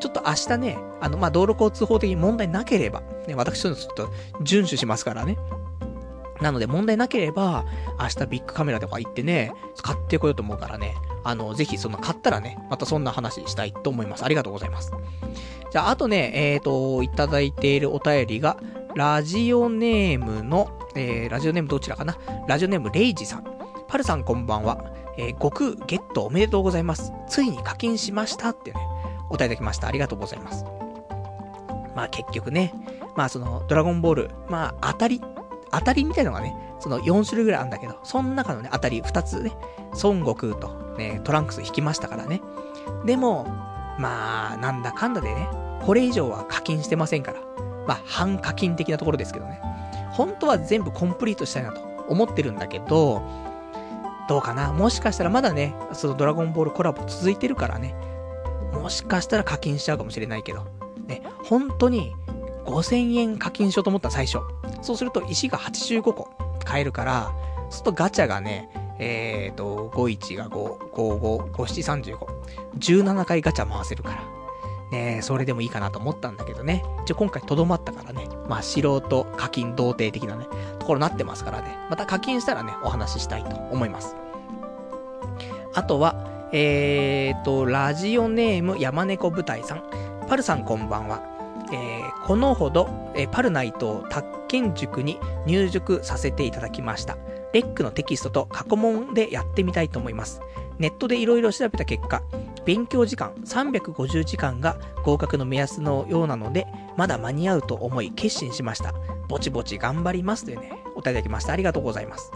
[0.00, 4.08] ちょっと明日ね、あの、ま、道路交通法的に問題なければ、ね、私ちょっと
[4.40, 5.38] 遵守しますからね。
[6.40, 7.64] なので問題なければ、
[8.00, 14.24] 明日ビッグカメラとか行ってね、買ってこようと思うからね、あの、ぜひその買ったらね、またそんな話したいと思います。
[14.24, 14.92] ありがとうございます。
[15.70, 18.56] じゃあ、あとね、えっ、ー、と、いただいているお便りが、
[18.94, 22.18] ラジオネームの、えー、ラジオネームどちらかな？
[22.46, 23.44] ラジオネームレイジさん。
[23.88, 24.84] パルさんこんばんは。
[25.16, 27.12] えー、悟空ゲットおめでとうございます。
[27.28, 28.80] ついに課金しましたってね、
[29.30, 29.88] お答えいきました。
[29.88, 30.64] ありがとうございます。
[31.94, 32.74] まあ結局ね、
[33.16, 35.22] まあその、ドラゴンボール、まあ当たり、
[35.72, 39.52] 当たりみたいのがね、その4種類ぐらいあるんだけど、その中のね、当たり2つね、
[40.02, 42.40] 孫悟空とね、トランクス引きましたからね。
[43.04, 43.44] でも、
[43.98, 45.48] まあ、なんだかんだでね、
[45.84, 47.40] これ以上は課金してませんから。
[47.86, 49.60] まあ、半課金的なところですけどね。
[50.12, 53.22] 本当は全部コンプリートしたいなと思ってるんだけど、
[54.28, 57.94] どうかなもしかしたらまだね、そのドラゴンボールコラボ続いてるからね、
[58.72, 60.66] もしかしたら課金しちゃうかもしれないけど、
[61.06, 62.14] ね、本当に
[62.64, 64.38] 5000円課金しようと思った最初。
[64.80, 66.28] そうすると石が85個
[66.64, 67.32] 買えるから、
[67.64, 72.18] そうするとガチャがね、えーと、51が5、55、5735。
[72.78, 74.42] 17回ガチャ回せるから。
[74.92, 76.84] ねそれでもいいかなと思ったんだけどね。
[77.04, 78.28] 一応今回とどまったからね。
[78.46, 80.46] まあ素人課金童貞的なね、
[80.78, 81.76] ところになってますからね。
[81.90, 84.14] また課金したらね、お話ししたいと思います。
[85.74, 89.82] あとは、えーと、ラジオネーム山猫舞台さん。
[90.28, 91.22] パルさんこんばんは。
[91.72, 97.16] えー、このほど、えー、パルナイトを宅建塾に入塾させていただきました。
[97.52, 100.40] レックのテキストと過去問でやってみたいと思います。
[100.78, 102.22] ネットで色々調べた結果、
[102.64, 106.66] 勉強時間350時間が合格の目安のようなので、
[106.96, 108.94] まだ間に合うと思い決心しました。
[109.28, 111.52] ぼちぼち頑張りますというね、お答えいただきました。
[111.52, 112.30] ありがとうございます。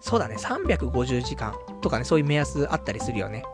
[0.00, 3.44] そうだね、350時間とかね、そういう目安あったりするよね。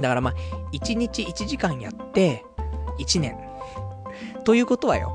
[0.00, 0.34] だからまあ、
[0.72, 2.44] 1日1時間やって、
[2.98, 3.53] 1年。
[4.44, 5.12] ということはよ。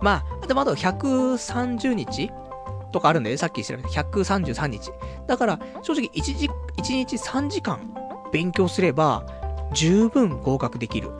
[0.00, 2.30] まあ、でもあと130日
[2.92, 3.38] とかあるんだよね。
[3.38, 4.92] さっき調べた133日。
[5.26, 7.94] だから、正直1時、1日3時間
[8.32, 9.24] 勉強すれば、
[9.72, 11.10] 十分合格できる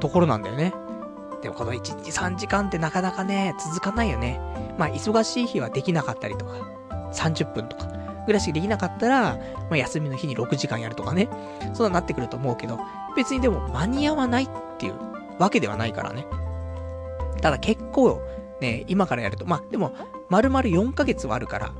[0.00, 0.72] ところなんだよね。
[1.42, 4.40] でもこの1日3時間ってなかなかね、続かないよね。
[4.78, 6.52] まあ、忙しい日はできなかったりとか、
[7.12, 7.86] 30分とか、
[8.26, 9.38] ぐらいしかできなかったら、ま
[9.72, 11.28] あ、休みの日に6時間やるとかね。
[11.74, 12.78] そんななってくると思うけど、
[13.16, 14.48] 別にでも間に合わないっ
[14.78, 14.94] ていう
[15.38, 16.26] わけではないからね。
[17.40, 18.20] ただ結構、
[18.60, 19.94] ね、今からやると、まあ、でも、
[20.28, 21.72] 丸々4ヶ月はあるから、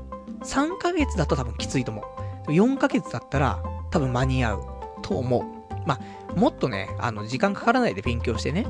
[0.43, 2.03] 3ヶ月だと多分きついと思
[2.47, 2.51] う。
[2.51, 3.61] 4ヶ月だったら、
[3.91, 4.63] 多分間に合う
[5.01, 5.43] と思う。
[5.85, 8.65] まあ、もっとね、あの、時間かからないで勉強してね、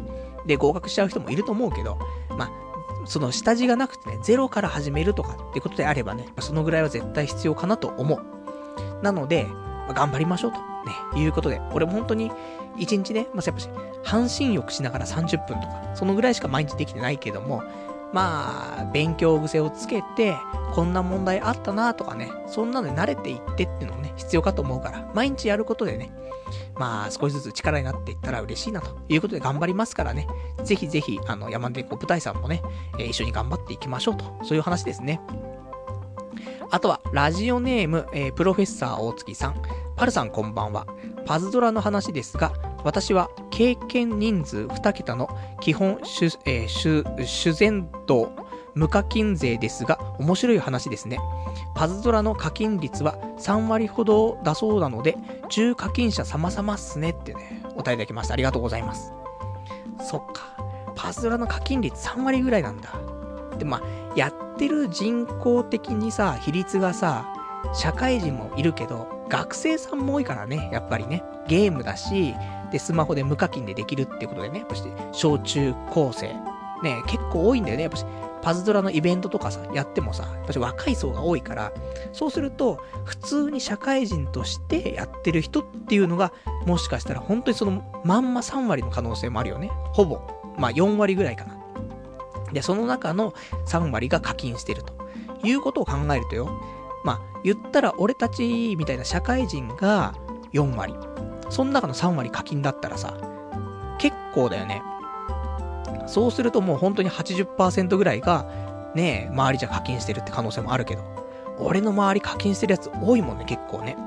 [0.46, 1.98] で、合格しちゃう人もいると思うけど、
[2.38, 2.52] まあ、
[3.06, 9.04] その下地がなくてね、ゼロから始めるとかってことであればね、そのぐらいは絶対必要かなと思う。
[9.04, 10.66] なので、まあ、頑張りましょうと、ね、
[11.16, 12.32] いうことで、俺も本当に、
[12.78, 13.70] 1日ね、まあ、やっぱし、
[14.04, 17.64] 半身浴しながら30分とか、そのぐらいしか毎日できてないけども、
[18.14, 20.36] まあ、勉強癖をつけて、
[20.74, 26.12] こんな問題あったなとかね、そんなので慣れていってっていうのもね、必要かと思うから、毎日やることでね、
[26.76, 30.28] まあ、少しずつ力になっていったら嬉しいなということで頑張りますからね、
[30.64, 32.62] ぜひぜひ、あの、山根子舞台さんもね、
[32.98, 35.22] えー、一緒に頑張っていきましょうと、そういう話ですね。
[36.70, 39.62] あとは、ラジオネーム、えー、プロフェッサー大月さん。
[39.96, 40.86] パルさんこんばんは。
[41.26, 42.54] パズドラの話ですが、
[42.84, 48.32] 私は経験人数2桁の基本主、えー、主、主前度
[48.74, 51.20] 無課金税ですが、面白い話ですね。
[51.76, 55.18] パズドラの課金率は3割ほどだそうなので、
[55.50, 58.34] 中課金者様々っすねってね、お答えいただきました。
[58.34, 59.14] ありがとうございます。
[60.04, 60.56] そっか。
[60.96, 62.90] パズドラの課金率3割ぐらいなんだ。
[63.58, 63.82] で、まあ、
[64.16, 67.28] やってる人口的にさ、比率がさ、
[67.74, 71.24] 社会人もいるけど、学生さんも多いからね、やっぱりね。
[71.48, 72.36] ゲームだし、
[72.70, 74.84] で、スマホで無課金でできるってことでね、やっぱし、
[75.14, 76.28] 小中高生、
[76.84, 77.84] ね、結構多いんだよね。
[77.84, 78.06] やっぱし、
[78.42, 81.72] パズドラのイベントとかさ、やってもさ、やっぱし若い層が多いから、
[82.12, 86.34] そうすると、普通に社会人としてやってる人っていうのが、
[86.66, 89.72] もしかしたら本当にその、まんま3割の可能性もあるよね。
[89.94, 90.20] ほぼ。
[90.58, 91.56] まあ4割ぐらいかな。
[92.52, 93.34] で、その中の
[93.66, 94.94] 3割が課金してると
[95.44, 96.50] いうことを考えるとよ、
[97.06, 100.14] まあ、言ったら俺たちみたいな社会人が
[100.54, 100.96] 4割。
[101.50, 103.18] その中の3割課金だったらさ、
[104.00, 104.82] 結構だよね。
[106.08, 108.46] そうするともう本当に80%ぐらいが、
[108.96, 111.04] ねえ、周りじゃ課金してるって可能性もあるけど、
[111.60, 113.98] 俺の周り課金してるやつ多いもんね、結構ね。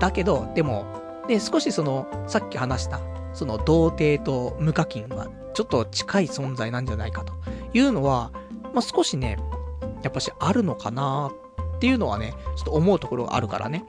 [0.00, 0.84] だけど、でも、
[1.28, 3.00] ね、少しその、さっき話した、
[3.32, 7.32] その童貞と無課金は、ちょっと近い存在なんじゃないかと
[7.72, 8.30] いうのは、
[8.74, 9.38] まあ、少しね、
[10.02, 11.32] やっぱしあるのかな
[11.78, 13.84] っていうのはね、ちょっと思うところがあるからね。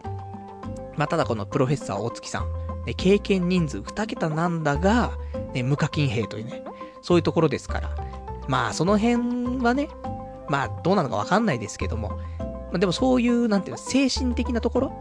[0.96, 5.12] まあ、ただこのプロフェッサー大月さん、ね、経験人数2桁なんだが、
[5.54, 6.64] ね、無課金兵というね、
[7.02, 7.90] そういうところですから。
[8.48, 9.90] まあ、その辺はね、
[10.50, 12.10] まあ、どうなのかわかんないですけども、
[12.40, 14.92] まあ、でもそういう、なんていうの、精神的なところ？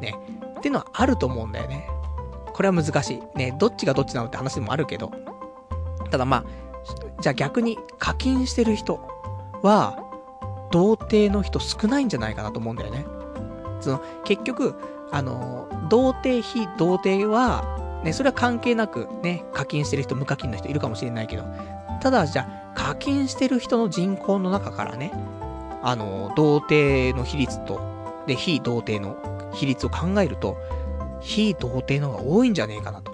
[0.00, 0.14] ね、
[0.58, 1.88] っていうのはあると思うんだよね。
[2.52, 3.38] これは難しい。
[3.38, 5.10] ね、どっちがどっちなのって話でもあるけど。
[6.10, 6.44] ただまあ、
[7.20, 9.00] じゃあ逆に課金してる人
[9.62, 9.98] は、
[10.70, 13.06] 童貞の人少ないんじゃないかなと思うんだよね。
[13.80, 14.74] その、結局、
[15.10, 21.44] あの、童貞、非童貞は、ね、それは関係なく、ね、課金してる人、無課金の人いるかもしれないけど、
[22.00, 25.12] ただ、じゃあ、課金してる人の人口の中からね、
[25.82, 27.80] あの、童貞の比率と、
[28.26, 29.16] で、非童貞の
[29.52, 30.56] 比率を考えると、
[31.20, 33.12] 非童貞の方が多いんじゃねえかなと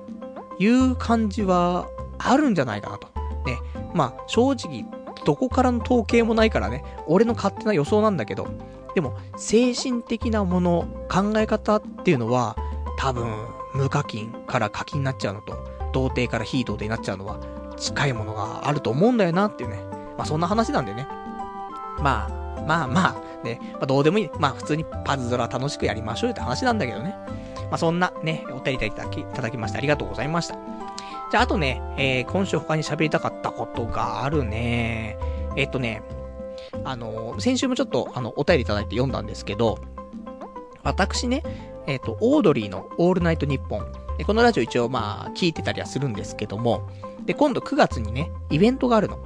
[0.58, 3.08] いう感じはあるんじゃないかなと。
[3.46, 3.58] ね。
[3.94, 4.84] まあ、正直、
[5.24, 8.48] どこからの統計もないからね、俺の勝手な予想なんだけど、
[8.94, 12.56] でも、精神的なもの、考え方っていうのは、
[12.96, 13.26] 多分、
[13.74, 15.56] 無課金から課金になっちゃうのと、
[15.92, 17.38] 童貞から非童貞になっちゃうのは、
[17.76, 19.78] 近いものがあると思うんだよなっていうね。
[20.16, 21.08] まあ、そんな話なんでね。
[22.00, 24.30] まあ、まあまあ、ね、まあ、どうでもいい。
[24.38, 27.16] まあ、普通にパズドラ楽しくやりましょうよって話なんだけどね。
[27.70, 30.56] まあ、そんなね、お便りいただき、いただきましてありがとうございました。
[31.30, 35.18] じゃあ、あとね、えー、今週他に喋りたかったことがあるね。
[35.56, 36.02] えっとね、
[36.84, 39.78] あのー、先週もちょっと、あの、お便りいただいて読んだんですけど、
[40.82, 41.42] 私ね、
[41.86, 43.86] えっ、と、オードリーのオールナイトニッポン。
[44.26, 46.88] このラジオ一応まあ、聞いてたりはするんですけども、
[47.24, 49.18] で、今度9月にね、イベントがあるの。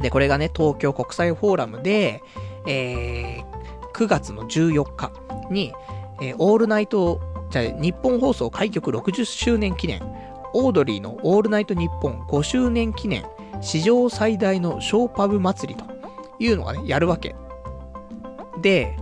[0.00, 2.22] で、これがね、東京国際フォーラムで、
[2.66, 5.12] えー、9月の14日
[5.50, 5.72] に、
[6.20, 7.20] えー、オールナイト、
[7.50, 10.02] じゃ日本放送開局60周年記念、
[10.60, 13.24] オードリーのオールナイトニッポン5周年記念、
[13.60, 15.86] 史上最大のショーパブ祭りと
[16.40, 17.36] いうのがね、やるわけ。
[18.60, 18.96] で、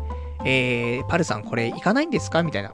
[0.44, 2.42] えー、パルさんこれ行かないんですか？
[2.42, 2.72] みたいな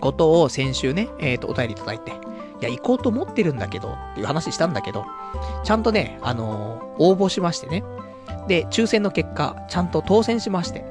[0.00, 2.14] ことを先週ね、えっ、ー、と、お便りいただいて、い
[2.62, 5.04] や、行こうと思ってるんだけど、っていう話したんだけど、
[5.62, 7.84] ちゃんとね、あのー、応募しましてね。
[8.46, 10.86] で、抽選の結果、ちゃんと当選しまして、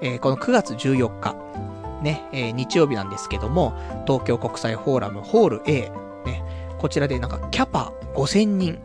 [0.00, 1.36] えー、この9月14日、
[2.02, 3.74] ね、えー、日曜日なんですけども、
[4.06, 5.92] 東京国際フォーラムホール A、
[6.24, 6.42] ね、
[6.78, 8.80] こちらでなんかキャパ5000人、ね、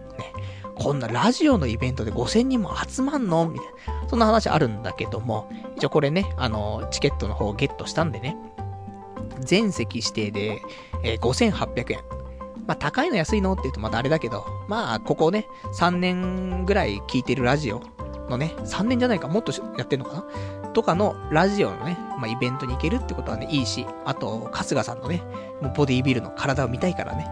[0.75, 3.47] こんなラジオのイベントで5000人も集まんの？
[3.47, 3.67] みたい
[4.01, 8.37] な、そんな話あるんだけども、一応これね、あの、チケットの方をゲットしたんでね、
[9.39, 10.61] 全席指定で、
[11.03, 11.99] えー、5800円。
[12.67, 13.53] まあ、高いの安いの？
[13.53, 17.81] って言うとまたあれだけど、まあ、ここね、3年ぐらい聞いてるラジオ
[18.29, 20.25] のね、3年じゃないか、もっとやってんのかな？
[20.73, 25.23] とかのラジオのね、まあ、イベントに行けるってことはね、いいし、あと、春日さんのね、
[25.61, 27.25] もうボディービルの体を見たいからね。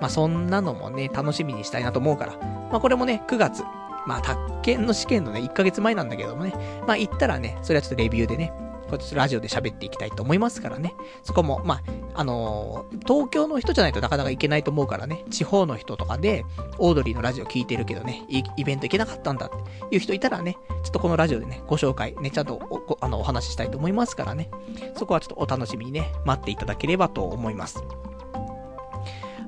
[0.00, 2.36] まあ、そんなのもね、楽しみにしたいなと思うから。
[2.70, 3.62] まあ、これもね、9月。
[4.06, 6.52] まあ、宅建の試験のね、1ヶ月前なんだけどもね。
[6.86, 8.52] まあ、行ったらね、それはちょっとレビューでね、
[8.88, 10.94] こっちラジオで喋っていきたいと思いますからね。
[11.22, 11.82] そこも、まあ、
[12.14, 16.44] あのー、東京の人じゃないとなかなか行けないと思うからね、地方の人とかで、
[16.78, 19.50] オードリーのラジオ聞いてるけどね、イベント行けなかったんだっ
[19.88, 24.50] ていう人いたらね、ちょっとこのラジオでね、ご紹介、ね、ちゃんとお、あの、お話ししたいと思いますからね。
[24.96, 27.82] そこはちょっとお楽しみにね、待っていただければと思います。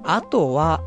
[0.02, 0.82] あとは、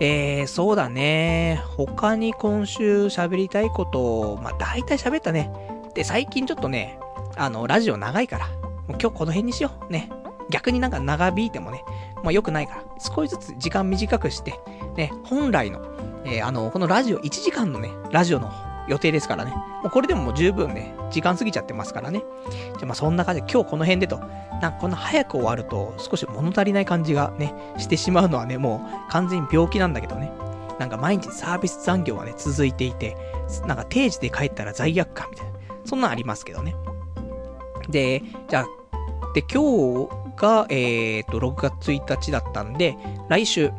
[0.00, 1.60] えー、そうだね。
[1.76, 5.50] 他に今週喋りたいことを、まあ、大体喋ったね。
[5.94, 7.00] で、最近ちょっとね、
[7.38, 8.58] あの、ラジオ長いから、もう
[8.90, 9.92] 今日この辺にしよう。
[9.92, 10.10] ね。
[10.50, 11.84] 逆になんか長引いてもね、
[12.22, 14.58] まあ良くないから、少しずつ時間短くして、
[14.96, 15.80] ね、本来の、
[16.24, 18.50] えー、あの、このラジオ1時間のね、ラジオの
[18.88, 19.52] 予定ですからね。
[19.82, 22.24] もうこれでももう十分ね、時間過ぎちゃってますからね。
[22.78, 24.18] じゃまあそんな感じで今日この辺でと、
[24.60, 30.32] なんかこんな早く終わると少し物足りない感じがね、してしまうのはね、もう完全に病気なんだけどね。
[30.78, 33.16] なんか毎日サービス残業がね、続いていて、
[33.66, 35.52] なんか定時で帰ったら罪悪感みたいな。
[35.84, 36.74] そんなんありますけどね。
[37.88, 38.66] で、じゃあ、
[39.34, 42.96] で、今日が、えっ、ー、と、6月1日だったんで、
[43.28, 43.70] 来週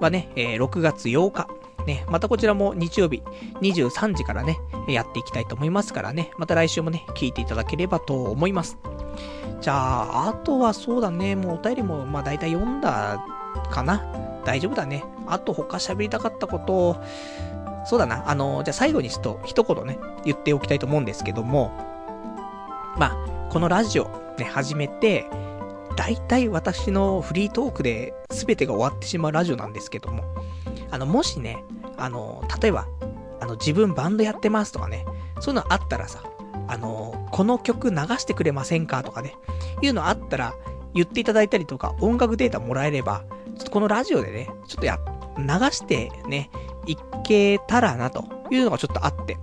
[0.00, 1.48] はね、えー、6月8日。
[1.86, 3.22] ね、またこちらも日曜日
[3.62, 4.58] 23時からね、
[4.88, 8.76] やっていきたいと思いますからね、また来週もね、聞いていただければと思います。
[9.62, 13.24] じゃあ、あとはそうだね、もうお便りも、まあ大体読んだ
[13.70, 14.04] かな。
[14.44, 15.02] 大丈夫だね。
[15.26, 16.96] あと他喋りたかったことを、
[17.86, 21.72] そうだな、あの、じゃあ最後にちょっと一言ね、言っておきたいと思うんですけども、
[22.98, 24.08] まあ、このラジオ
[24.38, 25.24] ね、始めて、
[25.96, 30.24] 大体私のフリートークで全てが終わってしまうラジオなんですけども、
[30.90, 31.62] あの、もしね、
[31.96, 32.88] あの、例えば、
[33.40, 35.06] あの、自分バンドやってますとかね、
[35.38, 36.24] そういうのあったらさ、
[36.66, 39.36] あの、この曲流してくれませんかとかね、
[39.80, 40.54] いうのあったら、
[40.92, 43.22] 言っていただいたりとか、音楽データもらえれば、
[43.56, 44.98] ちょっとこのラジオでね、ちょっとや、
[45.38, 46.50] 流してね、
[46.86, 49.38] いけたらなというのがちょっとあって、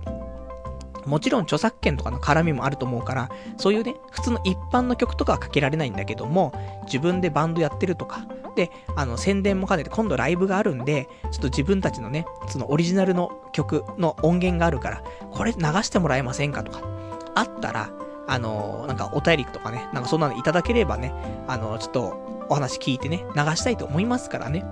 [1.06, 6.52] もちろん著作権とかの絡みもあると思うから、そういうね、普通の一般の曲とかはかけられないんだけども、
[6.84, 8.26] 自分でバンドやってるとか、
[8.56, 16.80] で、あの、宣伝も兼ねて今度ライブがあるんで、ちょっと自分たちのね、そのオリジナルの曲の音源があるから、これ流してもらえませんかとか、
[17.34, 17.90] あったら、
[18.28, 21.12] あの、なんかお便りとかね、なんかそんなのいただければね、
[21.46, 24.64] あの、ちょっとお話聞いてね、流したいと思いますからね。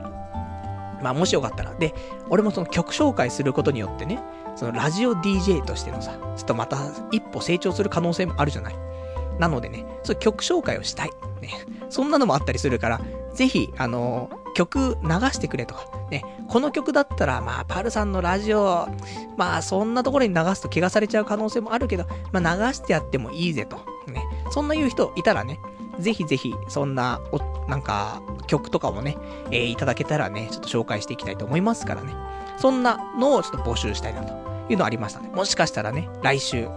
[1.02, 1.74] まあもしよかったら。
[1.74, 1.94] で、
[2.30, 4.20] 俺もその曲紹介することによってね、
[4.56, 6.78] そのラジオ DJ としてのさ、ちょっとまた
[7.10, 8.76] 一歩成長する可能性もあるじゃない？
[9.38, 11.10] なのでね、そう曲紹介をしたい。
[11.40, 11.50] ね。
[11.90, 13.00] そんなのもあったりするから、
[13.34, 18.88] ぜひ、あの曲流してくれとか、ね、この曲だったら、まあ、パルさんのラジオ、
[19.36, 23.78] まあ、そんなところに流すと怪我されちゃう可能性もあるけど、まあ、流してやってもいいぜと。
[24.06, 25.58] ね、そんな言う人いたらね、
[25.98, 29.16] ぜひぜひ、そんな、お、なんか、曲とかもね、
[29.50, 32.14] えー、いただけたらね、ちょっと紹介していきたいと思いますからね。
[32.56, 35.30] そんなのをちょっと募集したいなというのありましたね。
[35.34, 36.68] もしかしたらね、来週、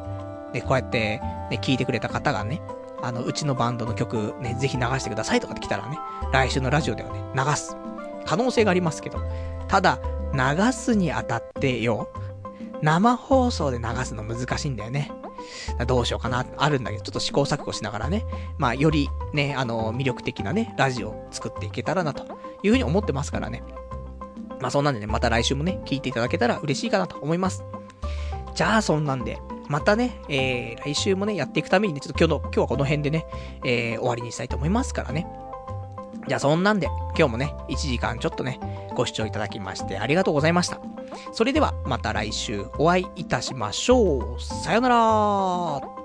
[0.53, 1.19] ね、こうやって、
[1.49, 2.61] ね、聞いてくれた方がね、
[3.01, 5.99] あの、うちのバンドの曲ね、ぜひ流してくださいとかって来たらね、
[6.31, 7.77] 来週のラジオではね、流す。
[8.25, 9.19] 可能性がありますけど。
[9.67, 9.99] ただ、
[10.33, 12.09] 流すにあたってよ、
[12.81, 15.11] 生放送で流すの難しいんだよね。
[15.85, 18.25] どうしようかな、あるんだけど、ちょっと試行錯誤しながらね、
[18.57, 22.25] まあ、よりね、あの、魅力的なね、ラジオを作っていけたらな、と
[22.63, 23.63] いうふうに思ってますからね。
[24.59, 27.63] まあ、そんなんでね、また来週もね、聞いていただけたら嬉しいかなと思います。
[28.55, 33.25] じゃあ、そんなんで、またね、えー、来週もね、やっていくためにね、ちょっと今日の、今日はこの辺でね、
[33.63, 35.27] えー、終わりにしたいと思いますからね。
[36.27, 38.59] じゃあそんなんで、今日もね、1時間ちょっとね、
[38.95, 40.79] ご視聴いただきましてありがとうございました。
[41.31, 44.41] それでは、また来週お会いいたしましょう。
[44.41, 45.96] さよなら